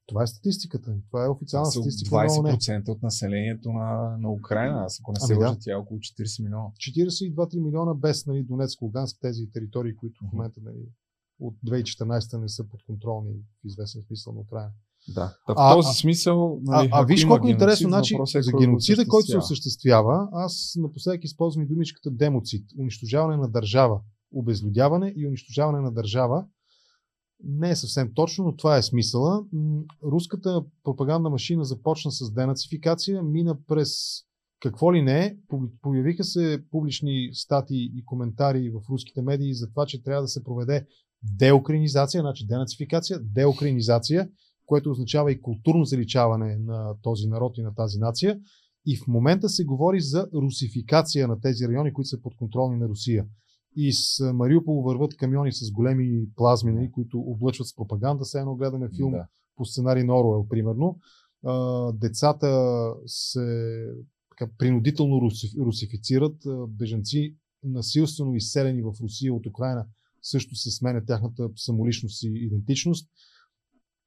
Това 0.06 0.22
е 0.22 0.26
статистиката. 0.26 0.96
Това 1.10 1.24
е 1.24 1.28
официална 1.28 1.70
Това 1.70 1.82
статистика. 1.82 2.16
20% 2.16 2.88
от 2.88 3.02
населението 3.02 3.72
на, 3.72 4.16
на 4.18 4.32
Украина. 4.32 4.84
Аз 4.84 5.00
ако 5.00 5.12
не 5.12 5.20
се 5.20 5.32
ами 5.32 5.42
лъжа, 5.42 5.54
да. 5.54 5.60
тя 5.60 5.72
е 5.72 5.74
около 5.74 6.00
40 6.00 6.42
милиона. 6.42 6.64
42-3 6.64 7.64
милиона 7.64 7.94
без 7.94 8.26
нали, 8.26 8.42
Донецк, 8.42 8.82
Луганск, 8.82 9.18
тези 9.20 9.50
територии, 9.52 9.96
които 9.96 10.24
в 10.24 10.32
момента 10.32 10.60
нали, 10.64 10.88
от 11.40 11.54
2014 11.66 12.40
не 12.40 12.48
са 12.48 12.68
подконтролни 12.68 13.32
в 13.32 13.64
известен 13.64 14.02
смисъл 14.02 14.32
на 14.32 14.40
Украина. 14.40 14.72
Да. 15.08 15.36
в 15.48 15.54
а, 15.56 15.74
този 15.74 15.98
смисъл. 15.98 16.60
Нали, 16.62 16.88
а, 16.92 17.00
а 17.00 17.04
виж 17.04 17.24
колко 17.24 17.48
интересно, 17.48 17.88
значи, 17.88 18.14
е, 18.36 18.42
за 18.42 18.52
геноцида, 18.60 19.06
който 19.08 19.26
се 19.26 19.38
осъществява, 19.38 20.28
аз 20.32 20.72
напоследък 20.76 21.24
използвам 21.24 21.64
и 21.64 21.68
думичката 21.68 22.10
демоцид, 22.10 22.66
унищожаване 22.78 23.36
на 23.36 23.48
държава, 23.50 24.00
обезлюдяване 24.34 25.12
и 25.16 25.26
унищожаване 25.26 25.80
на 25.80 25.92
държава. 25.92 26.44
Не 27.44 27.70
е 27.70 27.76
съвсем 27.76 28.10
точно, 28.14 28.44
но 28.44 28.56
това 28.56 28.76
е 28.76 28.82
смисъла. 28.82 29.44
Руската 30.04 30.64
пропагандна 30.84 31.30
машина 31.30 31.64
започна 31.64 32.12
с 32.12 32.32
денацификация, 32.32 33.22
мина 33.22 33.58
през 33.66 33.90
какво 34.60 34.94
ли 34.94 35.02
не, 35.02 35.36
появиха 35.82 36.24
се 36.24 36.64
публични 36.70 37.30
статии 37.32 37.92
и 37.96 38.04
коментари 38.04 38.70
в 38.70 38.90
руските 38.90 39.22
медии 39.22 39.54
за 39.54 39.70
това, 39.70 39.86
че 39.86 40.02
трябва 40.02 40.22
да 40.22 40.28
се 40.28 40.44
проведе 40.44 40.86
деукраинизация, 41.22 42.20
значи 42.20 42.46
денацификация, 42.46 43.18
деукраинизация 43.22 44.28
което 44.66 44.90
означава 44.90 45.32
и 45.32 45.40
културно 45.40 45.84
заличаване 45.84 46.56
на 46.56 46.94
този 47.02 47.26
народ 47.26 47.58
и 47.58 47.62
на 47.62 47.74
тази 47.74 47.98
нация. 47.98 48.40
И 48.86 48.96
в 48.96 49.06
момента 49.06 49.48
се 49.48 49.64
говори 49.64 50.00
за 50.00 50.28
русификация 50.34 51.28
на 51.28 51.40
тези 51.40 51.68
райони, 51.68 51.92
които 51.92 52.08
са 52.08 52.22
подконтролни 52.22 52.78
на 52.78 52.88
Русия. 52.88 53.26
И 53.76 53.92
с 53.92 54.32
Мариупол 54.32 54.82
върват 54.82 55.16
камиони 55.16 55.52
с 55.52 55.70
големи 55.72 56.26
плазми, 56.36 56.90
които 56.92 57.20
облъчват 57.20 57.68
с 57.68 57.74
пропаганда. 57.74 58.24
Сега 58.24 58.40
едно 58.40 58.54
гледаме 58.54 58.88
филм 58.96 59.12
да. 59.12 59.26
по 59.56 59.64
сценарий 59.64 60.04
на 60.04 60.20
Оруел, 60.20 60.46
примерно. 60.48 60.98
Децата 61.94 62.90
се 63.06 63.76
така, 64.30 64.52
принудително 64.58 65.30
русифицират. 65.58 66.36
Бежанци 66.68 67.36
насилствено 67.64 68.34
изселени 68.34 68.82
в 68.82 68.92
Русия 69.02 69.34
от 69.34 69.46
Украина 69.46 69.86
също 70.22 70.54
се 70.54 70.70
сменя 70.70 71.04
тяхната 71.04 71.50
самоличност 71.56 72.22
и 72.22 72.26
идентичност. 72.26 73.10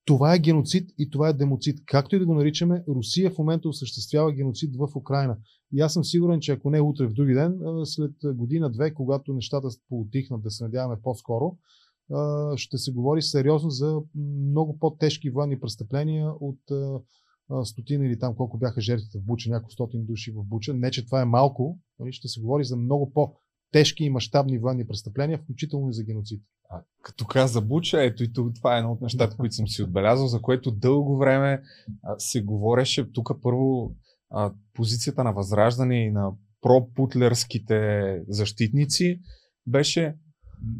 Това 0.06 0.36
е 0.36 0.40
геноцид 0.40 0.90
и 0.98 1.10
това 1.10 1.30
е 1.30 1.34
демоцид. 1.34 1.80
Както 1.86 2.16
и 2.16 2.20
да 2.20 2.26
го 2.26 2.34
наричаме, 2.34 2.84
Русия 2.88 3.32
в 3.32 3.38
момента 3.38 3.70
осъществява 3.70 4.34
геноцид 4.34 4.76
в 4.76 4.96
Украина. 4.96 5.38
И 5.74 5.82
аз 5.82 5.94
съм 5.94 6.04
сигурен, 6.04 6.40
че 6.40 6.52
ако 6.52 6.70
не 6.70 6.82
утре 6.82 7.08
в 7.08 7.14
други 7.14 7.34
ден, 7.34 7.60
след 7.84 8.12
година-две, 8.26 8.94
когато 8.94 9.34
нещата 9.34 9.68
поутихнат, 9.90 10.44
да 10.44 10.52
се 10.52 10.64
надяваме 10.64 11.02
по-скоро, 11.04 11.58
ще 12.56 12.78
се 12.78 12.92
говори 12.92 13.22
сериозно 13.22 13.70
за 13.70 14.02
много 14.52 14.80
по-тежки 14.80 15.30
военни 15.30 15.60
престъпления 15.60 16.32
от 16.32 16.60
стотина 17.64 18.06
или 18.06 18.20
там 18.20 18.36
колко 18.36 18.58
бяха 18.58 18.82
жертвите 18.82 19.20
в 19.20 19.26
Буча, 19.26 19.50
няколко 19.50 19.72
стотин 19.72 20.06
души 20.06 20.32
в 20.32 20.44
Буча. 20.44 20.74
Не, 20.74 20.92
че 20.92 21.06
това 21.06 21.22
е 21.22 21.26
малко, 21.26 21.80
нали, 22.00 22.14
ще 22.14 22.28
се 22.28 22.42
говори 22.42 22.64
за 22.64 22.76
много 22.76 23.12
по-тежки 23.76 24.04
и 24.04 24.10
мащабни 24.10 24.60
военни 24.60 24.88
престъпления, 24.88 25.38
включително 25.38 25.90
и 25.90 25.94
за 25.94 26.04
геноцид. 26.04 26.42
А, 26.70 26.82
като 27.02 27.26
каза 27.26 27.62
Буча, 27.62 28.04
ето 28.04 28.24
и 28.24 28.34
това 28.34 28.76
е 28.76 28.80
едно 28.80 28.92
от 28.92 29.02
нещата, 29.02 29.38
които 29.38 29.56
съм 29.56 29.68
си 29.68 29.84
отбелязал, 29.84 30.28
за 30.28 30.42
което 30.42 30.72
дълго 30.72 31.18
време 31.18 31.62
а, 32.04 32.16
се 32.18 32.42
говореше 32.42 33.12
тук 33.12 33.32
първо 33.42 33.96
а, 34.30 34.54
позицията 34.74 35.24
на 35.24 35.34
възраждане 35.34 36.06
и 36.06 36.12
на 36.12 36.32
пропутлерските 36.62 38.22
защитници 38.28 39.20
беше 39.68 40.16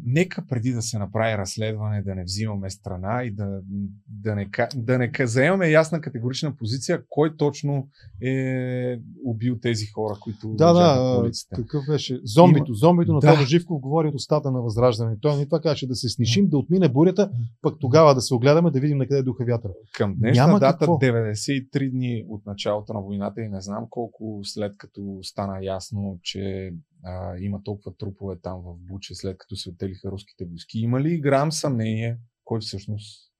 нека 0.04 0.44
преди 0.48 0.72
да 0.72 0.82
се 0.82 0.98
направи 0.98 1.38
разследване 1.38 2.02
да 2.02 2.14
не 2.14 2.24
взимаме 2.24 2.70
страна 2.70 3.24
и 3.24 3.30
да, 3.30 3.60
да, 4.08 4.34
не, 4.34 4.48
да 4.76 4.98
не 4.98 5.10
заемаме 5.20 5.70
ясна 5.70 6.00
категорична 6.00 6.56
позиция 6.56 7.02
кой 7.08 7.36
точно 7.36 7.88
е 8.22 8.98
убил 9.24 9.58
тези 9.62 9.86
хора, 9.86 10.14
които 10.20 10.48
да, 10.48 10.72
да, 10.72 11.20
улиците. 11.20 11.56
какъв 11.56 11.84
беше? 11.88 12.20
Зомбито. 12.24 12.64
Има... 12.68 12.76
Зомбито 12.76 13.12
на 13.12 13.20
да. 13.20 13.32
Тодор 13.34 13.46
Живков 13.46 13.80
говори 13.80 14.08
от 14.08 14.14
устата 14.14 14.50
на 14.50 14.62
възраждане. 14.62 15.16
Той 15.20 15.36
ни 15.36 15.44
това 15.44 15.60
каже 15.60 15.86
да 15.86 15.94
се 15.94 16.08
снишим, 16.08 16.48
да 16.48 16.58
отмине 16.58 16.88
бурята, 16.88 17.30
пък 17.62 17.76
тогава 17.80 18.14
да 18.14 18.20
се 18.20 18.34
огледаме, 18.34 18.70
да 18.70 18.80
видим 18.80 18.98
на 18.98 19.06
къде 19.06 19.22
духа 19.22 19.44
вятъра. 19.44 19.72
Към 19.94 20.14
днешна 20.18 20.46
Няма 20.46 20.60
дата, 20.60 20.78
какво? 20.78 20.98
93 20.98 21.90
дни 21.90 22.24
от 22.28 22.46
началото 22.46 22.92
на 22.92 23.00
войната 23.00 23.40
и 23.40 23.48
не 23.48 23.60
знам 23.60 23.86
колко 23.90 24.40
след 24.42 24.76
като 24.76 25.18
стана 25.22 25.64
ясно, 25.64 26.18
че 26.22 26.72
а, 27.06 27.38
има 27.38 27.62
толкова 27.62 27.96
трупове 27.96 28.36
там 28.42 28.60
в 28.60 28.76
Буче, 28.78 29.14
след 29.14 29.38
като 29.38 29.56
се 29.56 29.70
отелиха 29.70 30.10
руските 30.10 30.44
войски. 30.44 30.78
Има 30.78 31.00
ли 31.00 31.20
грам 31.20 31.52
съмнение, 31.52 32.18
кой 32.44 32.60
всъщност 32.60 33.32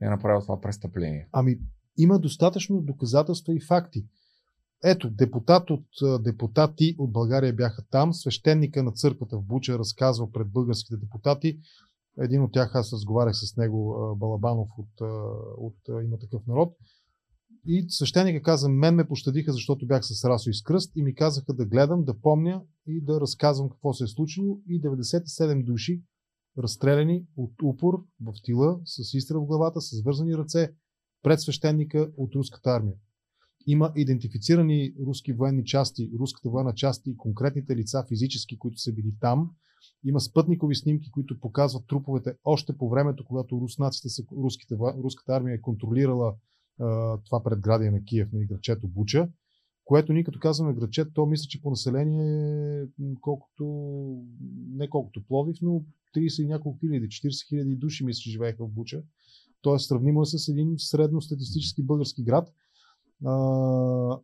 е 0.00 0.08
направил 0.08 0.40
това 0.40 0.60
престъпление? 0.60 1.28
Ами, 1.32 1.58
има 1.98 2.18
достатъчно 2.18 2.80
доказателства 2.80 3.54
и 3.54 3.60
факти. 3.60 4.06
Ето, 4.84 5.10
депутат 5.10 5.70
от, 5.70 5.86
депутати 6.22 6.94
от 6.98 7.12
България 7.12 7.52
бяха 7.52 7.84
там. 7.90 8.14
Свещеника 8.14 8.82
на 8.82 8.92
църквата 8.92 9.38
в 9.38 9.42
Буча 9.42 9.78
разказва 9.78 10.32
пред 10.32 10.48
българските 10.48 10.96
депутати. 10.96 11.58
Един 12.18 12.42
от 12.42 12.52
тях 12.52 12.74
аз 12.74 12.92
разговарях 12.92 13.36
с 13.36 13.56
него, 13.56 14.14
Балабанов 14.18 14.68
от, 14.78 15.00
от, 15.58 16.04
Има 16.04 16.18
такъв 16.18 16.46
народ. 16.46 16.76
И 17.68 17.86
свещеника 17.88 18.42
каза, 18.42 18.68
мен 18.68 18.94
ме 18.94 19.08
пощадиха, 19.08 19.52
защото 19.52 19.86
бях 19.86 20.06
с 20.06 20.24
расо 20.24 20.50
и 20.50 20.54
с 20.54 20.62
кръст 20.62 20.92
и 20.96 21.02
ми 21.02 21.14
казаха 21.14 21.54
да 21.54 21.66
гледам, 21.66 22.04
да 22.04 22.20
помня 22.20 22.62
и 22.86 23.00
да 23.00 23.20
разказвам 23.20 23.68
какво 23.68 23.92
се 23.92 24.04
е 24.04 24.06
случило. 24.06 24.60
И 24.68 24.82
97 24.82 25.64
души, 25.64 26.02
разстреляни 26.58 27.24
от 27.36 27.52
упор 27.62 28.04
в 28.20 28.32
тила, 28.42 28.80
с 28.84 29.14
изстрел 29.14 29.40
в 29.40 29.46
главата, 29.46 29.80
с 29.80 30.02
вързани 30.02 30.36
ръце, 30.36 30.72
пред 31.22 31.40
свещеника 31.40 32.10
от 32.16 32.34
руската 32.34 32.70
армия. 32.70 32.94
Има 33.66 33.92
идентифицирани 33.96 34.94
руски 35.06 35.32
военни 35.32 35.64
части, 35.64 36.10
руската 36.18 36.50
военна 36.50 36.74
част 36.74 37.06
и 37.06 37.16
конкретните 37.16 37.76
лица 37.76 38.04
физически, 38.08 38.58
които 38.58 38.78
са 38.78 38.92
били 38.92 39.14
там. 39.20 39.50
Има 40.04 40.20
спътникови 40.20 40.74
снимки, 40.74 41.10
които 41.10 41.40
показват 41.40 41.86
труповете 41.86 42.34
още 42.44 42.78
по 42.78 42.88
времето, 42.88 43.24
когато 43.24 43.60
руснаците 43.60 44.22
руските, 44.32 44.76
руската 44.78 45.32
армия 45.36 45.54
е 45.54 45.60
контролирала 45.60 46.34
това 47.24 47.42
предградие 47.44 47.90
на 47.90 48.04
Киев, 48.04 48.32
на 48.32 48.44
градчето 48.44 48.88
Буча, 48.88 49.28
което 49.86 50.12
ние 50.12 50.24
като 50.24 50.38
казваме 50.38 50.74
градче, 50.74 51.04
то 51.14 51.26
мисля, 51.26 51.46
че 51.48 51.62
по 51.62 51.70
население 51.70 52.82
е 52.82 52.86
колкото, 53.20 53.64
не 54.70 54.88
колкото 54.88 55.24
Пловив, 55.24 55.56
но 55.62 55.82
30 56.16 56.42
и 56.42 56.46
няколко 56.46 56.78
хиляди, 56.78 57.08
40 57.08 57.48
хиляди 57.48 57.74
души 57.74 58.04
мисля, 58.04 58.20
че 58.20 58.30
живееха 58.30 58.64
в 58.64 58.68
Буча. 58.68 59.02
Тоест 59.62 59.88
сравнимо 59.88 60.22
е 60.22 60.26
с 60.26 60.48
един 60.48 60.74
средностатистически 60.78 61.82
български 61.82 62.22
град. 62.22 62.52
А, 63.24 64.18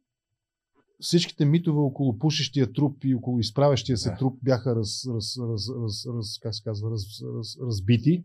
всичките 1.01 1.45
митове 1.45 1.81
около 1.81 2.19
пушещия 2.19 2.73
труп 2.73 3.05
и 3.05 3.15
около 3.15 3.39
изправящия 3.39 3.99
се 3.99 4.15
труп 4.19 4.39
бяха 4.43 4.77
раз, 4.77 5.07
раз, 5.07 5.39
раз, 5.39 5.69
раз, 5.69 6.07
раз, 6.17 6.39
как 6.43 6.55
се 6.55 6.63
казва, 6.63 6.91
раз, 6.91 7.03
раз, 7.39 7.59
разбити 7.61 8.25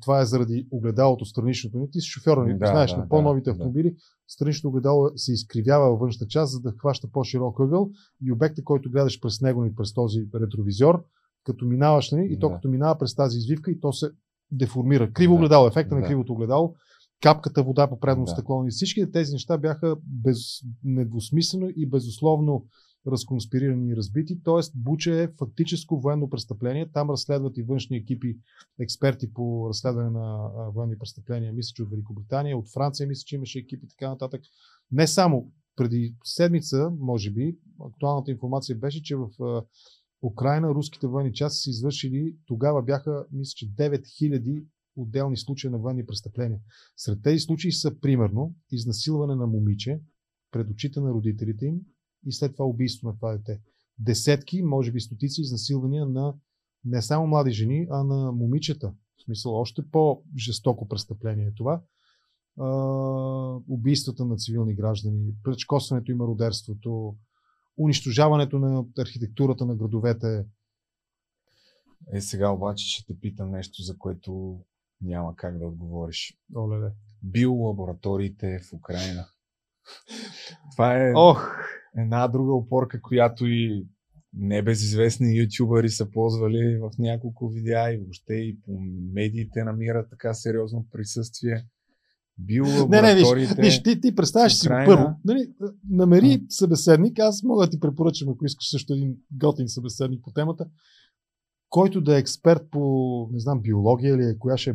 това 0.00 0.20
е 0.20 0.26
заради 0.26 0.68
огледалото 0.70 1.24
страничното. 1.24 1.78
Не 1.78 1.90
ти 1.90 2.00
си 2.00 2.08
шофьор, 2.08 2.38
не 2.38 2.42
нали? 2.42 2.58
да, 2.58 2.66
знаеш, 2.66 2.90
да, 2.90 2.96
на 2.96 3.08
по-новите 3.08 3.44
да, 3.44 3.50
автомобили, 3.50 3.90
да. 3.90 3.96
страничното 4.28 4.68
огледало 4.68 5.10
се 5.16 5.32
изкривява 5.32 5.90
във 5.90 6.00
външната 6.00 6.26
част, 6.26 6.52
за 6.52 6.60
да 6.60 6.72
хваща 6.78 7.08
по-широк 7.12 7.60
ъгъл 7.60 7.90
и 8.22 8.32
обекта, 8.32 8.64
който 8.64 8.90
гледаш 8.90 9.20
през 9.20 9.40
него 9.40 9.64
и 9.64 9.74
през 9.74 9.94
този 9.94 10.26
ретровизор, 10.34 11.04
като 11.44 11.64
минаваш, 11.64 12.10
нали, 12.10 12.28
и 12.32 12.38
то 12.38 12.50
като 12.50 12.68
минава 12.68 12.98
през 12.98 13.14
тази 13.14 13.38
извивка 13.38 13.70
и 13.70 13.80
то 13.80 13.92
се 13.92 14.10
деформира. 14.52 15.12
Криво 15.12 15.34
огледало, 15.34 15.66
ефекта 15.66 15.94
да. 15.94 16.00
на 16.00 16.06
кривото 16.06 16.32
огледало, 16.32 16.74
капката 17.22 17.62
вода 17.62 17.88
по 17.88 18.00
предно 18.00 18.24
да. 18.24 18.30
стъкло. 18.30 18.64
И 18.66 18.70
всички 18.70 19.12
тези 19.12 19.32
неща 19.32 19.58
бяха 19.58 19.96
без, 20.02 20.38
недвусмислено 20.84 21.68
и 21.76 21.86
безусловно 21.86 22.64
разконспирирани 23.06 23.90
и 23.90 23.96
разбити. 23.96 24.42
Тоест, 24.42 24.72
Буча 24.76 25.22
е 25.22 25.28
фактическо 25.38 26.00
военно 26.00 26.30
престъпление. 26.30 26.92
Там 26.92 27.10
разследват 27.10 27.58
и 27.58 27.62
външни 27.62 27.96
екипи, 27.96 28.38
експерти 28.80 29.32
по 29.32 29.68
разследване 29.68 30.10
на 30.10 30.50
военни 30.74 30.98
престъпления. 30.98 31.52
Мисля, 31.52 31.72
че 31.74 31.82
от 31.82 31.90
Великобритания, 31.90 32.58
от 32.58 32.68
Франция, 32.72 33.06
мисля, 33.06 33.22
че 33.26 33.36
имаше 33.36 33.58
екипи 33.58 33.86
и 33.86 33.88
така 33.88 34.08
нататък. 34.08 34.42
Не 34.92 35.06
само 35.06 35.52
преди 35.76 36.14
седмица, 36.24 36.90
може 36.98 37.30
би, 37.30 37.58
актуалната 37.80 38.30
информация 38.30 38.76
беше, 38.76 39.02
че 39.02 39.16
в 39.16 39.28
Украина 40.22 40.68
руските 40.68 41.06
военни 41.06 41.32
части 41.32 41.62
са 41.62 41.70
извършили, 41.70 42.36
тогава 42.46 42.82
бяха, 42.82 43.26
мисля, 43.32 43.52
че 43.56 43.74
9000 43.74 44.64
отделни 44.96 45.36
случаи 45.36 45.70
на 45.70 45.78
военни 45.78 46.06
престъпления. 46.06 46.60
Сред 46.96 47.22
тези 47.22 47.38
случаи 47.38 47.72
са, 47.72 48.00
примерно, 48.00 48.54
изнасилване 48.72 49.34
на 49.34 49.46
момиче 49.46 50.00
пред 50.50 50.70
очите 50.70 51.00
на 51.00 51.10
родителите 51.10 51.66
им, 51.66 51.80
и 52.26 52.32
след 52.32 52.52
това 52.52 52.64
убийство 52.64 53.08
на 53.08 53.16
това 53.16 53.32
дете. 53.32 53.60
Десетки, 53.98 54.62
може 54.62 54.92
би 54.92 55.00
стотици 55.00 55.40
изнасилвания 55.40 56.06
на 56.06 56.34
не 56.84 57.02
само 57.02 57.26
млади 57.26 57.52
жени, 57.52 57.86
а 57.90 58.02
на 58.04 58.32
момичета. 58.32 58.92
В 59.18 59.22
смисъл, 59.22 59.54
още 59.54 59.82
по-жестоко 59.90 60.88
престъпление 60.88 61.46
е 61.46 61.54
това. 61.54 61.82
А, 62.60 62.66
убийствата 63.68 64.24
на 64.24 64.36
цивилни 64.36 64.74
граждани, 64.74 65.34
предшкосването 65.44 66.12
и 66.12 66.14
мародерството, 66.14 67.16
унищожаването 67.78 68.58
на 68.58 68.84
архитектурата 68.98 69.66
на 69.66 69.76
градовете. 69.76 70.46
Е, 72.12 72.20
сега 72.20 72.50
обаче 72.50 72.88
ще 72.88 73.06
те 73.06 73.20
питам 73.20 73.50
нещо, 73.50 73.82
за 73.82 73.98
което 73.98 74.60
няма 75.02 75.36
как 75.36 75.58
да 75.58 75.66
отговориш. 75.66 76.38
Оле, 76.56 76.90
Биолабораториите 77.22 78.58
в 78.58 78.72
Украина. 78.72 79.26
Това 80.72 81.08
е... 81.08 81.12
Ох! 81.14 81.52
Една 81.96 82.28
друга 82.28 82.52
опорка, 82.52 83.02
която 83.02 83.46
и 83.46 83.86
небезизвестни 84.34 85.38
ютубъри 85.38 85.88
са 85.88 86.10
ползвали 86.10 86.78
в 86.78 86.90
няколко 86.98 87.48
видеа 87.48 87.94
и 87.94 87.98
въобще 87.98 88.34
и 88.34 88.60
по 88.60 88.80
медиите 89.12 89.64
намират 89.64 90.10
така 90.10 90.34
сериозно 90.34 90.86
присъствие. 90.92 91.66
Не, 92.88 93.02
не, 93.02 93.14
виж, 93.14 93.54
виж 93.58 93.82
ти, 93.82 94.00
ти 94.00 94.14
представяш 94.14 94.54
си 94.54 94.68
първо. 94.68 95.14
Нали, 95.24 95.52
намери 95.90 96.32
а. 96.32 96.46
събеседник, 96.48 97.18
аз 97.18 97.42
мога 97.42 97.64
да 97.66 97.70
ти 97.70 97.80
препоръчам, 97.80 98.28
ако 98.28 98.44
искаш 98.44 98.70
също 98.70 98.92
един 98.92 99.16
готин 99.32 99.68
събеседник 99.68 100.22
по 100.22 100.32
темата, 100.32 100.66
който 101.68 102.00
да 102.00 102.16
е 102.16 102.18
експерт 102.18 102.70
по, 102.70 103.28
не 103.32 103.40
знам, 103.40 103.60
биология 103.60 104.14
или 104.14 104.38
коя 104.38 104.56
ще 104.56 104.70
е 104.70 104.74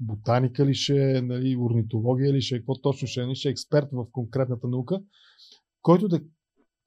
ботаника 0.00 0.66
ли 0.66 0.74
ще 0.74 1.16
е, 1.16 1.22
нали, 1.22 1.56
орнитология 1.56 2.32
ли 2.32 2.42
ще 2.42 2.54
е, 2.54 2.58
какво 2.58 2.80
точно 2.80 3.08
ще 3.08 3.20
е, 3.20 3.34
ще 3.34 3.48
е 3.48 3.50
експерт 3.50 3.88
в 3.92 4.06
конкретната 4.12 4.68
наука, 4.68 5.00
който 5.82 6.08
да 6.08 6.20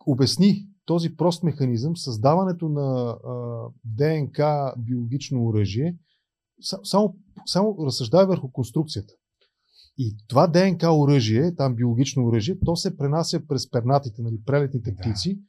обясни 0.05 0.67
този 0.85 1.15
прост 1.15 1.43
механизъм, 1.43 1.97
създаването 1.97 2.69
на 2.69 3.09
а, 3.09 3.67
ДНК 3.85 4.73
биологично 4.77 5.45
оръжие, 5.45 5.95
само, 6.83 7.15
само 7.45 7.77
разсъждава 7.85 8.27
върху 8.27 8.51
конструкцията. 8.51 9.13
И 9.97 10.15
това 10.27 10.47
ДНК 10.47 10.91
оръжие, 10.91 11.55
там 11.55 11.75
биологично 11.75 12.25
оръжие, 12.25 12.59
то 12.65 12.75
се 12.75 12.97
пренася 12.97 13.47
през 13.47 13.69
пернатите, 13.69 14.21
нали, 14.21 14.43
прелетните 14.45 14.95
птици, 14.95 15.35
да. 15.35 15.41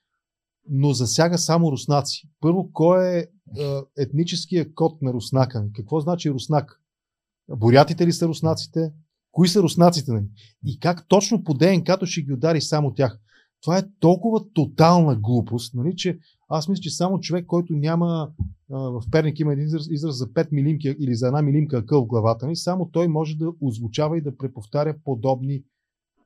но 0.70 0.92
засяга 0.92 1.38
само 1.38 1.72
руснаци. 1.72 2.28
Първо, 2.40 2.70
кой 2.72 3.06
е, 3.06 3.18
е 3.18 3.26
етническия 3.98 4.74
код 4.74 5.02
на 5.02 5.12
руснака? 5.12 5.64
Какво 5.74 6.00
значи 6.00 6.30
руснак? 6.30 6.80
Борятите 7.48 8.06
ли 8.06 8.12
са 8.12 8.28
руснаците? 8.28 8.92
Кои 9.30 9.48
са 9.48 9.62
руснаците? 9.62 10.12
Нали? 10.12 10.26
И 10.66 10.78
как 10.78 11.08
точно 11.08 11.44
по 11.44 11.54
ДНК-то 11.54 12.06
ще 12.06 12.22
ги 12.22 12.32
удари 12.32 12.60
само 12.60 12.94
тях? 12.94 13.18
Това 13.62 13.78
е 13.78 13.82
толкова 14.00 14.52
тотална 14.52 15.16
глупост, 15.16 15.74
нали, 15.74 15.96
че 15.96 16.18
аз 16.48 16.68
мисля, 16.68 16.80
че 16.80 16.90
само 16.90 17.20
човек, 17.20 17.46
който 17.46 17.72
няма 17.72 18.28
в 18.68 19.02
Перник 19.10 19.40
има 19.40 19.52
един 19.52 19.64
израз, 19.64 19.86
израз 19.90 20.18
за 20.18 20.26
5 20.26 20.48
милимки 20.52 20.96
или 20.98 21.14
за 21.14 21.26
една 21.26 21.42
милимка 21.42 21.78
акъл 21.78 22.04
в 22.04 22.06
главата 22.06 22.46
ни, 22.46 22.56
само 22.56 22.90
той 22.92 23.08
може 23.08 23.36
да 23.36 23.52
озвучава 23.60 24.18
и 24.18 24.22
да 24.22 24.36
преповтаря 24.36 24.94
подобни 25.04 25.62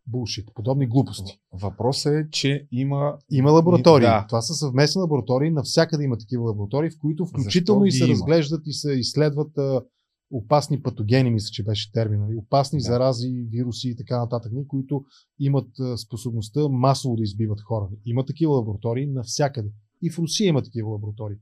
булшит, 0.07 0.49
подобни 0.55 0.87
глупости. 0.87 1.39
Въпросът 1.53 2.13
е, 2.13 2.31
че 2.31 2.67
има... 2.73 3.19
Има 3.31 3.51
лаборатории. 3.51 4.07
Да. 4.07 4.25
Това 4.29 4.43
са 4.43 4.55
съвместни 4.55 5.01
лаборатории. 5.01 5.51
Навсякъде 5.51 6.05
има 6.05 6.19
такива 6.19 6.45
лаборатории, 6.45 6.91
в 6.91 6.99
които 7.01 7.27
включително 7.27 7.81
Защо 7.81 7.97
и 7.97 7.99
се 7.99 8.05
има? 8.05 8.13
разглеждат 8.13 8.67
и 8.67 8.73
се 8.73 8.93
изследват 8.93 9.59
а, 9.59 9.83
опасни 10.31 10.83
патогени, 10.83 11.31
мисля, 11.31 11.51
че 11.53 11.65
беше 11.65 11.93
термин. 11.93 12.21
Нали? 12.21 12.37
Опасни 12.37 12.79
да. 12.79 12.83
зарази, 12.83 13.47
вируси 13.51 13.89
и 13.89 13.97
така 13.97 14.19
нататък, 14.19 14.53
нали? 14.53 14.67
които 14.67 15.05
имат 15.39 15.69
способността 15.97 16.69
масово 16.69 17.17
да 17.17 17.23
избиват 17.23 17.61
хора. 17.61 17.89
Има 18.07 18.25
такива 18.27 18.53
лаборатории 18.53 19.07
навсякъде. 19.07 19.69
И 20.03 20.11
в 20.11 20.19
Русия 20.19 20.49
има 20.49 20.63
такива 20.63 20.91
лаборатории. 20.91 21.37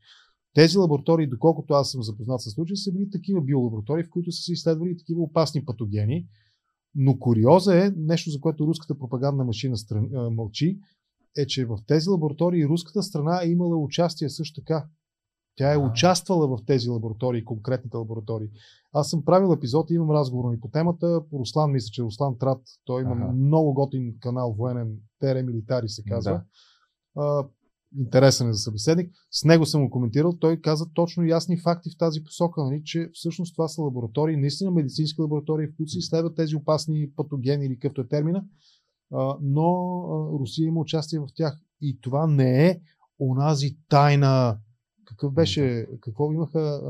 Тези 0.55 0.79
лаборатории, 0.79 1.27
доколкото 1.27 1.75
аз 1.75 1.91
съм 1.91 2.03
запознат 2.03 2.41
с 2.41 2.51
случая, 2.51 2.77
са 2.77 2.93
били 2.93 3.11
такива 3.11 3.41
биолаборатории, 3.41 4.05
в 4.05 4.11
които 4.11 4.33
са 4.33 4.43
се 4.43 4.53
изследвали 4.53 4.97
такива 4.97 5.23
опасни 5.23 5.65
патогени. 5.65 6.27
Но 6.95 7.19
куриоза 7.19 7.85
е, 7.85 7.91
нещо 7.97 8.31
за 8.31 8.41
което 8.41 8.67
руската 8.67 8.99
пропагандна 8.99 9.45
машина 9.45 9.77
стран, 9.77 10.09
мълчи, 10.35 10.79
е, 11.37 11.47
че 11.47 11.65
в 11.65 11.79
тези 11.87 12.09
лаборатории 12.09 12.67
руската 12.67 13.03
страна 13.03 13.41
е 13.43 13.49
имала 13.49 13.77
участие 13.77 14.29
също 14.29 14.61
така. 14.61 14.87
Тя 15.57 15.73
е 15.73 15.79
участвала 15.79 16.49
в 16.49 16.59
тези 16.67 16.89
лаборатории, 16.89 17.45
конкретните 17.45 17.97
лаборатории. 17.97 18.49
Аз 18.93 19.11
съм 19.11 19.25
правил 19.25 19.53
епизод 19.53 19.91
и 19.91 19.95
имам 19.95 20.11
разговор 20.11 20.55
и 20.55 20.61
по 20.61 20.69
темата. 20.69 21.21
Руслан, 21.33 21.73
мисля, 21.73 21.89
че 21.93 22.03
Руслан 22.03 22.39
Трат, 22.39 22.61
той 22.85 23.03
има 23.03 23.13
ага. 23.13 23.33
много 23.33 23.75
готин 23.75 24.15
канал, 24.21 24.55
военен, 24.59 24.97
Тере 25.21 25.43
Милитари 25.43 25.89
се 25.89 26.03
казва. 26.05 26.43
Да 27.17 27.45
интересен 27.99 28.49
е 28.49 28.53
за 28.53 28.59
събеседник. 28.59 29.13
С 29.31 29.45
него 29.45 29.67
съм 29.67 29.85
го 29.85 29.91
коментирал. 29.91 30.33
Той 30.33 30.61
каза 30.61 30.87
точно 30.95 31.25
ясни 31.25 31.61
факти 31.61 31.91
в 31.91 31.99
тази 31.99 32.25
посока, 32.25 32.65
нали, 32.65 32.83
че 32.85 33.11
всъщност 33.13 33.55
това 33.55 33.69
са 33.69 33.83
лаборатории, 33.83 34.37
наистина 34.37 34.71
медицински 34.71 35.21
лаборатории, 35.21 35.67
в 35.67 35.77
които 35.77 35.91
се 35.91 35.99
изследват 35.99 36.37
тези 36.37 36.57
опасни 36.57 37.11
патогени 37.17 37.67
или 37.67 37.75
какъвто 37.75 38.01
е 38.01 38.09
термина, 38.09 38.45
но 39.41 39.69
Русия 40.41 40.67
има 40.67 40.81
участие 40.81 41.19
в 41.19 41.29
тях. 41.35 41.61
И 41.81 41.99
това 42.01 42.27
не 42.27 42.67
е 42.67 42.81
онази 43.21 43.77
тайна. 43.89 44.59
Какъв 45.05 45.33
беше, 45.33 45.87
какво 46.01 46.33
имаха, 46.33 46.81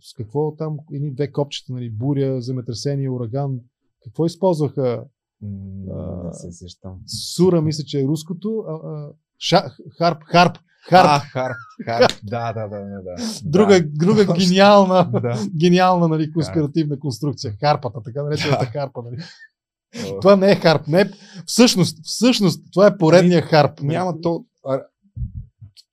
с 0.00 0.14
какво 0.14 0.56
там, 0.56 0.76
едни 0.92 1.14
две 1.14 1.32
копчета, 1.32 1.72
нали, 1.72 1.90
буря, 1.90 2.40
земетресение, 2.40 3.10
ураган, 3.10 3.60
какво 4.04 4.26
използваха? 4.26 5.04
Не 5.42 6.32
се 6.32 6.52
сещам. 6.52 7.00
Сура, 7.36 7.62
мисля, 7.62 7.84
че 7.84 8.00
е 8.00 8.06
руското. 8.06 8.64
А, 8.68 8.72
а, 8.72 9.12
Ша, 9.38 9.70
харп, 9.98 10.22
харп, 10.24 10.58
харп. 10.88 11.08
А, 11.08 11.18
харп, 11.18 11.56
харп. 11.84 12.12
Да, 12.22 12.52
да, 12.52 12.68
да, 12.68 12.78
да. 12.78 13.14
Друга, 13.44 13.74
да. 13.74 13.88
друга 13.88 14.26
гениална, 14.38 15.10
да. 15.22 15.38
гениална 15.60 16.08
нали, 16.08 16.32
конспиративна 16.32 16.98
конструкция. 16.98 17.52
Харпата, 17.60 18.02
така 18.02 18.22
наречената 18.22 18.64
да. 18.64 18.70
харпа. 18.70 19.02
Нали. 19.02 19.16
Това 20.20 20.36
не 20.36 20.52
е 20.52 20.56
харп. 20.56 20.86
Не 20.86 21.00
е... 21.00 21.04
Всъщност, 21.46 21.98
всъщност, 22.02 22.64
това 22.72 22.86
е 22.86 22.98
поредния 22.98 23.42
харп. 23.42 23.80
Няма 23.82 24.20
то. 24.20 24.44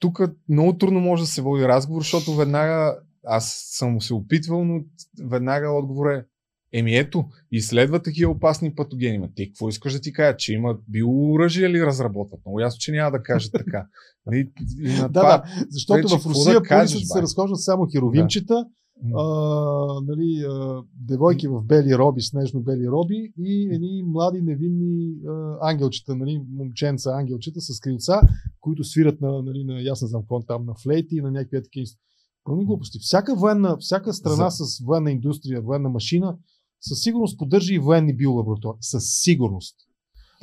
Тук 0.02 0.22
много 0.50 0.78
трудно 0.78 1.00
може 1.00 1.24
да 1.24 1.28
се 1.28 1.42
води 1.42 1.68
разговор, 1.68 2.02
защото 2.02 2.36
веднага 2.36 2.98
аз 3.26 3.68
съм 3.70 4.02
се 4.02 4.14
опитвал, 4.14 4.66
но 4.66 4.80
веднага 5.24 5.70
отговор 5.70 6.10
е 6.10 6.26
Еми 6.74 6.98
ето, 6.98 7.26
изследва 7.52 8.02
такива 8.02 8.32
опасни 8.32 8.76
патогени. 8.76 9.20
Ма 9.20 9.28
ти 9.36 9.48
какво 9.48 9.70
искаш 9.70 9.94
да 9.94 10.02
ти 10.02 10.14
кажа, 10.14 10.38
че 10.38 10.54
има 10.54 10.78
биооръжие 10.88 11.70
ли 11.70 11.86
разработват? 11.86 12.40
Много 12.46 12.60
ясно, 12.60 12.80
че 12.80 12.92
няма 12.92 13.12
да 13.12 13.24
каже 13.24 13.52
така. 13.52 13.86
Нали, 14.26 14.40
и, 14.40 14.88
и 14.88 14.94
на 14.94 15.10
да, 15.10 15.20
това, 15.20 15.38
да, 15.38 15.66
защото 15.70 16.02
вече, 16.02 16.18
в 16.18 16.26
Русия 16.26 16.60
да 16.60 16.68
кажеш, 16.68 17.04
се 17.04 17.22
разхождат 17.22 17.62
само 17.62 17.88
херовимчета, 17.92 18.54
да. 18.54 18.66
А, 19.16 20.02
нали, 20.02 20.46
а, 20.50 20.84
девойки 20.96 21.48
в 21.48 21.62
бели 21.62 21.98
роби, 21.98 22.22
снежно-бели 22.22 22.88
роби 22.88 23.34
и 23.38 23.70
едни 23.72 24.04
млади 24.06 24.42
невинни 24.42 25.16
а, 25.28 25.58
ангелчета, 25.70 26.16
нали, 26.16 26.42
момченца 26.50 27.12
ангелчета 27.12 27.62
с 27.62 27.80
крилца, 27.80 28.22
които 28.60 28.84
свират 28.84 29.22
на, 29.22 29.42
нали, 29.42 29.64
на 29.64 29.82
ясен 29.82 30.08
знам 30.08 30.22
какво 30.22 30.40
там, 30.40 30.66
на 30.66 30.74
флейти 30.84 31.16
и 31.16 31.22
на 31.22 31.32
някакви 31.32 31.64
такива 31.64 31.86
Пълни 32.44 32.66
глупости. 32.66 33.00
Всяка 33.00 33.36
военна, 33.36 33.78
всяка 33.78 34.14
страна 34.14 34.50
За... 34.50 34.66
с 34.66 34.80
военна 34.86 35.12
индустрия, 35.12 35.62
военна 35.62 35.90
машина 35.90 36.38
със 36.82 37.00
сигурност 37.00 37.38
поддържа 37.40 37.74
и 37.74 37.80
военни 37.80 38.18
биолаборатории. 38.18 38.78
Със 38.82 39.04
сигурност. 39.24 39.76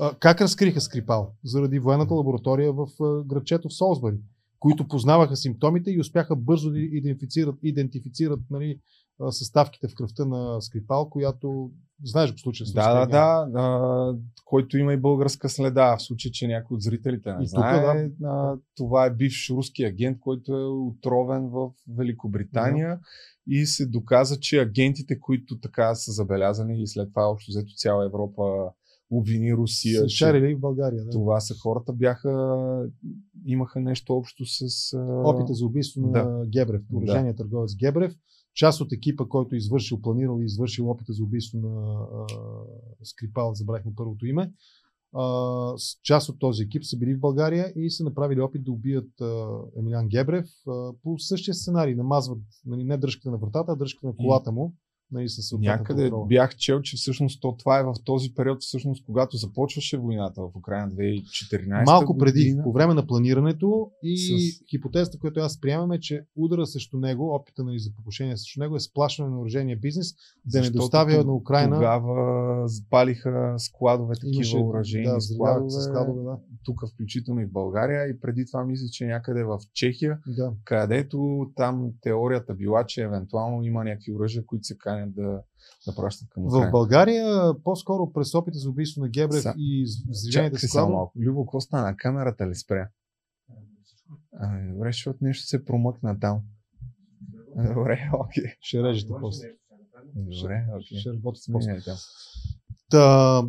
А, 0.00 0.14
как 0.14 0.40
разкриха 0.40 0.80
Скрипал? 0.80 1.32
Заради 1.44 1.78
военната 1.78 2.14
лаборатория 2.14 2.72
в 2.72 2.86
градчето 3.26 3.68
в 3.68 3.74
Солсбъри, 3.74 4.16
които 4.58 4.88
познаваха 4.88 5.36
симптомите 5.36 5.90
и 5.90 6.00
успяха 6.00 6.36
бързо 6.36 6.70
да 6.70 6.78
идентифицират, 6.78 7.54
идентифицират 7.62 8.40
нали, 8.50 8.80
съставките 9.30 9.88
в 9.88 9.94
кръвта 9.94 10.24
на 10.24 10.60
Скрипал, 10.60 11.10
която 11.10 11.70
знаеш 12.04 12.32
го 12.32 12.38
случая 12.38 12.66
Да, 12.74 12.94
да, 12.94 13.06
да, 13.06 13.46
да, 13.46 14.18
който 14.44 14.78
има 14.78 14.92
и 14.92 14.96
българска 14.96 15.48
следа, 15.48 15.96
в 15.96 16.02
случай, 16.02 16.30
че 16.30 16.46
някой 16.46 16.74
от 16.74 16.82
зрителите 16.82 17.32
не 17.32 17.44
и 17.44 17.46
знае. 17.46 18.08
Тук, 18.08 18.18
да. 18.18 18.28
а, 18.28 18.56
това 18.76 19.06
е 19.06 19.14
бивш 19.14 19.50
руски 19.50 19.84
агент, 19.84 20.20
който 20.20 20.52
е 20.52 20.64
отровен 20.64 21.48
в 21.48 21.70
Великобритания 21.96 22.88
да. 22.88 23.00
и 23.54 23.66
се 23.66 23.86
доказа, 23.86 24.40
че 24.40 24.60
агентите, 24.60 25.20
които 25.20 25.60
така 25.60 25.94
са 25.94 26.12
забелязани 26.12 26.82
и 26.82 26.86
след 26.86 27.08
това 27.08 27.30
общо 27.30 27.50
взето 27.50 27.74
цяла 27.76 28.04
Европа 28.04 28.70
обвини 29.10 29.54
Русия. 29.54 30.00
Са 30.00 30.08
шарили 30.08 30.54
в 30.54 30.60
България. 30.60 31.04
Да. 31.04 31.10
Това 31.10 31.40
са 31.40 31.54
хората 31.62 31.92
бяха, 31.92 32.90
имаха 33.46 33.80
нещо 33.80 34.12
общо 34.12 34.44
с... 34.46 34.96
Опита 35.24 35.54
за 35.54 35.66
убийство 35.66 36.00
да. 36.00 36.24
на 36.24 36.46
Гебрев, 36.46 36.82
въоръжения 36.90 37.32
да. 37.32 37.36
търговец 37.36 37.76
Гебрев 37.76 38.14
част 38.58 38.80
от 38.80 38.92
екипа, 38.92 39.24
който 39.24 39.56
извършил, 39.56 40.00
планирал 40.00 40.38
и 40.40 40.44
извършил 40.44 40.90
опита 40.90 41.12
за 41.12 41.24
убийство 41.24 41.58
на 41.58 42.06
а, 42.12 42.26
Скрипал, 43.04 43.54
забравихме 43.54 43.92
първото 43.96 44.26
име, 44.26 44.52
а, 45.14 45.74
част 46.02 46.28
от 46.28 46.38
този 46.38 46.62
екип 46.62 46.84
са 46.84 46.96
били 46.96 47.14
в 47.14 47.20
България 47.20 47.72
и 47.76 47.90
са 47.90 48.04
направили 48.04 48.40
опит 48.40 48.64
да 48.64 48.72
убият 48.72 49.20
а, 49.20 49.60
Емилиан 49.76 50.08
Гебрев 50.08 50.46
а, 50.68 50.92
по 51.02 51.18
същия 51.18 51.54
сценарий. 51.54 51.94
Намазват 51.94 52.42
нали, 52.66 52.84
не 52.84 52.96
дръжката 52.96 53.30
на 53.30 53.38
вратата, 53.38 53.72
а 53.72 53.76
дръжката 53.76 54.06
на 54.06 54.16
колата 54.16 54.52
му. 54.52 54.74
Нали, 55.12 55.28
с 55.28 55.58
Някъде 55.58 56.02
контрол. 56.02 56.26
бях 56.26 56.56
чел, 56.56 56.80
че 56.82 56.96
всъщност 56.96 57.40
то, 57.40 57.56
това 57.56 57.78
е 57.78 57.82
в 57.82 57.94
този 58.04 58.34
период, 58.34 58.58
всъщност, 58.60 59.04
когато 59.06 59.36
започваше 59.36 59.96
войната 59.96 60.42
в 60.42 60.56
Украина 60.56 60.90
2014. 60.90 61.86
Малко 61.86 62.14
година. 62.14 62.24
преди, 62.24 62.56
по 62.64 62.72
време 62.72 62.94
на 62.94 63.06
планирането 63.06 63.90
и 64.02 64.16
с... 64.18 64.70
хипотезата, 64.70 65.18
която 65.18 65.40
аз 65.40 65.60
приемам 65.60 65.92
е, 65.92 66.00
че 66.00 66.24
удара 66.36 66.66
срещу 66.66 66.98
него, 66.98 67.34
опита 67.34 67.64
нали, 67.64 67.78
за 67.78 67.90
покушение 67.96 68.36
срещу 68.36 68.60
него 68.60 68.76
е 68.76 68.80
сплашване 68.80 69.30
на 69.30 69.40
оръжения 69.40 69.76
бизнес, 69.76 70.14
да 70.44 70.60
не 70.60 70.70
доставя 70.70 71.24
на 71.24 71.34
Украина. 71.34 71.76
Тогава 71.76 72.68
запалиха 72.68 73.54
складове, 73.58 74.14
такива 74.14 74.34
Имаше, 74.34 74.56
оръжени 74.56 75.04
да, 75.04 75.20
складове, 75.20 75.70
складове 75.82 76.22
да. 76.22 76.38
тук 76.64 76.88
включително 76.92 77.40
и 77.40 77.46
в 77.46 77.52
България 77.52 78.08
и 78.08 78.20
преди 78.20 78.46
това 78.46 78.64
мисля, 78.64 78.86
че 78.92 79.06
някъде 79.06 79.44
в 79.44 79.58
Чехия, 79.74 80.18
да. 80.26 80.52
където 80.64 81.50
там 81.56 81.92
теорията 82.00 82.54
била, 82.54 82.84
че 82.84 83.02
евентуално 83.02 83.64
има 83.64 83.84
някакви 83.84 84.12
оръжия, 84.12 84.46
които 84.46 84.64
се 84.64 84.78
канят 84.78 84.97
да, 85.06 85.42
да 85.86 85.94
пращат 85.96 86.28
към 86.28 86.46
Украина. 86.46 86.68
В 86.68 86.70
България, 86.70 87.54
по-скоро 87.64 88.12
през 88.12 88.34
опита 88.34 88.58
за 88.58 88.70
убийство 88.70 89.02
на 89.02 89.08
Гебрев 89.08 89.42
Са... 89.42 89.54
и 89.56 89.84
взривените 90.08 90.58
складове. 90.58 90.68
само 90.68 90.96
малко. 90.96 91.12
Любо, 91.18 91.46
какво 91.46 91.60
стана? 91.60 91.96
Камерата 91.96 92.48
ли 92.48 92.54
спря? 92.54 92.88
Ами, 94.32 94.72
добре, 94.72 94.88
защото 94.88 95.18
нещо 95.20 95.46
се 95.46 95.64
промъкна 95.64 96.20
там. 96.20 96.42
Добре, 97.56 98.10
окей. 98.12 98.44
Okay. 98.44 98.56
Ще 98.60 98.82
режете 98.82 99.12
после. 99.20 99.48
Добре, 100.14 100.66
окей. 100.76 100.98
Ще 100.98 101.10
работите 101.12 101.52
после. 101.52 101.78
Та, 102.90 103.42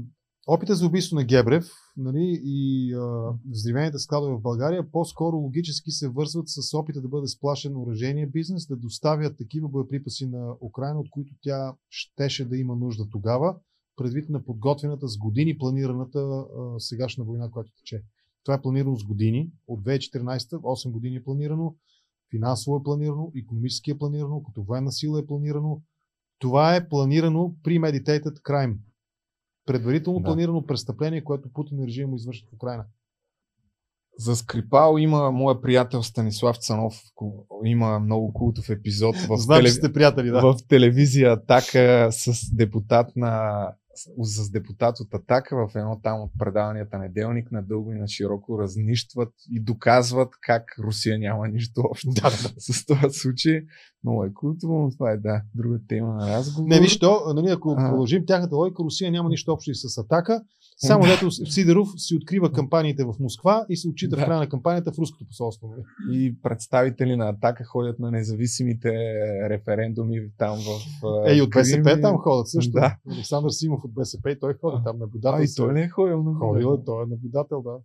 опита 0.49 0.75
за 0.75 0.85
убийство 0.85 1.15
на 1.15 1.23
Гебрев 1.23 1.65
нали, 1.97 2.41
и 2.43 2.93
а, 2.93 3.33
взривените 3.49 3.99
складове 3.99 4.33
в 4.33 4.41
България 4.41 4.91
по-скоро 4.91 5.37
логически 5.37 5.91
се 5.91 6.09
вързват 6.09 6.45
с 6.47 6.77
опита 6.77 7.01
да 7.01 7.07
бъде 7.07 7.27
сплашен 7.27 7.77
оръжение 7.77 8.27
бизнес, 8.27 8.67
да 8.67 8.75
доставят 8.75 9.37
такива 9.37 9.69
боеприпаси 9.69 10.27
на 10.27 10.55
Украина, 10.61 10.99
от 10.99 11.09
които 11.09 11.33
тя 11.41 11.73
щеше 11.89 12.45
да 12.45 12.57
има 12.57 12.75
нужда 12.75 13.09
тогава, 13.11 13.55
предвид 13.95 14.29
на 14.29 14.45
подготвената 14.45 15.07
с 15.07 15.17
години 15.17 15.57
планираната 15.57 16.19
а, 16.19 16.79
сегашна 16.79 17.23
война, 17.23 17.51
която 17.51 17.71
тече. 17.79 18.03
Това 18.43 18.55
е 18.55 18.61
планирано 18.61 18.95
с 18.95 19.03
години. 19.03 19.51
От 19.67 19.83
2014 19.83 20.51
8 20.51 20.91
години 20.91 21.15
е 21.15 21.23
планирано, 21.23 21.75
финансово 22.31 22.77
е 22.77 22.83
планирано, 22.83 23.31
економически 23.35 23.91
е 23.91 23.97
планирано, 23.97 24.43
като 24.43 24.63
военна 24.63 24.91
сила 24.91 25.19
е 25.19 25.25
планирано. 25.25 25.81
Това 26.39 26.75
е 26.75 26.89
планирано 26.89 27.55
при 27.63 27.79
Meditated 27.79 28.41
Crime 28.41 28.77
предварително 29.69 30.19
да. 30.19 30.23
планирано 30.23 30.65
престъпление, 30.65 31.23
което 31.23 31.53
Путин 31.53 31.83
режим 31.83 32.09
му 32.09 32.15
извършва 32.15 32.47
в 32.51 32.53
Украина. 32.53 32.85
За 34.17 34.35
Скрипал 34.35 34.95
има 34.97 35.31
моя 35.31 35.61
приятел 35.61 36.03
Станислав 36.03 36.57
Цанов. 36.57 37.01
Има 37.65 37.99
много 37.99 38.33
култов 38.33 38.69
епизод 38.69 39.15
в, 39.15 39.37
Знам, 39.37 39.59
телев... 39.59 39.73
сте 39.73 39.93
приятели, 39.93 40.29
да. 40.29 40.41
в 40.41 40.55
телевизия 40.67 41.31
Атака 41.31 42.07
с 42.11 42.55
депутат 42.55 43.15
на 43.15 43.65
с 44.23 44.51
депутат 44.51 44.99
от 44.99 45.13
Атака 45.13 45.67
в 45.67 45.75
едно 45.75 45.99
там 46.03 46.21
от 46.21 46.31
предаванията 46.39 46.97
неделник 46.97 47.51
надълго 47.51 47.91
и 47.91 47.99
на 47.99 48.07
широко 48.07 48.59
разнищват 48.59 49.33
и 49.51 49.59
доказват 49.59 50.29
как 50.41 50.63
Русия 50.79 51.19
няма 51.19 51.47
нищо 51.47 51.81
общо 51.91 52.09
да, 52.09 52.21
да. 52.21 52.53
с 52.59 52.85
този 52.85 53.19
случай. 53.19 53.61
Много 54.03 54.23
е 54.23 54.33
култово, 54.33 54.79
но 54.79 54.89
това 54.89 55.11
е 55.11 55.17
да, 55.17 55.41
друга 55.55 55.79
тема 55.87 56.13
на 56.13 56.27
разговор. 56.27 56.69
Не, 56.69 56.79
виж 56.79 56.99
то, 56.99 57.33
нали, 57.33 57.49
ако 57.49 57.75
а... 57.77 57.89
продължим 57.89 58.25
тяхната 58.25 58.55
логика, 58.55 58.83
Русия 58.83 59.11
няма 59.11 59.29
нищо 59.29 59.51
общо 59.51 59.71
и 59.71 59.75
с 59.75 59.97
Атака, 59.97 60.43
само 60.79 61.03
дето 61.05 61.31
Сидеров 61.31 61.87
си 61.97 62.15
открива 62.15 62.51
кампаниите 62.51 63.03
в 63.03 63.13
Москва 63.19 63.65
и 63.69 63.77
се 63.77 63.89
отчита 63.89 64.15
да. 64.15 64.21
в 64.21 64.25
края 64.25 64.39
на 64.39 64.49
кампанията 64.49 64.91
в 64.91 64.99
руското 64.99 65.25
посолство. 65.27 65.67
Нали? 65.67 65.83
И 66.17 66.41
представители 66.41 67.15
на 67.15 67.29
Атака 67.29 67.63
ходят 67.63 67.99
на 67.99 68.11
независимите 68.11 68.89
референдуми 69.49 70.21
там 70.37 70.57
в 70.57 71.01
Ей, 71.27 71.41
от 71.41 71.49
БСП 71.49 72.01
там 72.01 72.17
ходят 72.17 72.47
също. 72.47 72.71
Да. 72.71 72.97
Александър 73.11 73.49
Симов 73.49 73.83
от 73.83 73.93
БСП 73.93 74.31
и 74.31 74.39
той 74.39 74.53
ходи 74.61 74.83
там 74.83 74.99
наблюдател. 74.99 75.39
А, 75.39 75.43
и 75.43 75.47
той 75.55 75.73
не 75.73 75.81
е 75.81 75.89
ходил 75.89 76.23
на 76.23 76.33
Ходил 76.33 76.77
е, 76.81 76.85
той 76.85 77.03
е 77.03 77.07
наблюдател, 77.07 77.61
да. 77.61 77.77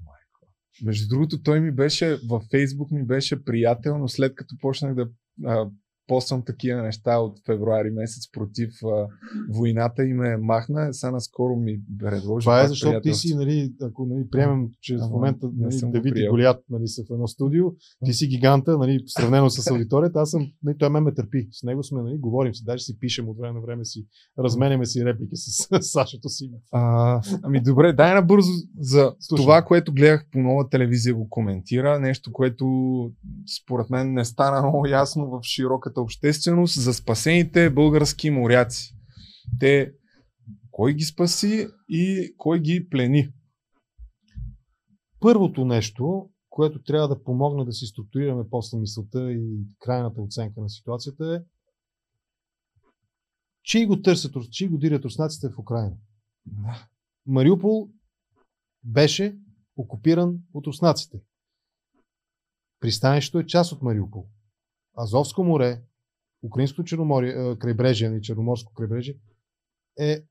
Между 0.85 1.09
другото, 1.09 1.43
той 1.43 1.61
ми 1.61 1.73
беше, 1.73 2.19
във 2.29 2.43
Фейсбук 2.51 2.91
ми 2.91 3.05
беше 3.05 3.45
приятел, 3.45 3.99
но 3.99 4.09
след 4.09 4.35
като 4.35 4.55
почнах 4.61 4.95
да 4.95 5.09
а, 5.45 5.69
поствам 6.07 6.43
такива 6.45 6.83
неща 6.83 7.19
от 7.19 7.39
февруари 7.47 7.91
месец 7.91 8.31
против 8.33 8.71
а, 8.85 9.07
войната 9.55 10.05
и 10.05 10.13
ме 10.13 10.37
махна. 10.37 10.95
Сега 10.95 11.11
наскоро 11.11 11.57
ми 11.57 11.81
предложи. 11.99 12.45
Това 12.45 12.63
е 12.63 12.69
защото 12.69 13.01
ти 13.01 13.15
си, 13.15 13.35
нали, 13.35 13.73
ако 13.83 14.07
нали, 14.07 14.31
приемем, 14.31 14.69
че 14.81 14.97
в 14.97 15.09
момента 15.11 15.51
нали, 15.57 15.81
Давид 15.85 16.15
и 16.17 16.29
Голят 16.29 16.65
нали, 16.71 16.89
са 16.89 17.03
в 17.03 17.13
едно 17.13 17.29
студио, 17.29 17.65
ти 18.05 18.13
си 18.13 18.27
гиганта, 18.27 18.79
нали, 18.79 19.03
сравнено 19.07 19.51
с 19.51 19.71
аудиторията, 19.71 20.21
аз 20.21 20.31
съм, 20.31 20.47
нали, 20.63 20.79
той 20.79 20.89
ме 20.89 21.01
ме 21.01 21.15
търпи. 21.15 21.49
С 21.51 21.63
него 21.63 21.83
сме, 21.83 22.03
нали, 22.03 22.19
говорим 22.19 22.55
си, 22.55 22.65
даже 22.65 22.85
си 22.85 22.99
пишем 22.99 23.29
от 23.29 23.39
време 23.39 23.55
на 23.55 23.61
време 23.61 23.85
си, 23.85 24.07
разменяме 24.39 24.87
си 24.87 25.05
реплики 25.05 25.37
с, 25.37 25.69
с 25.81 25.93
Сашето 25.93 26.29
си. 26.29 26.51
А, 26.73 27.21
ами 27.43 27.63
добре, 27.63 27.93
дай 27.93 28.15
набързо 28.15 28.53
за 28.79 29.15
Слушай. 29.21 29.45
това, 29.45 29.63
което 29.63 29.93
гледах 29.93 30.27
по 30.33 30.39
нова 30.39 30.69
телевизия 30.69 31.15
го 31.15 31.29
коментира. 31.31 32.01
Нещо, 32.01 32.33
което 32.33 32.67
според 33.63 33.91
мен 33.91 34.13
не 34.13 34.25
стана 34.25 34.63
много 34.69 34.87
ясно 34.87 35.31
в 35.31 35.41
широка 35.43 35.93
широката 35.95 36.01
общественост 36.01 36.83
за 36.83 36.95
спасените 36.95 37.71
български 37.71 38.31
моряци. 38.31 38.95
Те 39.61 39.93
кой 40.71 40.95
ги 40.95 41.05
спаси 41.05 41.67
и 41.89 42.35
кой 42.37 42.61
ги 42.61 42.89
плени? 42.89 43.33
Първото 45.21 45.65
нещо, 45.65 46.31
което 46.51 46.83
трябва 46.83 47.09
да 47.09 47.23
помогне 47.23 47.65
да 47.65 47.73
си 47.73 47.87
структурираме 47.87 48.45
после 48.51 48.79
мисълта 48.79 49.33
и 49.33 49.67
крайната 49.79 50.21
оценка 50.21 50.61
на 50.61 50.69
ситуацията 50.69 51.35
е 51.35 51.39
Чи 53.63 53.87
го 53.87 54.03
търсят, 54.03 54.35
чи 54.51 54.69
го 54.69 54.79
дирят 54.79 55.05
руснаците 55.05 55.49
в 55.49 55.59
Украина. 55.59 55.97
Мариупол 57.27 57.89
беше 58.85 59.37
окупиран 59.77 60.39
от 60.55 60.67
руснаците. 60.67 61.19
Пристанището 62.81 63.39
е 63.39 63.47
част 63.47 63.73
от 63.73 63.83
Мариупол. 63.83 64.27
Азовско 64.99 65.45
море, 65.45 65.83
Украинското 66.43 66.85
черноморие, 66.85 67.57
крайбрежие, 67.59 68.11
нали, 68.11 68.23
Черноморско 68.23 68.73
крайбрежие, 68.73 69.15
е 69.99 70.25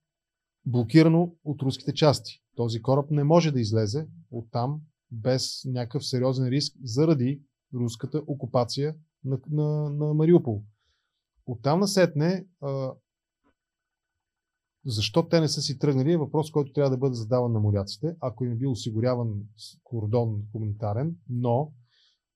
блокирано 0.65 1.35
от 1.43 1.61
руските 1.61 1.93
части. 1.93 2.43
Този 2.55 2.81
кораб 2.81 3.11
не 3.11 3.23
може 3.23 3.51
да 3.51 3.59
излезе 3.59 4.07
от 4.31 4.51
там 4.51 4.81
без 5.11 5.65
някакъв 5.65 6.05
сериозен 6.05 6.47
риск 6.47 6.77
заради 6.83 7.41
руската 7.73 8.21
окупация 8.27 8.95
на, 9.23 9.39
на, 9.49 9.89
на 9.89 10.13
Мариупол. 10.13 10.63
Оттам 11.45 11.79
насетне, 11.79 12.45
а, 12.61 12.93
защо 14.85 15.27
те 15.27 15.41
не 15.41 15.47
са 15.47 15.61
си 15.61 15.79
тръгнали 15.79 16.11
е 16.11 16.17
въпрос, 16.17 16.51
който 16.51 16.73
трябва 16.73 16.89
да 16.89 16.97
бъде 16.97 17.15
задаван 17.15 17.51
на 17.51 17.59
моряците, 17.59 18.15
ако 18.19 18.45
им 18.45 18.51
е 18.51 18.55
бил 18.55 18.71
осигуряван 18.71 19.41
кордон 19.83 20.43
хуманитарен, 20.51 21.15
но 21.29 21.71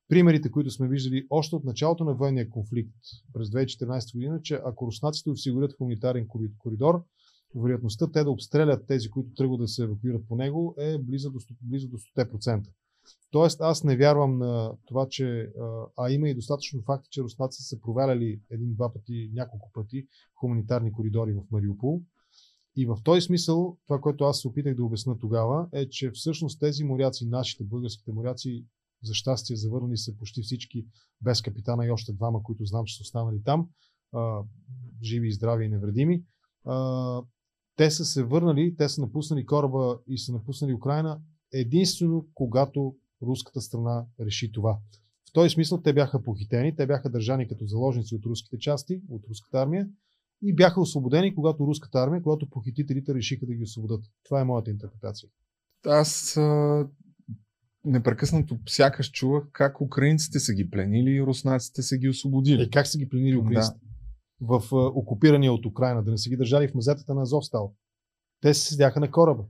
примерите, 0.08 0.52
които 0.52 0.72
сме 0.72 0.88
виждали 0.88 1.28
още 1.30 1.56
от 1.56 1.64
началото 1.64 2.04
на 2.04 2.14
военния 2.14 2.50
конфликт 2.50 2.96
през 3.34 3.50
2014 3.50 4.14
година, 4.14 4.42
че 4.42 4.60
ако 4.66 4.88
руснаците 4.88 5.30
осигурят 5.30 5.74
хуманитарен 5.78 6.28
коридор, 6.58 7.04
вероятността 7.56 8.12
те 8.12 8.24
да 8.24 8.32
обстрелят 8.32 8.88
тези, 8.88 9.10
които 9.10 9.34
тръгват 9.34 9.60
да 9.60 9.68
се 9.68 9.84
евакуират 9.84 10.28
по 10.28 10.36
него, 10.36 10.76
е 10.78 10.98
близо 10.98 11.32
до, 11.32 11.40
близо 11.62 11.88
до 11.88 11.98
100%. 11.98 12.64
Тоест, 13.32 13.62
аз 13.62 13.84
не 13.84 13.98
вярвам 13.98 14.38
на 14.38 14.74
това, 14.86 15.08
че. 15.10 15.52
А 15.98 16.12
има 16.12 16.30
и 16.30 16.36
достатъчно 16.36 16.82
факти, 16.82 17.10
че 17.12 17.22
руснаците 17.22 17.64
са 17.64 17.82
проваляли 17.82 18.42
един-два 18.52 18.94
пъти, 18.94 19.32
няколко 19.34 19.72
пъти 19.74 20.08
хуманитарни 20.36 20.92
коридори 20.92 21.34
в 21.34 21.52
Мариупол. 21.52 22.02
И 22.76 22.86
в 22.86 22.98
този 23.04 23.22
смисъл, 23.22 23.78
това, 23.88 24.02
което 24.02 24.24
аз 24.24 24.42
се 24.42 24.48
опитах 24.48 24.76
да 24.76 24.84
обясна 24.84 25.20
тогава, 25.20 25.68
е, 25.74 25.90
че 25.90 26.12
всъщност 26.12 26.60
тези 26.60 26.84
моряци, 26.84 27.26
нашите 27.26 27.64
българските 27.64 28.12
моряци, 28.12 28.66
за 29.04 29.14
щастие 29.14 29.56
завърнали 29.56 29.98
се 29.98 30.18
почти 30.18 30.42
всички 30.42 30.86
без 31.22 31.42
капитана 31.42 31.86
и 31.86 31.92
още 31.92 32.14
двама, 32.14 32.44
които 32.44 32.66
знам, 32.66 32.86
че 32.86 32.96
са 32.96 33.02
останали 33.02 33.44
там, 33.44 33.70
а, 34.14 34.42
живи 35.04 35.28
и 35.28 35.34
здрави 35.34 35.66
и 35.66 35.70
невредими. 35.70 36.24
А, 36.66 37.22
те 37.76 37.92
са 37.92 38.06
се 38.06 38.24
върнали, 38.24 38.76
те 38.78 38.90
са 38.90 39.02
напуснали 39.02 39.46
кораба 39.46 40.00
и 40.08 40.18
са 40.18 40.34
напуснали 40.34 40.74
Украина 40.74 41.22
единствено 41.54 42.28
когато 42.34 42.96
руската 43.22 43.62
страна 43.62 44.06
реши 44.20 44.52
това. 44.52 44.80
В 45.30 45.34
този 45.34 45.50
смисъл 45.50 45.82
те 45.82 45.94
бяха 45.94 46.24
похитени, 46.24 46.76
те 46.76 46.88
бяха 46.88 47.10
държани 47.10 47.48
като 47.48 47.66
заложници 47.66 48.16
от 48.16 48.26
руските 48.26 48.58
части, 48.60 49.02
от 49.10 49.26
руската 49.30 49.62
армия 49.62 49.88
и 50.42 50.56
бяха 50.56 50.82
освободени, 50.82 51.36
когато 51.36 51.68
руската 51.68 52.00
армия, 52.00 52.22
когато 52.22 52.50
похитителите 52.50 53.14
решиха 53.14 53.46
да 53.46 53.54
ги 53.54 53.64
освободят. 53.64 54.06
Това 54.24 54.42
е 54.42 54.44
моята 54.44 54.72
интерпретация. 54.72 55.30
Аз 55.86 56.38
непрекъснато 57.88 58.58
сякаш 58.68 59.12
чувах 59.12 59.44
как 59.52 59.82
украинците 59.82 60.40
са 60.40 60.54
ги 60.54 60.70
пленили 60.70 61.10
и 61.10 61.22
руснаците 61.22 61.82
са 61.82 61.98
ги 61.98 62.10
освободили. 62.10 62.62
Е, 62.62 62.70
как 62.70 62.88
са 62.88 62.98
ги 62.98 63.10
пленили 63.10 63.38
украинците? 63.38 63.80
Да. 63.80 63.88
В 64.48 64.62
uh, 64.62 64.92
окупирания 64.96 65.54
от 65.54 65.66
Украина, 65.66 66.04
да 66.04 66.12
не 66.12 66.18
са 66.18 66.30
ги 66.30 66.38
държали 66.38 66.68
в 66.68 66.76
мазетата 66.76 67.14
на 67.14 67.22
Азовстал. 67.22 67.74
Те 68.42 68.54
се 68.54 68.62
седяха 68.62 69.00
на 69.00 69.12
кораба. 69.12 69.44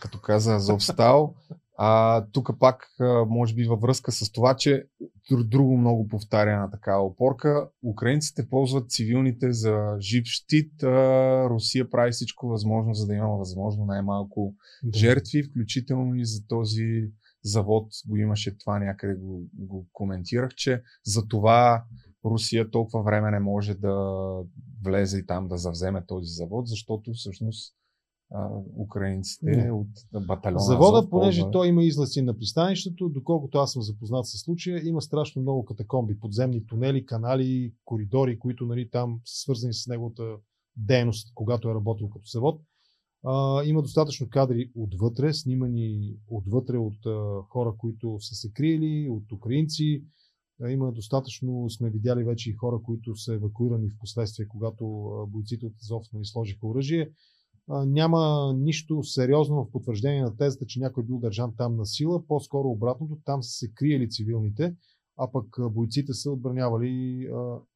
Като 0.00 0.20
каза 0.20 0.54
Азовстал, 0.54 1.34
а, 1.78 2.24
тук 2.32 2.50
пак, 2.60 2.88
може 3.28 3.54
би 3.54 3.64
във 3.64 3.80
връзка 3.80 4.12
с 4.12 4.32
това, 4.32 4.56
че 4.56 4.86
друго 5.30 5.76
много 5.76 6.08
повтаряна 6.08 6.70
такава 6.70 7.04
опорка, 7.04 7.68
украинците 7.82 8.48
ползват 8.48 8.90
цивилните 8.90 9.52
за 9.52 9.96
жив 10.00 10.24
щит, 10.26 10.82
а, 10.82 11.46
Русия 11.50 11.90
прави 11.90 12.12
всичко 12.12 12.48
възможно, 12.48 12.94
за 12.94 13.06
да 13.06 13.14
има 13.14 13.28
възможно 13.28 13.84
най-малко 13.84 14.54
да. 14.82 14.98
жертви, 14.98 15.42
включително 15.42 16.14
и 16.14 16.24
за 16.24 16.46
този 16.46 17.10
завод 17.42 17.88
го 18.08 18.16
имаше 18.16 18.58
това 18.58 18.78
някъде 18.78 19.14
го, 19.14 19.42
го 19.54 19.86
коментирах, 19.92 20.54
че 20.54 20.82
за 21.04 21.28
това 21.28 21.84
Русия 22.24 22.70
толкова 22.70 23.02
време 23.02 23.30
не 23.30 23.40
може 23.40 23.74
да 23.74 24.24
влезе 24.84 25.18
и 25.18 25.26
там 25.26 25.48
да 25.48 25.56
завземе 25.56 26.06
този 26.06 26.28
завод, 26.28 26.68
защото 26.68 27.12
всъщност 27.12 27.74
украинците 28.76 29.46
не. 29.46 29.72
от 29.72 29.88
батальона. 30.26 30.60
Завода, 30.60 30.98
Азов, 30.98 31.10
понеже 31.10 31.40
ползва... 31.40 31.52
той 31.52 31.68
има 31.68 31.84
излази 31.84 32.22
на 32.22 32.38
пристанището, 32.38 33.08
доколкото 33.08 33.58
аз 33.58 33.72
съм 33.72 33.82
запознат 33.82 34.26
с 34.26 34.38
случая, 34.38 34.88
има 34.88 35.02
страшно 35.02 35.42
много 35.42 35.64
катакомби, 35.64 36.20
подземни 36.20 36.66
тунели, 36.66 37.06
канали, 37.06 37.72
коридори, 37.84 38.38
които 38.38 38.66
нали, 38.66 38.90
там 38.90 39.20
са 39.24 39.42
свързани 39.42 39.74
с 39.74 39.86
неговата 39.86 40.36
дейност, 40.76 41.32
когато 41.34 41.70
е 41.70 41.74
работил 41.74 42.08
като 42.08 42.26
завод. 42.26 42.60
А, 43.26 43.64
има 43.64 43.82
достатъчно 43.82 44.28
кадри 44.30 44.70
отвътре, 44.76 45.32
снимани 45.32 46.16
отвътре 46.30 46.78
от 46.78 47.06
а, 47.06 47.42
хора, 47.48 47.74
които 47.78 48.16
са 48.20 48.34
се 48.34 48.52
криели, 48.52 49.08
от 49.10 49.32
украинци. 49.32 50.04
А, 50.62 50.70
има 50.70 50.92
достатъчно, 50.92 51.70
сме 51.70 51.90
видяли 51.90 52.24
вече 52.24 52.50
и 52.50 52.54
хора, 52.54 52.80
които 52.84 53.16
са 53.16 53.34
евакуирани 53.34 53.88
в 53.88 53.98
последствие, 53.98 54.48
когато 54.48 54.84
бойците 55.28 55.66
от 55.66 55.74
Азов 55.82 56.06
нали, 56.12 56.24
сложиха 56.24 56.66
оръжие 56.66 57.10
няма 57.68 58.52
нищо 58.56 59.02
сериозно 59.02 59.64
в 59.64 59.70
потвърждение 59.70 60.22
на 60.22 60.36
тезата, 60.36 60.66
че 60.66 60.80
някой 60.80 61.04
бил 61.04 61.18
държан 61.18 61.54
там 61.56 61.76
на 61.76 61.86
сила. 61.86 62.26
По-скоро 62.26 62.68
обратното, 62.68 63.18
там 63.24 63.42
са 63.42 63.50
се 63.50 63.72
криели 63.74 64.10
цивилните, 64.10 64.76
а 65.16 65.32
пък 65.32 65.46
бойците 65.70 66.12
са 66.14 66.30
отбранявали. 66.30 67.26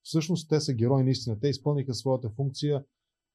Всъщност 0.03 0.49
те 0.49 0.61
са 0.61 0.74
герои 0.74 1.05
наистина. 1.05 1.41
Те 1.41 1.49
изпълниха 1.49 1.95
своята 1.95 2.30
функция, 2.30 2.84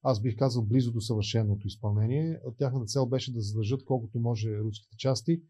аз 0.04 0.22
бих 0.22 0.38
казал, 0.38 0.64
близо 0.64 0.92
до 0.92 1.02
съвършеното 1.02 1.68
изпълнение. 1.68 2.40
Тяхната 2.58 2.86
цел 2.86 3.06
беше 3.06 3.34
да 3.34 3.42
задържат 3.42 3.86
колкото 3.86 4.20
може 4.20 4.60
руските 4.60 4.98
части 4.98 5.42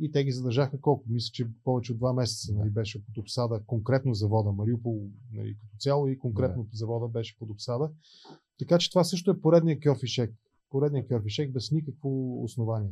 и 0.00 0.12
те 0.12 0.24
ги 0.24 0.32
задържаха 0.32 0.80
колко? 0.80 1.04
Мисля, 1.08 1.30
че 1.32 1.48
повече 1.64 1.92
от 1.92 1.98
два 1.98 2.12
месеца 2.12 2.52
нали, 2.54 2.70
беше 2.70 3.04
под 3.04 3.18
обсада 3.18 3.62
конкретно 3.66 4.14
завода 4.14 4.52
Мариупол 4.52 5.00
нали, 5.32 5.56
като 5.60 5.76
цяло 5.78 6.08
и 6.08 6.18
конкретно 6.18 6.66
завода 6.72 7.08
беше 7.08 7.38
под 7.38 7.50
обсада. 7.50 7.90
Така 8.58 8.78
че 8.78 8.90
това 8.90 9.04
също 9.04 9.30
е 9.30 9.40
поредния 9.40 9.80
кьорфишек 9.80 10.34
поредния 10.76 11.08
кърфишек 11.08 11.52
без 11.52 11.70
никакво 11.70 12.42
основание. 12.44 12.90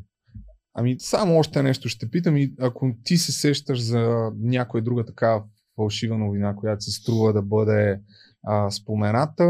Ами 0.74 0.96
само 1.00 1.38
още 1.38 1.62
нещо 1.62 1.88
ще 1.88 2.10
питам 2.10 2.36
и 2.36 2.54
ако 2.60 2.94
ти 3.04 3.16
се 3.16 3.32
сещаш 3.32 3.84
за 3.84 4.32
някоя 4.38 4.82
друга 4.82 5.04
такава 5.04 5.44
фалшива 5.76 6.18
новина, 6.18 6.56
която 6.56 6.84
си 6.84 6.90
струва 6.90 7.32
да 7.32 7.42
бъде 7.42 8.00
а, 8.42 8.70
спомената, 8.70 9.44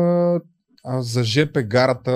а, 0.84 1.02
за 1.02 1.24
ЖП 1.24 1.62
гарата 1.62 2.12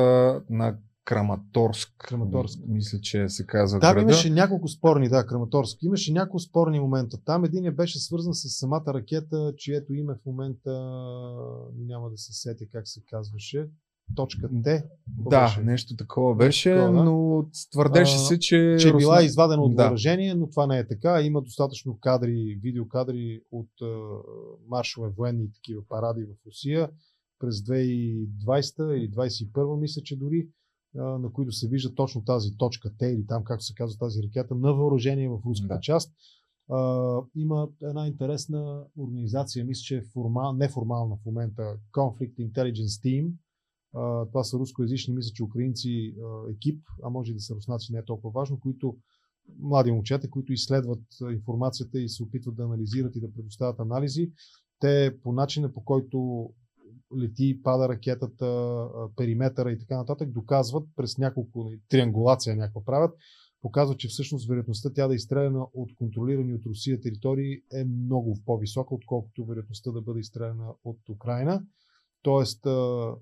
на 0.51 0.79
Краматорск. 1.05 1.95
Краматорск. 1.99 2.59
Мисля, 2.67 2.99
че 3.01 3.29
се 3.29 3.47
казва. 3.47 3.81
Там 3.81 3.95
града. 3.95 4.03
имаше 4.03 4.31
няколко 4.31 4.69
спорни, 4.69 5.09
да, 5.09 5.27
Краматорск. 5.27 5.83
Имаше 5.83 6.13
няколко 6.13 6.39
спорни 6.39 6.81
момента. 6.81 7.19
Там 7.25 7.45
един 7.45 7.75
беше 7.75 7.99
свързан 7.99 8.35
с 8.35 8.49
самата 8.49 8.85
ракета, 8.95 9.53
чието 9.57 9.95
име 9.95 10.15
в 10.15 10.27
момента 10.27 10.71
няма 11.77 12.11
да 12.11 12.17
се 12.17 12.33
сетя 12.33 12.65
как 12.73 12.89
се 12.89 13.01
казваше. 13.11 13.69
Точка 14.15 14.49
Т. 14.65 14.83
Да, 15.09 15.41
беше? 15.41 15.61
нещо 15.61 15.97
такова 15.97 16.35
беше, 16.35 16.71
такова, 16.71 16.93
да. 16.95 17.05
но 17.05 17.47
твърдеше 17.73 18.15
А, 18.15 18.19
се, 18.19 18.39
че... 18.39 18.77
че 18.81 18.89
е 18.89 18.93
била 18.93 19.17
Русна- 19.17 19.25
извадена 19.25 19.63
от 19.63 19.77
Да. 19.77 19.83
въоръжение, 19.83 20.35
но 20.35 20.51
това 20.51 20.67
не 20.67 20.79
е 20.79 20.87
така. 20.87 21.23
Има 21.23 21.43
достатъчно 21.43 21.99
кадри, 22.01 22.59
видеокадри 22.63 23.41
от 23.53 23.69
е, 23.83 23.87
маршове 24.69 25.09
военни 25.09 25.53
такива 25.53 25.83
паради 25.89 26.23
в 26.23 26.47
Русия 26.47 26.91
през 27.39 27.57
2020 27.57 28.27
или 28.95 29.11
2021 29.11 29.81
мисля, 29.81 30.03
че 30.03 30.17
дори 30.17 30.39
е, 30.39 30.49
на 30.99 31.33
които 31.33 31.53
се 31.53 31.69
вижда 31.69 31.95
точно 31.95 32.25
тази 32.25 32.57
точка 32.57 32.91
Т 32.99 33.07
или 33.07 33.27
там, 33.27 33.45
както 33.45 33.65
се 33.65 33.75
казва 33.75 33.99
тази 33.99 34.23
ракета, 34.23 34.55
на 34.55 34.73
въоръжение 34.75 35.29
в 35.29 35.39
руската 35.47 35.75
Да. 35.75 35.81
част. 35.81 36.11
Е, 36.11 36.75
има 37.35 37.69
една 37.83 38.07
интересна 38.07 38.85
организация, 38.97 39.65
мисля, 39.65 39.81
че 39.81 39.97
е 39.97 40.03
формал, 40.05 40.53
неформална 40.53 41.17
в 41.17 41.27
момента, 41.27 41.63
Conflict 41.93 42.53
Intelligence 42.53 43.05
Team. 43.05 43.31
Това 44.33 44.45
са 44.45 44.59
рускоязични, 44.59 45.15
мисля, 45.15 45.31
че 45.35 45.45
украинци 45.45 46.15
екип, 46.51 46.83
а 47.03 47.11
може 47.11 47.31
и 47.31 47.35
да 47.35 47.41
са 47.41 47.55
руснаци, 47.55 47.93
не 47.93 47.99
е 47.99 48.05
толкова 48.05 48.41
важно, 48.41 48.61
които 48.61 48.97
млади 49.59 49.93
момчета, 49.93 50.31
които 50.31 50.53
изследват 50.53 51.03
информацията 51.33 52.01
и 52.01 52.09
се 52.09 52.23
опитват 52.23 52.57
да 52.57 52.63
анализират 52.63 53.17
и 53.17 53.21
да 53.21 53.33
предоставят 53.33 53.81
анализи. 53.81 54.33
Те 54.81 55.17
по 55.23 55.33
начина 55.33 55.73
по 55.73 55.85
който 55.85 56.49
лети, 57.21 57.61
пада 57.63 57.89
ракетата, 57.89 58.89
периметъра 59.17 59.73
и 59.73 59.79
така 59.79 59.97
нататък, 59.97 60.33
доказват 60.33 60.89
през 60.97 61.19
няколко 61.19 61.65
нали, 61.65 61.81
триангулация 61.89 62.57
някаква 62.57 62.85
правят, 62.85 63.17
показват, 63.63 63.99
че 63.99 64.09
всъщност 64.09 64.49
вероятността 64.49 64.93
тя 64.95 65.09
да 65.09 65.15
е 65.15 65.17
изстреляна 65.17 65.67
от 65.75 65.95
контролирани 65.95 66.55
от 66.55 66.67
Русия 66.67 67.01
територии 67.01 67.63
е 67.73 67.85
много 67.85 68.39
по-висока, 68.47 68.95
отколкото 68.95 69.45
вероятността 69.45 69.93
да 69.93 70.03
бъде 70.03 70.21
изстреляна 70.21 70.69
от 70.85 70.99
Украина. 71.09 71.63
Тоест, 72.23 72.67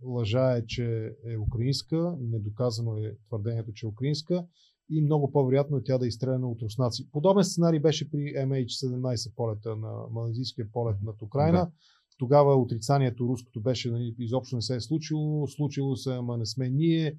лъжа 0.05 0.57
е, 0.57 0.67
че 0.67 1.17
е 1.27 1.39
украинска, 1.39 2.17
недоказано 2.21 2.97
е 2.97 3.17
твърдението, 3.29 3.73
че 3.73 3.87
е 3.87 3.89
украинска 3.89 4.47
и 4.91 5.03
много 5.03 5.33
по-вероятно 5.33 5.77
е 5.77 5.83
тя 5.85 5.99
да 5.99 6.05
е 6.05 6.09
изстреляна 6.09 6.49
от 6.49 6.63
руснаци. 6.63 7.11
Подобен 7.13 7.45
сценарий 7.45 7.81
беше 7.81 8.11
при 8.11 8.19
MH17 8.19 9.35
полета 9.35 9.77
на 9.77 9.93
малазийския 10.11 10.67
полет 10.73 10.97
над 11.03 11.23
Украина. 11.23 11.59
Да. 11.59 11.71
Тогава 12.19 12.57
отрицанието 12.57 13.29
руското 13.29 13.61
беше, 13.61 13.91
нали, 13.91 14.15
изобщо 14.19 14.57
не 14.57 14.63
се 14.63 14.77
е 14.77 14.81
случило, 14.81 15.47
случило 15.47 15.97
се, 15.97 16.13
ама 16.13 16.37
не 16.37 16.47
сме 16.47 16.71
ние, 16.71 17.17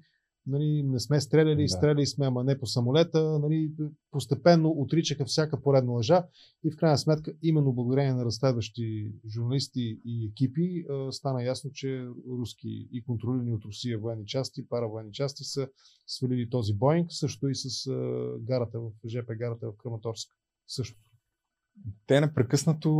нали, 0.48 0.82
не 0.82 1.00
сме 1.00 1.20
стреляли, 1.20 1.62
Да. 1.62 1.68
стреляли 1.68 2.06
сме, 2.06 2.26
ама 2.26 2.44
не 2.44 2.58
по 2.58 2.66
самолета. 2.66 3.38
Нали, 3.38 3.72
постепенно 4.10 4.70
отричаха 4.70 5.24
всяка 5.24 5.62
поредна 5.62 5.92
лъжа 5.92 6.26
и 6.64 6.70
в 6.70 6.76
крайна 6.76 6.98
сметка, 6.98 7.32
именно 7.42 7.72
благодарение 7.72 8.14
на 8.14 8.24
разследващи 8.24 9.12
журналисти 9.28 10.00
и 10.04 10.26
екипи, 10.26 10.84
стана 11.10 11.44
ясно, 11.44 11.70
че 11.72 12.06
руски 12.40 12.88
и 12.92 13.04
контролирани 13.04 13.52
от 13.52 13.64
Русия 13.64 13.98
военни 13.98 14.26
части, 14.26 14.68
паравоенни 14.68 15.12
части 15.12 15.44
са 15.44 15.68
свалили 16.06 16.50
този 16.50 16.74
Боинг, 16.74 17.06
също 17.10 17.48
и 17.48 17.54
с 17.54 17.90
гарата 18.40 18.80
в 18.80 18.90
ЖП 19.08 19.34
гарата 19.36 19.70
в 19.70 19.76
Краматорск. 19.76 20.28
Също. 20.66 21.00
те 22.06 22.20
непрекъснато 22.20 22.90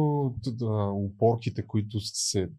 да, 0.46 0.90
упорките, 0.92 1.66
които 1.66 2.00
се 2.00 2.50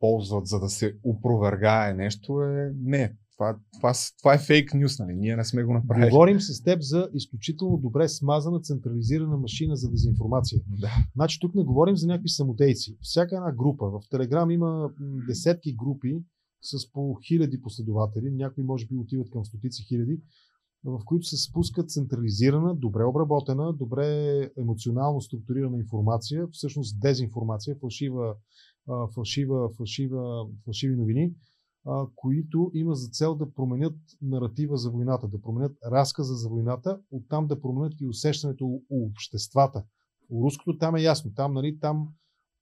ползват 0.00 0.46
за 0.46 0.60
да 0.60 0.68
се 0.68 0.98
опровергае 1.02 1.94
нещо 1.94 2.42
е 2.42 2.72
не. 2.76 3.16
Това, 3.36 3.58
това, 3.78 3.92
това 4.18 4.34
е 4.34 4.38
фейк 4.38 4.74
нюс, 4.74 4.98
нали? 4.98 5.14
Ние 5.14 5.36
не 5.36 5.44
сме 5.44 5.64
го 5.64 5.72
направили. 5.72 6.10
Говорим 6.10 6.40
с 6.40 6.62
теб 6.62 6.82
за 6.82 7.08
изключително 7.14 7.76
добре 7.76 8.08
смазана 8.08 8.60
централизирана 8.60 9.36
машина 9.36 9.76
за 9.76 9.90
дезинформация. 9.90 10.60
Да. 10.80 10.90
Значи 11.14 11.40
тук 11.40 11.54
не 11.54 11.64
говорим 11.64 11.96
за 11.96 12.06
някакви 12.06 12.28
самодейци. 12.28 12.96
Всяка 13.00 13.36
една 13.36 13.52
група. 13.52 13.90
В 13.90 14.00
Телеграм 14.10 14.50
има 14.50 14.90
десетки 15.28 15.76
групи 15.76 16.18
с 16.62 16.92
по 16.92 17.18
хиляди 17.26 17.62
последователи. 17.62 18.30
Някои 18.30 18.64
може 18.64 18.86
би 18.86 18.96
отиват 18.96 19.30
към 19.30 19.44
стотици 19.44 19.84
хиляди, 19.88 20.20
в 20.84 21.00
които 21.04 21.26
се 21.26 21.36
спускат 21.36 21.90
централизирана, 21.90 22.74
добре 22.74 23.04
обработена, 23.04 23.72
добре 23.72 24.50
емоционално 24.58 25.20
структурирана 25.20 25.78
информация, 25.78 26.46
всъщност 26.52 27.00
дезинформация, 27.00 27.76
фалшива, 27.80 28.34
фалшива, 29.14 29.70
фалшива, 29.76 30.46
фалшиви 30.64 30.96
новини, 30.96 31.32
които 32.14 32.70
има 32.74 32.94
за 32.94 33.08
цел 33.08 33.34
да 33.34 33.52
променят 33.52 33.96
наратива 34.22 34.76
за 34.76 34.90
войната, 34.90 35.28
да 35.28 35.40
променят 35.40 35.76
разказа 35.86 36.34
за 36.34 36.48
войната, 36.48 37.00
оттам 37.10 37.46
да 37.46 37.60
променят 37.60 38.00
и 38.00 38.06
усещането 38.06 38.64
у 38.64 38.82
у 38.90 39.06
обществата. 39.06 39.84
У 40.30 40.44
руското 40.44 40.78
там 40.78 40.96
е 40.96 41.02
ясно. 41.02 41.34
Там, 41.34 41.54
нали, 41.54 41.78
там 41.80 42.08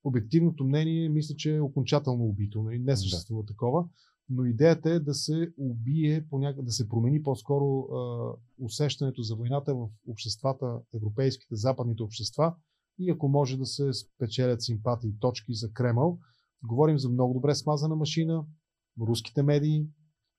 обективното 0.04 0.64
мнение 0.64 1.08
мисля, 1.08 1.34
че 1.34 1.56
е 1.56 1.60
окончателно 1.60 2.24
убито. 2.24 2.62
Нали? 2.62 2.78
Не 2.78 2.96
съществува 2.96 3.42
да. 3.42 3.46
такова. 3.46 3.88
Но 4.28 4.44
идеята 4.44 4.90
е 4.90 5.00
да 5.00 5.14
се 5.14 5.52
убие, 5.58 6.26
поняк... 6.30 6.62
да 6.62 6.72
се 6.72 6.88
промени 6.88 7.22
по-скоро 7.22 7.80
а, 7.80 8.32
усещането 8.58 9.22
за 9.22 9.36
войната 9.36 9.74
в 9.74 9.88
обществата, 10.08 10.80
европейските, 10.94 11.54
западните 11.56 12.02
общества 12.02 12.54
и 12.98 13.10
ако 13.10 13.28
може 13.28 13.56
да 13.56 13.66
се 13.66 13.92
спечелят 13.92 14.62
симпатии 14.62 15.18
точки 15.20 15.54
за 15.54 15.72
Кремъл. 15.72 16.18
Говорим 16.62 16.98
за 16.98 17.08
много 17.08 17.34
добре 17.34 17.54
смазана 17.54 17.96
машина, 17.96 18.44
руските 19.00 19.42
медии, 19.42 19.86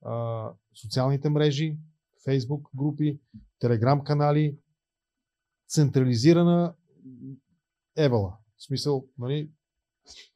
а, 0.04 0.50
социалните 0.82 1.28
мрежи, 1.28 1.78
фейсбук 2.24 2.68
групи, 2.76 3.20
телеграм 3.58 4.04
канали, 4.04 4.58
централизирана 5.68 6.74
евала. 7.96 8.36
В 8.56 8.64
смисъл, 8.64 9.04
нали, 9.18 9.50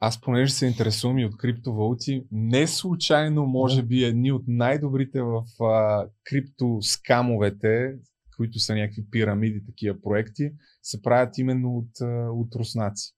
Аз 0.00 0.20
понеже 0.20 0.52
се 0.52 0.66
интересувам 0.66 1.18
и 1.18 1.24
от 1.24 1.36
криптовалути, 1.36 2.26
не 2.32 2.66
случайно, 2.66 3.46
може 3.46 3.82
би, 3.82 4.04
едни 4.04 4.32
от 4.32 4.44
най-добрите 4.46 5.22
в 5.22 5.64
а, 5.64 6.08
криптоскамовете, 6.24 7.94
които 8.36 8.58
са 8.58 8.74
някакви 8.74 9.10
пирамиди, 9.10 9.66
такива 9.66 10.00
проекти, 10.00 10.52
се 10.82 11.02
правят 11.02 11.38
именно 11.38 11.76
от, 11.76 12.00
а, 12.00 12.30
от 12.30 12.54
руснаци. 12.54 13.14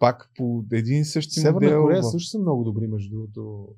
Пак 0.00 0.30
по 0.36 0.64
един 0.72 1.00
и 1.00 1.04
същи 1.06 1.30
Северна 1.32 1.54
модел. 1.54 1.82
Корея 1.82 2.00
в- 2.00 2.04
също 2.04 2.28
са 2.28 2.38
много 2.38 2.64
добри, 2.64 2.86
между 2.86 3.10
другото. 3.10 3.68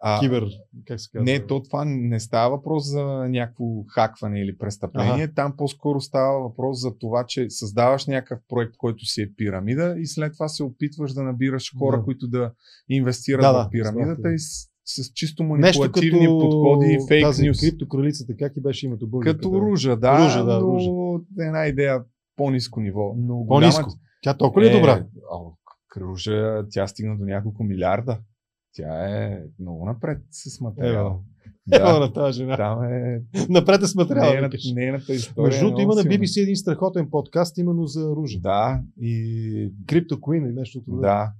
а, 0.00 0.20
Кибер, 0.20 0.46
как 0.86 1.00
се 1.00 1.08
казва? 1.10 1.24
Не, 1.24 1.40
то 1.40 1.62
това 1.62 1.84
не 1.86 2.20
става 2.20 2.50
въпрос 2.50 2.84
за 2.84 3.02
някакво 3.28 3.64
хакване 3.84 4.40
или 4.40 4.58
престъпление. 4.58 5.12
Ага. 5.14 5.32
Там 5.34 5.54
по-скоро 5.56 6.00
става 6.00 6.40
въпрос 6.40 6.80
за 6.80 6.98
това, 6.98 7.24
че 7.26 7.50
създаваш 7.50 8.06
някакъв 8.06 8.38
проект, 8.48 8.76
който 8.76 9.04
си 9.04 9.22
е 9.22 9.32
пирамида 9.36 9.94
и 9.98 10.06
след 10.06 10.32
това 10.32 10.48
се 10.48 10.62
опитваш 10.62 11.12
да 11.12 11.22
набираш 11.22 11.72
хора, 11.78 11.96
Да. 11.96 12.04
които 12.04 12.28
да 12.28 12.52
инвестират 12.88 13.40
Да, 13.42 13.52
в 13.52 13.64
да, 13.64 13.70
пирамидата 13.70 14.14
справка. 14.14 14.34
и 14.34 14.38
с, 14.84 15.12
чисто 15.12 15.42
Нещо 15.44 15.52
манипулативни 15.78 16.20
като 16.20 16.38
подходи, 16.40 16.98
фейк 17.08 17.22
тази 17.22 17.48
нюс. 17.48 17.60
криптокралицата, 17.60 18.36
как 18.36 18.52
и 18.56 18.60
беше 18.60 18.86
името 18.86 19.08
българката? 19.08 19.38
Като 19.38 19.60
ружа, 19.60 19.96
да, 19.96 20.24
Ружа, 20.24 20.44
да, 20.44 20.60
но 20.60 20.66
ружа. 20.66 20.90
една 21.40 21.66
идея 21.66 22.02
по-ниско 22.36 22.80
ниво. 22.80 23.14
Но 23.18 23.46
По-ниско. 23.46 23.82
голяма- 23.82 23.98
Тя 24.22 24.34
толкова 24.34 24.62
ли 24.62 24.68
е 24.68 24.72
добра? 24.80 25.06
а, 25.32 25.38
Ружа, 26.00 26.64
тя 26.70 26.86
стигна 26.86 27.16
до 27.18 27.24
няколко 27.24 27.64
милиарда. 27.64 28.18
Тя 28.74 29.22
е 29.22 29.42
много 29.58 29.86
напред 29.86 30.18
с 30.30 30.60
материал. 30.60 31.22
Ева 31.72 32.00
на 32.00 32.12
тази 32.12 32.38
жена. 32.38 32.56
Там 32.56 32.84
е 32.84 33.22
Напред 33.48 33.82
е 33.82 33.86
с 33.86 33.94
материала. 33.94 34.30
нейната, 34.30 34.48
викаш. 34.48 34.72
нейната 34.74 35.12
история. 35.12 35.46
Между 35.46 35.58
е 35.58 35.68
другото 35.68 35.80
има 35.82 35.94
много 35.94 36.08
на. 36.08 36.14
BBC 36.14 36.42
един 36.42 36.56
страхотен 36.56 37.10
подкаст 37.10 37.58
именно 37.58 37.86
за 37.86 38.10
ружа. 38.16 38.38
Да, 38.40 38.82
и 39.00 39.72
Крипто 39.86 40.14
Queen 40.16 40.46
или 40.46 40.54
нещо 40.54 40.82
рода. 40.88 41.00
да. 41.00 41.32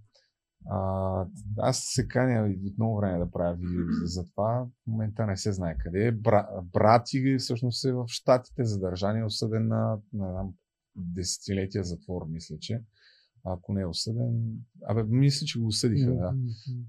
А, 0.70 1.24
аз 1.58 1.80
се 1.82 2.08
каня 2.08 2.48
и 2.48 2.68
от 2.68 2.78
много 2.78 2.96
време 2.96 3.18
да 3.18 3.30
правя 3.30 3.54
видео 3.54 3.82
за, 4.04 4.24
това. 4.30 4.66
В 4.84 4.86
момента 4.86 5.26
не 5.26 5.36
се 5.36 5.52
знае 5.52 5.76
къде 5.78 6.06
е. 6.06 6.12
Бра, 6.12 6.48
брат 6.72 7.02
и 7.12 7.36
всъщност 7.38 7.84
е 7.84 7.92
в 7.92 8.04
Штатите 8.08 8.64
задържан 8.64 9.16
и 9.16 9.20
е 9.20 9.24
осъден 9.24 9.68
на, 9.68 9.98
на, 10.12 10.32
на 10.32 10.44
десетилетия 10.96 11.84
затвор, 11.84 12.22
мисля, 12.28 12.56
че. 12.60 12.80
Ако 13.44 13.72
не 13.72 13.80
е 13.80 13.86
осъден, 13.86 14.56
абе, 14.88 15.02
мисля, 15.02 15.46
че 15.46 15.58
го 15.58 15.66
осъдиха, 15.66 16.14
да. 16.14 16.34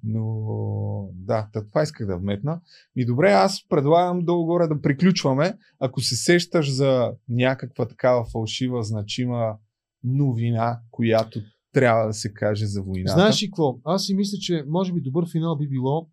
Но 0.04 1.10
да, 1.14 1.50
това 1.54 1.84
исках 1.84 2.08
да 2.08 2.18
вметна. 2.18 2.62
И 2.96 3.06
добре, 3.06 3.32
аз 3.32 3.68
предлагам 3.70 4.26
долу-горе 4.26 4.68
да 4.68 4.82
приключваме. 4.82 5.58
Ако 5.80 6.02
се 6.02 6.16
сещаш 6.16 6.74
за 6.74 7.14
някаква 7.30 7.88
такава 7.88 8.26
фалшива, 8.26 8.84
значима 8.84 9.58
новина, 10.04 10.80
която 10.92 11.42
трябва 11.72 12.08
да 12.08 12.14
се 12.14 12.34
каже 12.34 12.66
за 12.66 12.82
войната. 12.82 13.14
Знаеш 13.14 13.44
ли 13.44 13.48
какво? 13.48 13.80
Аз 13.84 14.06
си 14.06 14.14
мисля, 14.14 14.38
че 14.38 14.64
може 14.68 14.94
би 14.94 15.02
добър 15.02 15.32
финал 15.32 15.56
би 15.58 15.68
било 15.68 16.10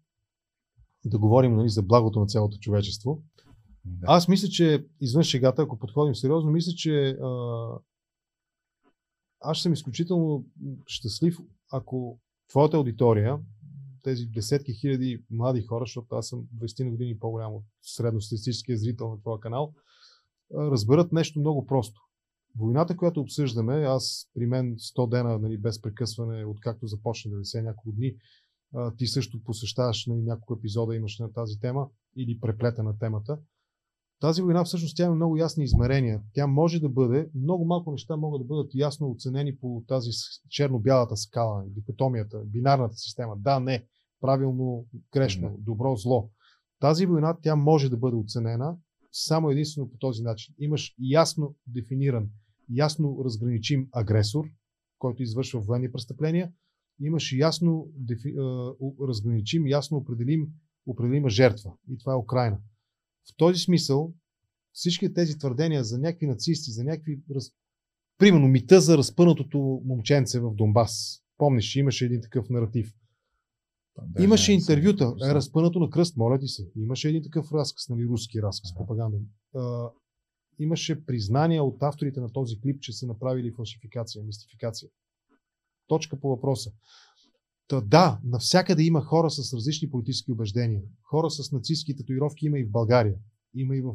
да 1.05 1.19
говорим 1.19 1.57
нали, 1.57 1.69
за 1.69 1.83
благото 1.83 2.21
на 2.21 2.27
цялото 2.27 2.59
човечество. 2.59 3.23
Аз 4.03 4.29
мисля, 4.29 4.49
че 4.49 4.87
извън 5.01 5.23
шегата, 5.23 5.63
ако 5.63 5.79
подходим 5.79 6.15
сериозно, 6.15 6.51
мисля, 6.51 6.73
че 6.73 7.09
а, 7.11 7.69
аз 9.41 9.63
съм 9.63 9.73
изключително 9.73 10.45
щастлив, 10.87 11.39
ако 11.73 12.19
твоята 12.49 12.77
аудитория, 12.77 13.39
тези 14.03 14.27
десетки 14.27 14.75
хиляди 14.75 15.25
млади 15.31 15.63
хора, 15.63 15.83
защото 15.83 16.15
аз 16.15 16.29
съм 16.29 16.47
20 16.57 16.85
на 16.85 16.91
години 16.91 17.19
по-голям 17.19 17.55
от 17.55 17.65
средностатистическия 17.83 18.79
зрител 18.79 19.11
на 19.11 19.21
твоя 19.21 19.41
канал, 19.41 19.75
разберат 20.55 21.13
нещо 21.13 21.41
много 21.41 21.67
просто. 21.67 22.01
Войната, 22.59 22.97
която 22.97 23.21
обсъждаме, 23.21 23.75
аз 23.75 24.31
при 24.35 24.47
мен 24.47 24.77
100 24.77 25.11
дена 25.11 25.39
нали, 25.39 25.59
без 25.59 25.83
прекъсване, 25.83 26.45
откакто 26.45 26.87
започна 26.87 27.31
90 27.31 27.63
няколко 27.63 27.93
дни, 27.93 28.15
ти 28.97 29.07
също 29.07 29.43
посещаваш 29.45 30.07
нали, 30.07 30.23
няколко 30.23 30.55
епизода, 30.55 30.97
имаш 30.97 31.19
на 31.19 31.33
тази 31.33 31.61
тема 31.61 31.89
или 32.17 32.41
преплета 32.41 32.83
на 32.83 32.99
темата. 32.99 33.39
Тази 34.21 34.43
война 34.43 34.65
всъщност 34.65 34.97
тя 34.97 35.05
има 35.05 35.15
много 35.15 35.37
ясни 35.37 35.65
измерения. 35.65 36.23
Тя 36.35 36.47
може 36.47 36.81
да 36.81 36.89
бъде, 36.89 37.31
много 37.35 37.65
малко 37.65 37.93
неща 37.93 38.17
могат 38.17 38.41
да 38.41 38.45
бъдат 38.45 38.75
ясно 38.75 39.11
оценени 39.11 39.57
по 39.57 39.85
тази 39.89 40.11
черно-бялата 40.49 41.17
скала, 41.17 41.65
дикотомията, 41.67 42.43
бинарната 42.45 42.95
система. 42.97 43.37
Да, 43.37 43.61
не, 43.61 43.85
правилно, 44.21 44.87
грешно, 45.13 45.57
добро, 45.59 45.97
зло. 45.97 46.31
Тази 46.81 47.07
война 47.07 47.37
тя 47.43 47.57
може 47.57 47.91
да 47.91 47.97
бъде 47.97 48.17
оценена 48.17 48.77
само 49.13 49.51
единствено 49.51 49.91
по 49.91 49.99
този 49.99 50.23
начин. 50.23 50.55
Имаш 50.59 50.95
ясно 50.99 51.55
дефиниран, 51.67 52.29
ясно 52.71 53.25
разграничим 53.25 53.89
агресор, 53.93 54.45
който 54.99 55.23
извършва 55.23 55.61
военни 55.61 55.93
престъпления. 55.93 56.53
Имаш 57.01 57.33
ясно 57.33 57.89
дефи, 57.97 58.35
разграничим, 59.09 59.67
ясно 59.67 59.97
определим, 59.97 60.49
определима 60.87 61.29
жертва. 61.29 61.73
И 61.91 61.99
това 61.99 62.13
е 62.13 62.17
Украина. 62.17 62.59
В 63.31 63.37
този 63.37 63.59
смисъл 63.59 64.15
всички 64.73 65.15
тези 65.15 65.39
твърдения 65.39 65.85
за 65.85 65.99
някакви 65.99 66.27
нацисти, 66.27 66.71
за 66.71 66.85
някакви... 66.85 67.21
Примерно 68.19 68.49
мита 68.49 68.81
за 68.81 68.99
разпънатото 68.99 69.83
момченце 69.85 70.41
в 70.41 70.55
Донбас. 70.55 71.23
Помниш, 71.39 71.77
имаше 71.77 72.05
един 72.05 72.23
такъв 72.23 72.51
наратив. 72.51 72.95
Да, 73.99 74.23
имаше 74.25 74.53
интервюта, 74.53 75.15
е 75.31 75.35
разпънато 75.35 75.81
на 75.81 75.91
кръст, 75.91 76.17
моля 76.17 76.39
ти 76.39 76.49
се. 76.49 76.71
Имаше 76.77 77.09
един 77.09 77.23
такъв 77.23 77.53
разказ, 77.53 77.89
нали, 77.89 78.07
руски 78.07 78.43
разказ, 78.43 78.75
пропаганден. 78.75 79.27
А, 79.55 79.91
имаше 80.59 81.05
признания 81.07 81.65
от 81.65 81.83
авторите 81.83 82.21
на 82.21 82.33
този 82.33 82.61
клип, 82.61 82.81
че 82.81 82.93
са 82.93 83.07
направили 83.07 83.53
фалшификация, 83.53 84.25
мистификация. 84.25 84.89
Точка 85.87 86.21
по 86.21 86.29
въпроса. 86.29 86.73
Та, 87.71 87.81
да, 87.81 88.21
навсякъде 88.25 88.83
има 88.83 89.01
хора 89.01 89.31
с 89.31 89.55
различни 89.55 89.91
политически 89.91 90.33
убеждения. 90.33 90.83
Хора 91.03 91.31
с 91.31 91.53
нацистски 91.53 91.97
татуировки 91.97 92.47
има 92.47 92.59
и 92.59 92.65
в 92.65 92.71
България. 92.71 93.15
Има 93.55 93.77
и 93.77 93.81
в 93.81 93.95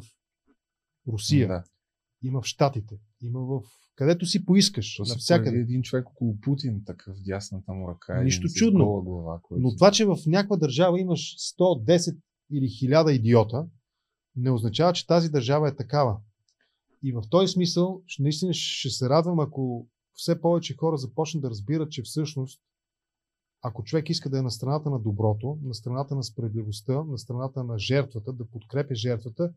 Русия. 1.08 1.48
Да. 1.48 1.64
Има 2.22 2.42
в 2.42 2.46
Штатите. 2.46 2.98
Има 3.22 3.40
в 3.40 3.62
където 3.94 4.26
си 4.26 4.44
поискаш. 4.44 4.96
То 4.96 5.02
навсякъде. 5.08 5.58
един 5.58 5.82
човек 5.82 6.08
около 6.08 6.40
Путин, 6.40 6.84
такъв 6.84 7.16
дясната 7.20 7.72
му 7.72 7.88
ръка. 7.88 8.22
Нищо 8.22 8.48
чудно. 8.48 9.02
Глава, 9.02 9.40
който... 9.42 9.62
Но 9.62 9.74
това, 9.74 9.90
че 9.90 10.04
в 10.04 10.16
някаква 10.26 10.56
държава 10.56 11.00
имаш 11.00 11.36
110 11.58 12.16
или 12.52 12.66
1000 12.66 13.10
идиота, 13.10 13.66
не 14.36 14.50
означава, 14.50 14.92
че 14.92 15.06
тази 15.06 15.30
държава 15.30 15.68
е 15.68 15.76
такава. 15.76 16.16
И 17.02 17.12
в 17.12 17.22
този 17.30 17.52
смисъл, 17.52 18.02
наистина 18.18 18.54
ще 18.54 18.90
се 18.90 19.08
радвам, 19.08 19.40
ако 19.40 19.88
все 20.14 20.40
повече 20.40 20.76
хора 20.76 20.96
започнат 20.96 21.42
да 21.42 21.50
разбират, 21.50 21.90
че 21.90 22.02
всъщност 22.02 22.60
ако 23.68 23.84
човек 23.84 24.10
иска 24.10 24.30
да 24.30 24.38
е 24.38 24.42
на 24.42 24.50
страната 24.50 24.90
на 24.90 24.98
доброто, 24.98 25.58
на 25.62 25.74
страната 25.74 26.14
на 26.14 26.22
справедливостта, 26.22 27.04
на 27.04 27.18
страната 27.18 27.64
на 27.64 27.78
жертвата, 27.78 28.32
да 28.32 28.46
подкрепя 28.46 28.94
жертвата, 28.94 29.52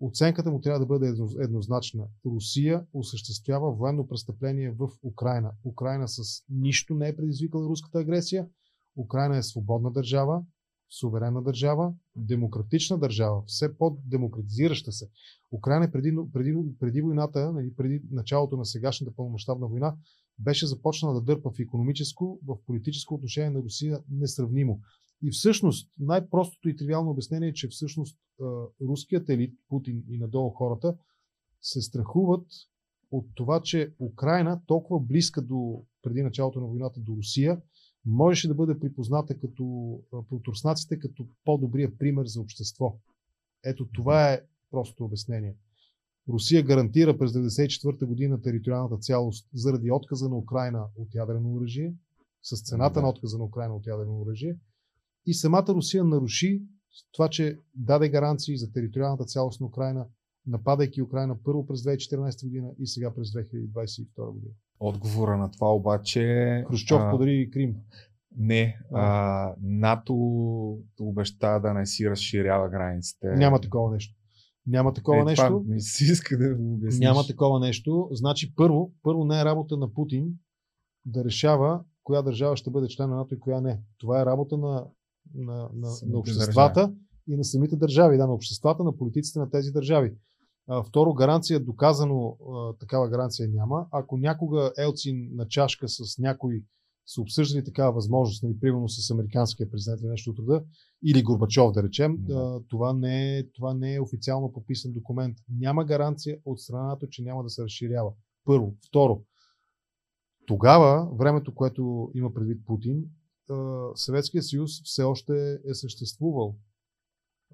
оценката 0.00 0.50
му 0.50 0.60
трябва 0.60 0.80
да 0.80 0.86
бъде 0.86 1.14
еднозначна. 1.38 2.06
Русия 2.26 2.86
осъществява 2.92 3.72
военно 3.72 4.08
престъпление 4.08 4.70
в 4.70 4.88
Украина. 5.02 5.52
Украина 5.64 6.08
с 6.08 6.22
нищо 6.50 6.94
не 6.94 7.08
е 7.08 7.16
предизвикала 7.16 7.68
руската 7.68 7.98
агресия. 7.98 8.48
Украина 8.96 9.36
е 9.36 9.42
свободна 9.42 9.90
държава, 9.90 10.42
суверенна 11.00 11.42
държава, 11.42 11.92
демократична 12.16 12.98
държава, 12.98 13.42
все 13.46 13.78
по-демократизираща 13.78 14.92
се. 14.92 15.08
Украина 15.52 15.92
преди, 15.92 16.16
преди, 16.32 16.56
преди 16.80 17.02
войната, 17.02 17.52
нали, 17.52 17.74
преди 17.76 18.02
началото 18.10 18.56
на 18.56 18.64
сегашната 18.64 19.16
пълномащабна 19.16 19.66
война, 19.66 19.96
беше 20.38 20.66
започнала 20.66 21.14
да 21.14 21.20
дърпа 21.20 21.50
в 21.50 21.58
економическо, 21.58 22.40
в 22.46 22.58
политическо 22.66 23.14
отношение 23.14 23.50
на 23.50 23.58
Русия 23.58 23.98
несравнимо. 24.10 24.80
И 25.22 25.30
всъщност 25.30 25.92
най-простото 25.98 26.68
и 26.68 26.76
тривиално 26.76 27.10
обяснение 27.10 27.48
е, 27.48 27.52
че 27.52 27.68
всъщност 27.68 28.18
руският 28.80 29.28
елит, 29.28 29.54
Путин 29.68 30.04
и 30.08 30.18
надолу 30.18 30.50
хората, 30.50 30.96
се 31.62 31.82
страхуват 31.82 32.46
от 33.10 33.26
това, 33.34 33.62
че 33.62 33.94
Украина, 33.98 34.62
толкова 34.66 35.00
близка 35.00 35.42
до, 35.42 35.84
преди 36.02 36.22
началото 36.22 36.60
на 36.60 36.66
войната 36.66 37.00
до 37.00 37.16
Русия, 37.16 37.60
можеше 38.04 38.48
да 38.48 38.54
бъде 38.54 38.78
припозната 38.78 39.38
като 39.38 39.98
протурснаците 40.28 40.98
като 40.98 41.26
по-добрия 41.44 41.98
пример 41.98 42.26
за 42.26 42.40
общество. 42.40 42.98
Ето 43.64 43.88
това 43.92 44.32
е 44.32 44.42
простото 44.70 45.04
обяснение. 45.04 45.54
Русия 46.28 46.62
гарантира 46.62 47.18
през 47.18 47.32
1994 47.32 48.04
година 48.04 48.42
териториалната 48.42 48.96
цялост 48.96 49.48
заради 49.54 49.90
отказа 49.90 50.28
на 50.28 50.36
Украина 50.36 50.84
от 50.96 51.14
ядрено 51.14 51.54
оръжие, 51.54 51.94
с 52.42 52.62
цената 52.62 53.02
на 53.02 53.08
отказа 53.08 53.38
на 53.38 53.44
Украина 53.44 53.76
от 53.76 53.86
ядрено 53.86 54.20
оръжие. 54.20 54.56
И 55.26 55.34
самата 55.34 55.66
Русия 55.68 56.04
наруши 56.04 56.62
това, 57.12 57.28
че 57.28 57.58
даде 57.74 58.08
гаранции 58.08 58.56
за 58.56 58.72
териториалната 58.72 59.24
цялост 59.24 59.60
на 59.60 59.66
Украина, 59.66 60.06
нападайки 60.46 61.02
Украина 61.02 61.36
първо 61.44 61.66
през 61.66 61.82
2014 61.82 62.44
година 62.44 62.70
и 62.78 62.86
сега 62.86 63.14
през 63.14 63.28
2022 63.28 64.32
година. 64.32 64.52
Отговора 64.80 65.36
на 65.36 65.50
това 65.50 65.74
обаче... 65.74 66.64
Хрущов 66.68 67.00
а... 67.02 67.10
подари 67.10 67.50
Крим. 67.50 67.76
Не, 68.36 68.78
а, 68.94 69.54
НАТО 69.62 70.14
обеща 71.00 71.60
да 71.60 71.74
не 71.74 71.86
си 71.86 72.10
разширява 72.10 72.68
границите. 72.68 73.26
Няма 73.26 73.60
такова 73.60 73.90
нещо. 73.90 74.17
Няма 74.68 74.92
такова 74.92 75.20
е, 75.20 75.24
нещо. 75.24 75.46
Това 75.46 75.74
ми 75.74 75.80
си 75.80 76.04
иска 76.04 76.38
да 76.38 76.54
го 76.54 76.74
обясниш. 76.74 77.06
Няма 77.06 77.26
такова 77.26 77.60
нещо. 77.60 78.08
Значи 78.12 78.54
първо, 78.54 78.92
първо 79.02 79.24
не 79.24 79.40
е 79.40 79.44
работа 79.44 79.76
на 79.76 79.94
Путин 79.94 80.34
да 81.06 81.24
решава 81.24 81.80
коя 82.08 82.22
държава 82.22 82.56
ще 82.56 82.70
бъде 82.70 82.88
член 82.88 83.10
на 83.10 83.16
НАТО 83.16 83.34
и 83.34 83.40
коя 83.40 83.60
не. 83.60 83.82
Това 83.98 84.22
е 84.22 84.26
работа 84.26 84.56
на, 84.56 84.86
на, 85.34 85.68
на, 85.74 85.88
на 86.06 86.18
обществата 86.18 86.80
държави. 86.80 86.98
и 87.28 87.36
на 87.36 87.44
самите 87.44 87.76
държави, 87.76 88.16
да, 88.16 88.26
на 88.26 88.32
обществата, 88.32 88.84
на 88.84 88.96
политиците 88.96 89.38
на 89.38 89.50
тези 89.50 89.72
държави. 89.72 90.14
А, 90.68 90.82
второ, 90.82 91.14
гаранция, 91.14 91.60
доказано 91.60 92.36
а, 92.52 92.72
такава 92.72 93.08
гаранция 93.08 93.48
няма. 93.48 93.86
Ако 93.90 94.16
някога 94.16 94.72
Елцин 94.78 95.28
на 95.32 95.48
чашка 95.48 95.88
с 95.88 96.18
някой 96.18 96.62
са 97.08 97.20
обсъждали 97.20 97.64
такава 97.64 97.92
възможност, 97.92 98.42
нали, 98.42 98.60
примерно 98.60 98.88
с 98.88 99.10
американския 99.10 99.70
президент 99.70 100.00
или 100.00 100.08
нещо 100.08 100.30
от 100.30 100.38
рода, 100.38 100.64
или 101.04 101.22
Горбачов, 101.22 101.72
да 101.72 101.82
речем, 101.82 102.16
да. 102.18 102.60
това, 102.68 102.92
не 102.92 103.38
е, 103.38 103.50
това 103.52 103.74
не 103.74 103.94
е 103.94 104.00
официално 104.00 104.52
подписан 104.52 104.92
документ. 104.92 105.36
Няма 105.48 105.84
гаранция 105.84 106.38
от 106.44 106.60
страната, 106.60 107.08
че 107.10 107.22
няма 107.22 107.42
да 107.42 107.50
се 107.50 107.62
разширява. 107.62 108.12
Първо. 108.44 108.74
Второ, 108.88 109.22
тогава, 110.46 111.16
времето, 111.18 111.54
което 111.54 112.10
има 112.14 112.34
предвид 112.34 112.66
Путин, 112.66 113.04
Съветския 113.94 114.42
съюз 114.42 114.82
все 114.84 115.02
още 115.02 115.58
е 115.70 115.74
съществувал. 115.74 116.56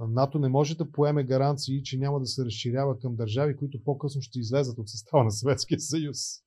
НАТО 0.01 0.39
не 0.39 0.49
може 0.49 0.77
да 0.77 0.93
поеме 0.93 1.25
гаранции, 1.25 1.83
че 1.83 1.99
няма 1.99 2.21
да 2.21 2.27
се 2.27 2.45
разширява 2.45 2.99
към 2.99 3.17
държави, 3.17 3.57
които 3.57 3.85
по-късно 3.85 4.23
ще 4.23 4.39
излезат 4.39 4.79
от 4.79 4.89
състава 4.89 5.25
на 5.25 5.31
Съветския 5.31 5.81
съюз. 5.81 6.44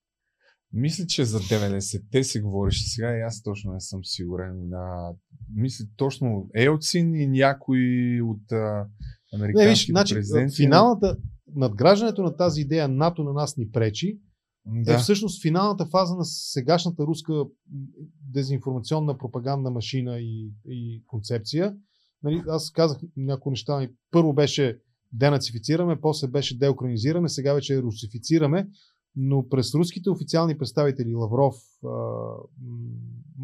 Мисля, 0.74 1.06
че 1.08 1.26
за 1.26 1.40
90-те 1.40 2.24
се 2.24 2.42
говореше 2.42 2.90
сега 2.90 3.18
и 3.18 3.22
аз 3.22 3.44
точно 3.44 3.74
не 3.74 3.80
съм 3.80 4.00
сигурен. 4.04 4.74
А, 4.74 5.14
мисля, 5.56 5.86
точно 5.96 6.50
Елцин 6.56 7.16
и 7.16 7.28
някой 7.28 7.80
от 8.24 8.52
а, 8.52 8.88
американските 9.34 9.66
не, 9.66 9.70
виж, 9.70 9.88
значи, 9.88 10.14
президенти. 10.14 10.56
Финалната, 10.56 11.18
надграждането 11.56 12.24
на 12.24 12.36
тази 12.36 12.62
идея 12.62 12.88
НАТО 12.88 13.24
на 13.24 13.34
нас 13.34 13.58
ни 13.58 13.72
пречи, 13.72 14.20
да. 14.66 14.94
е 14.94 14.98
всъщност 14.98 15.42
финалната 15.42 15.86
фаза 15.86 16.16
на 16.16 16.26
сегашната 16.26 17.04
руска 17.04 17.34
дезинформационна 18.34 19.18
пропагандна 19.18 19.72
машина 19.72 20.20
и, 20.20 20.52
и 20.66 21.04
концепция. 21.08 21.76
Нали, 22.24 22.44
аз 22.48 22.72
казах 22.72 22.98
някои 23.18 23.50
неща. 23.50 23.88
Първо 24.12 24.34
беше 24.34 24.80
денацифицираме, 25.14 26.02
после 26.02 26.28
беше 26.28 26.58
деукранизираме, 26.58 27.30
сега 27.30 27.54
вече 27.54 27.82
русифицираме, 27.82 28.68
но 29.20 29.50
през 29.50 29.76
руските 29.76 30.10
официални 30.10 30.58
представители 30.58 31.16
Лавров, 31.16 31.56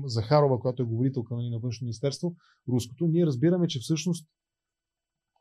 Захарова, 0.06 0.60
която 0.60 0.82
е 0.82 0.86
говорителка 0.86 1.36
нали, 1.36 1.50
на 1.50 1.60
външно 1.60 1.86
министерство, 1.86 2.36
руското, 2.70 3.08
ние 3.08 3.26
разбираме, 3.26 3.68
че 3.68 3.80
всъщност 3.80 4.28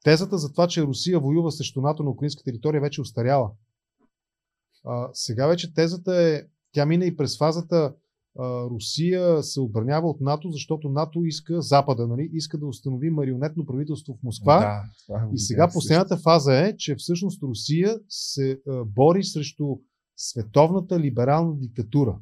тезата 0.04 0.38
за 0.38 0.52
това, 0.52 0.68
че 0.68 0.82
Русия 0.82 1.20
воюва 1.20 1.52
срещу 1.52 1.80
НАТО 1.80 2.02
на 2.02 2.10
украинска 2.10 2.44
територия 2.44 2.80
вече 2.80 3.00
устаряла. 3.00 3.50
А, 4.84 5.10
сега 5.12 5.46
вече 5.46 5.74
тезата 5.74 6.22
е, 6.22 6.42
тя 6.72 6.86
мина 6.86 7.04
и 7.04 7.16
през 7.16 7.38
фазата 7.38 7.94
Русия 8.70 9.42
се 9.42 9.60
отбранява 9.60 10.08
от 10.08 10.20
НАТО, 10.20 10.50
защото 10.50 10.88
НАТО 10.88 11.24
иска, 11.24 11.62
Запада, 11.62 12.06
нали, 12.06 12.30
иска 12.32 12.58
да 12.58 12.66
установи 12.66 13.10
марионетно 13.10 13.66
правителство 13.66 14.14
в 14.14 14.22
Москва. 14.22 14.58
Да, 14.58 14.82
това 15.06 15.28
и 15.34 15.38
сега 15.38 15.70
последната 15.72 16.16
фаза 16.16 16.54
е, 16.54 16.76
че 16.76 16.94
всъщност 16.94 17.42
Русия 17.42 17.98
се 18.08 18.60
бори 18.86 19.24
срещу 19.24 19.76
световната 20.22 21.00
либерална 21.00 21.56
диктатура. 21.56 22.18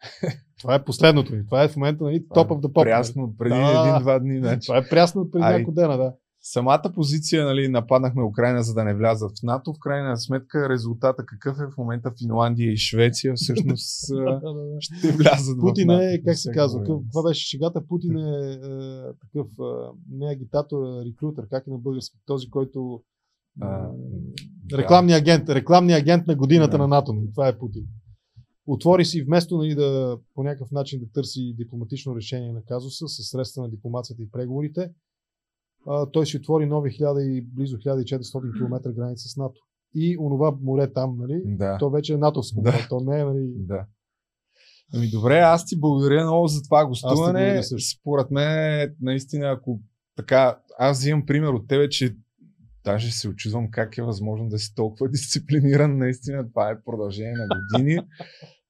Това 0.60 0.74
е 0.74 0.84
последното 0.84 1.34
ни. 1.34 1.46
Това 1.46 1.62
е 1.62 1.68
в 1.68 1.76
момента 1.76 2.04
нали, 2.04 2.26
топ 2.34 2.48
of 2.50 2.60
the 2.60 2.72
pop. 2.72 2.84
Прясно 2.84 3.34
преди 3.38 3.54
да, 3.54 3.88
един-два 3.88 4.18
дни. 4.18 4.38
Значи. 4.38 4.66
Това 4.66 4.78
е 4.78 4.88
прясно 4.88 5.30
преди 5.30 5.44
няколко 5.44 5.72
дена, 5.72 5.96
да. 5.96 6.14
Самата 6.40 6.92
позиция, 6.94 7.44
нали, 7.44 7.68
нападнахме 7.68 8.22
Украина, 8.22 8.62
за 8.62 8.74
да 8.74 8.84
не 8.84 8.94
влязат 8.94 9.30
в 9.30 9.42
НАТО. 9.42 9.72
В 9.72 9.78
крайна 9.80 10.16
сметка 10.16 10.68
резултата 10.68 11.26
какъв 11.26 11.56
е 11.60 11.72
в 11.72 11.76
момента 11.78 12.12
Финландия 12.18 12.72
и 12.72 12.76
Швеция 12.76 13.34
всъщност 13.36 14.04
ще 14.80 15.12
влязат 15.12 15.60
Путин 15.60 15.90
е, 15.90 16.22
как 16.24 16.38
се 16.38 16.52
казва, 16.52 16.84
това 16.84 17.22
беше 17.28 17.48
шегата, 17.48 17.86
Путин 17.88 18.16
е, 18.16 18.52
е 18.52 18.58
такъв 19.20 19.46
не 20.10 20.32
агитатор, 20.32 20.78
а 20.84 21.04
рекрутер, 21.04 21.44
как 21.50 21.66
е 21.66 21.70
на 21.70 21.78
български, 21.78 22.16
този, 22.26 22.50
който 22.50 23.02
а, 23.60 23.90
рекламния 24.72 25.18
агент, 25.18 25.48
рекламния 25.48 25.98
агент 25.98 26.26
на 26.26 26.34
годината 26.34 26.70
да. 26.70 26.78
на 26.78 26.88
НАТО. 26.88 27.12
Нали, 27.12 27.30
това 27.32 27.48
е 27.48 27.58
Путин 27.58 27.86
отвори 28.66 29.04
си 29.04 29.22
вместо 29.22 29.56
нали, 29.56 29.74
да 29.74 30.18
по 30.34 30.42
някакъв 30.42 30.70
начин 30.70 31.00
да 31.00 31.06
търси 31.12 31.54
дипломатично 31.58 32.16
решение 32.16 32.52
на 32.52 32.62
казуса 32.64 33.08
с 33.08 33.30
средства 33.30 33.62
на 33.62 33.70
дипломацията 33.70 34.22
и 34.22 34.30
преговорите, 34.30 34.90
а, 35.86 36.10
той 36.10 36.26
си 36.26 36.36
отвори 36.36 36.66
нови 36.66 36.90
1000 36.90 37.20
и 37.20 37.42
близо 37.42 37.76
1400 37.76 38.58
км 38.58 38.92
граница 38.92 39.28
с 39.28 39.36
НАТО. 39.36 39.60
И 39.94 40.16
онова 40.20 40.56
море 40.62 40.92
там, 40.92 41.16
нали, 41.18 41.42
да. 41.44 41.78
то 41.78 41.90
вече 41.90 42.14
е 42.14 42.16
натовско, 42.16 42.62
да. 42.62 42.86
то 42.88 43.00
не 43.00 43.20
е, 43.20 43.24
нали... 43.24 43.52
Да. 43.56 43.86
Ами 44.94 45.10
добре, 45.10 45.38
аз 45.38 45.66
ти 45.66 45.80
благодаря 45.80 46.24
много 46.24 46.46
за 46.46 46.62
това 46.62 46.86
гостуване. 46.86 47.62
Според 47.98 48.30
мен, 48.30 48.94
наистина, 49.00 49.50
ако 49.50 49.80
така, 50.16 50.58
аз 50.78 50.98
взимам 50.98 51.26
пример 51.26 51.48
от 51.48 51.68
тебе, 51.68 51.88
че 51.88 52.16
даже 52.86 53.12
се 53.12 53.28
очудвам 53.28 53.70
как 53.70 53.98
е 53.98 54.02
възможно 54.02 54.48
да 54.48 54.58
си 54.58 54.74
толкова 54.74 55.08
дисциплиниран. 55.10 55.98
Наистина, 55.98 56.48
това 56.48 56.70
е 56.70 56.82
продължение 56.84 57.34
на 57.36 57.46
години. 57.48 58.00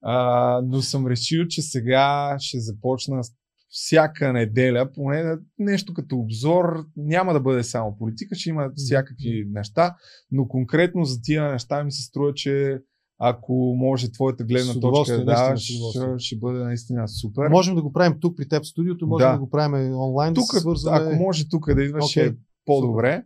А, 0.02 0.60
но 0.64 0.82
съм 0.82 1.06
решил, 1.06 1.46
че 1.48 1.62
сега 1.62 2.36
ще 2.40 2.60
започна 2.60 3.20
всяка 3.68 4.32
неделя, 4.32 4.92
поне 4.94 5.36
нещо 5.58 5.94
като 5.94 6.16
обзор, 6.16 6.86
няма 6.96 7.32
да 7.32 7.40
бъде 7.40 7.62
само 7.62 7.96
политика, 7.98 8.34
ще 8.34 8.50
има 8.50 8.70
всякакви 8.76 9.44
неща, 9.50 9.94
но 10.30 10.48
конкретно 10.48 11.04
за 11.04 11.20
тия 11.22 11.52
неща 11.52 11.84
ми 11.84 11.92
се 11.92 12.02
струва, 12.02 12.34
че 12.34 12.78
ако 13.18 13.74
може 13.78 14.12
твоята 14.12 14.44
гледна 14.44 14.80
точка 14.80 15.24
да, 15.24 15.54
ще, 15.56 15.74
ще 16.18 16.36
бъде 16.36 16.58
наистина 16.58 17.08
супер. 17.08 17.48
Можем 17.48 17.74
да 17.74 17.82
го 17.82 17.92
правим 17.92 18.20
тук 18.20 18.36
при 18.36 18.48
теб 18.48 18.62
в 18.62 18.68
студиото, 18.68 19.06
можем 19.06 19.28
да, 19.28 19.32
да 19.32 19.38
го 19.38 19.50
правим 19.50 19.94
онлайн. 19.96 20.34
Тук, 20.34 20.54
да 20.54 20.60
свързваме... 20.60 21.06
Ако 21.06 21.22
може 21.22 21.48
тук 21.48 21.74
да 21.74 21.82
идваш, 21.82 22.04
okay. 22.04 22.32
е 22.32 22.36
по-добре. 22.64 23.22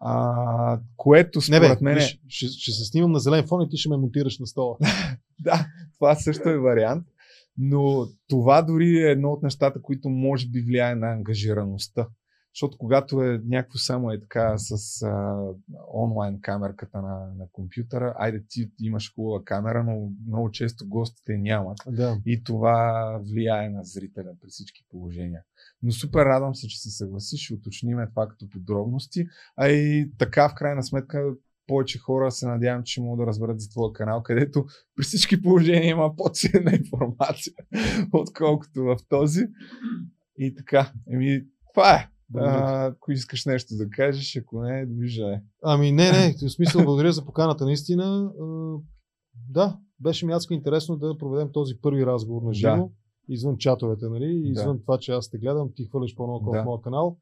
А, 0.00 0.80
което 0.96 1.40
според 1.40 1.62
Не, 1.62 1.68
бе, 1.68 1.84
мен. 1.84 2.00
Ще, 2.00 2.18
ще, 2.28 2.46
ще 2.46 2.72
се 2.72 2.84
снимам 2.84 3.12
на 3.12 3.20
зелен 3.20 3.46
фон 3.46 3.62
и 3.62 3.68
ти 3.68 3.76
ще 3.76 3.88
ме 3.88 3.96
монтираш 3.96 4.38
на 4.38 4.46
стола. 4.46 4.76
да, 5.40 5.66
това 5.94 6.14
също 6.14 6.48
е 6.48 6.58
вариант. 6.58 7.06
Но 7.58 8.06
това 8.28 8.62
дори 8.62 8.98
е 8.98 9.10
едно 9.10 9.32
от 9.32 9.42
нещата, 9.42 9.82
които 9.82 10.08
може 10.08 10.48
би 10.48 10.60
влияе 10.60 10.94
на 10.94 11.12
ангажираността. 11.12 12.06
Защото 12.56 12.78
когато 12.78 13.22
е 13.22 13.40
някакво 13.46 13.78
само 13.78 14.10
е 14.10 14.20
така 14.20 14.54
с 14.58 15.02
а, 15.02 15.36
онлайн 15.94 16.40
камерката 16.40 17.02
на, 17.02 17.32
на 17.38 17.46
компютъра, 17.52 18.14
айде 18.18 18.44
ти 18.48 18.70
имаш 18.80 19.14
хубава 19.14 19.44
камера, 19.44 19.84
но 19.84 20.12
много 20.28 20.50
често 20.50 20.88
гостите 20.88 21.36
нямат. 21.38 21.78
Да. 21.86 22.18
И 22.26 22.44
това 22.44 23.20
влияе 23.32 23.68
на 23.70 23.84
зрителя 23.84 24.30
при 24.40 24.48
всички 24.48 24.84
положения. 24.90 25.42
Но 25.82 25.92
супер 25.92 26.24
радвам 26.24 26.54
се, 26.54 26.68
че 26.68 26.80
се 26.80 26.90
съгласиш, 26.90 27.40
ще 27.40 27.54
уточниме 27.54 28.08
това 28.10 28.28
като 28.28 28.48
подробности. 28.48 29.26
А 29.56 29.68
и 29.68 30.10
така 30.18 30.48
в 30.48 30.54
крайна 30.54 30.82
сметка 30.82 31.32
повече 31.66 31.98
хора 31.98 32.30
се 32.30 32.46
надявам, 32.46 32.82
че 32.84 33.00
могат 33.00 33.24
да 33.24 33.26
разберат 33.26 33.60
за 33.60 33.68
твоя 33.68 33.92
канал, 33.92 34.22
където 34.22 34.66
при 34.96 35.04
всички 35.04 35.42
положения 35.42 35.90
има 35.90 36.16
по-ценна 36.16 36.72
информация, 36.74 37.52
отколкото 38.12 38.84
в 38.84 38.96
този. 39.08 39.46
И 40.38 40.54
така, 40.54 40.92
еми, 41.12 41.44
това 41.74 41.94
е. 41.94 42.15
А, 42.34 42.86
ако 42.86 43.12
искаш 43.12 43.44
нещо 43.44 43.76
да 43.76 43.90
кажеш, 43.90 44.36
ако 44.36 44.62
не, 44.62 44.86
довиждане. 44.86 45.42
Ами 45.62 45.92
не, 45.92 46.12
не, 46.12 46.34
в 46.48 46.52
смисъл 46.52 46.84
благодаря 46.84 47.12
за 47.12 47.24
поканата 47.24 47.64
наистина. 47.64 48.30
Да, 49.48 49.78
беше 50.00 50.26
ми 50.26 50.32
адско 50.32 50.54
интересно 50.54 50.96
да 50.96 51.18
проведем 51.18 51.52
този 51.52 51.74
първи 51.82 52.06
разговор 52.06 52.42
на 52.42 52.52
живо, 52.52 52.76
да. 52.76 52.88
извън 53.28 53.56
чатовете, 53.58 54.06
нали? 54.08 54.42
Извън 54.44 54.76
да. 54.76 54.82
това, 54.82 54.98
че 54.98 55.12
аз 55.12 55.30
те 55.30 55.38
гледам, 55.38 55.70
ти 55.76 55.84
хвърляш 55.84 56.14
по-много 56.14 56.50
да. 56.50 56.62
в 56.62 56.64
моя 56.64 56.80
канал. 56.80 57.18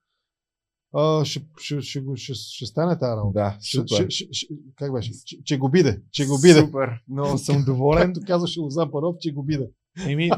А, 0.92 1.24
ще, 1.24 1.46
ще, 1.58 1.80
ще, 1.80 2.02
ще, 2.14 2.34
ще 2.34 2.66
стане 2.66 2.98
тази 2.98 3.16
работа. 3.16 3.38
Да, 3.38 3.56
супер. 3.60 3.86
Ще, 3.86 4.10
ще, 4.10 4.28
ще, 4.30 4.54
как 4.76 4.92
беше? 4.92 5.12
Че, 5.24 5.42
че 5.44 5.58
го 5.58 5.68
биде. 5.68 6.02
Че 6.10 6.26
го 6.26 6.38
биде. 6.42 6.60
Супер. 6.60 6.88
Много 7.08 7.38
съм 7.38 7.64
доволен. 7.66 8.02
Както 8.02 8.20
казваше 8.26 8.60
Лозан 8.60 8.90
Паров, 8.90 9.16
че 9.20 9.32
го 9.32 9.42
биде. 9.42 9.70
Еми, 10.08 10.30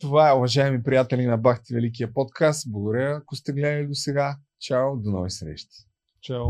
това 0.00 0.30
е, 0.30 0.34
уважаеми 0.34 0.82
приятели 0.82 1.26
на 1.26 1.36
Бахти 1.36 1.74
Великия 1.74 2.12
подкаст. 2.12 2.72
Благодаря, 2.72 3.16
ако 3.16 3.36
сте 3.36 3.52
гледали 3.52 3.86
до 3.86 3.94
сега. 3.94 4.36
Чао, 4.60 4.96
до 4.96 5.10
нови 5.10 5.30
срещи. 5.30 5.76
Чао. 6.20 6.46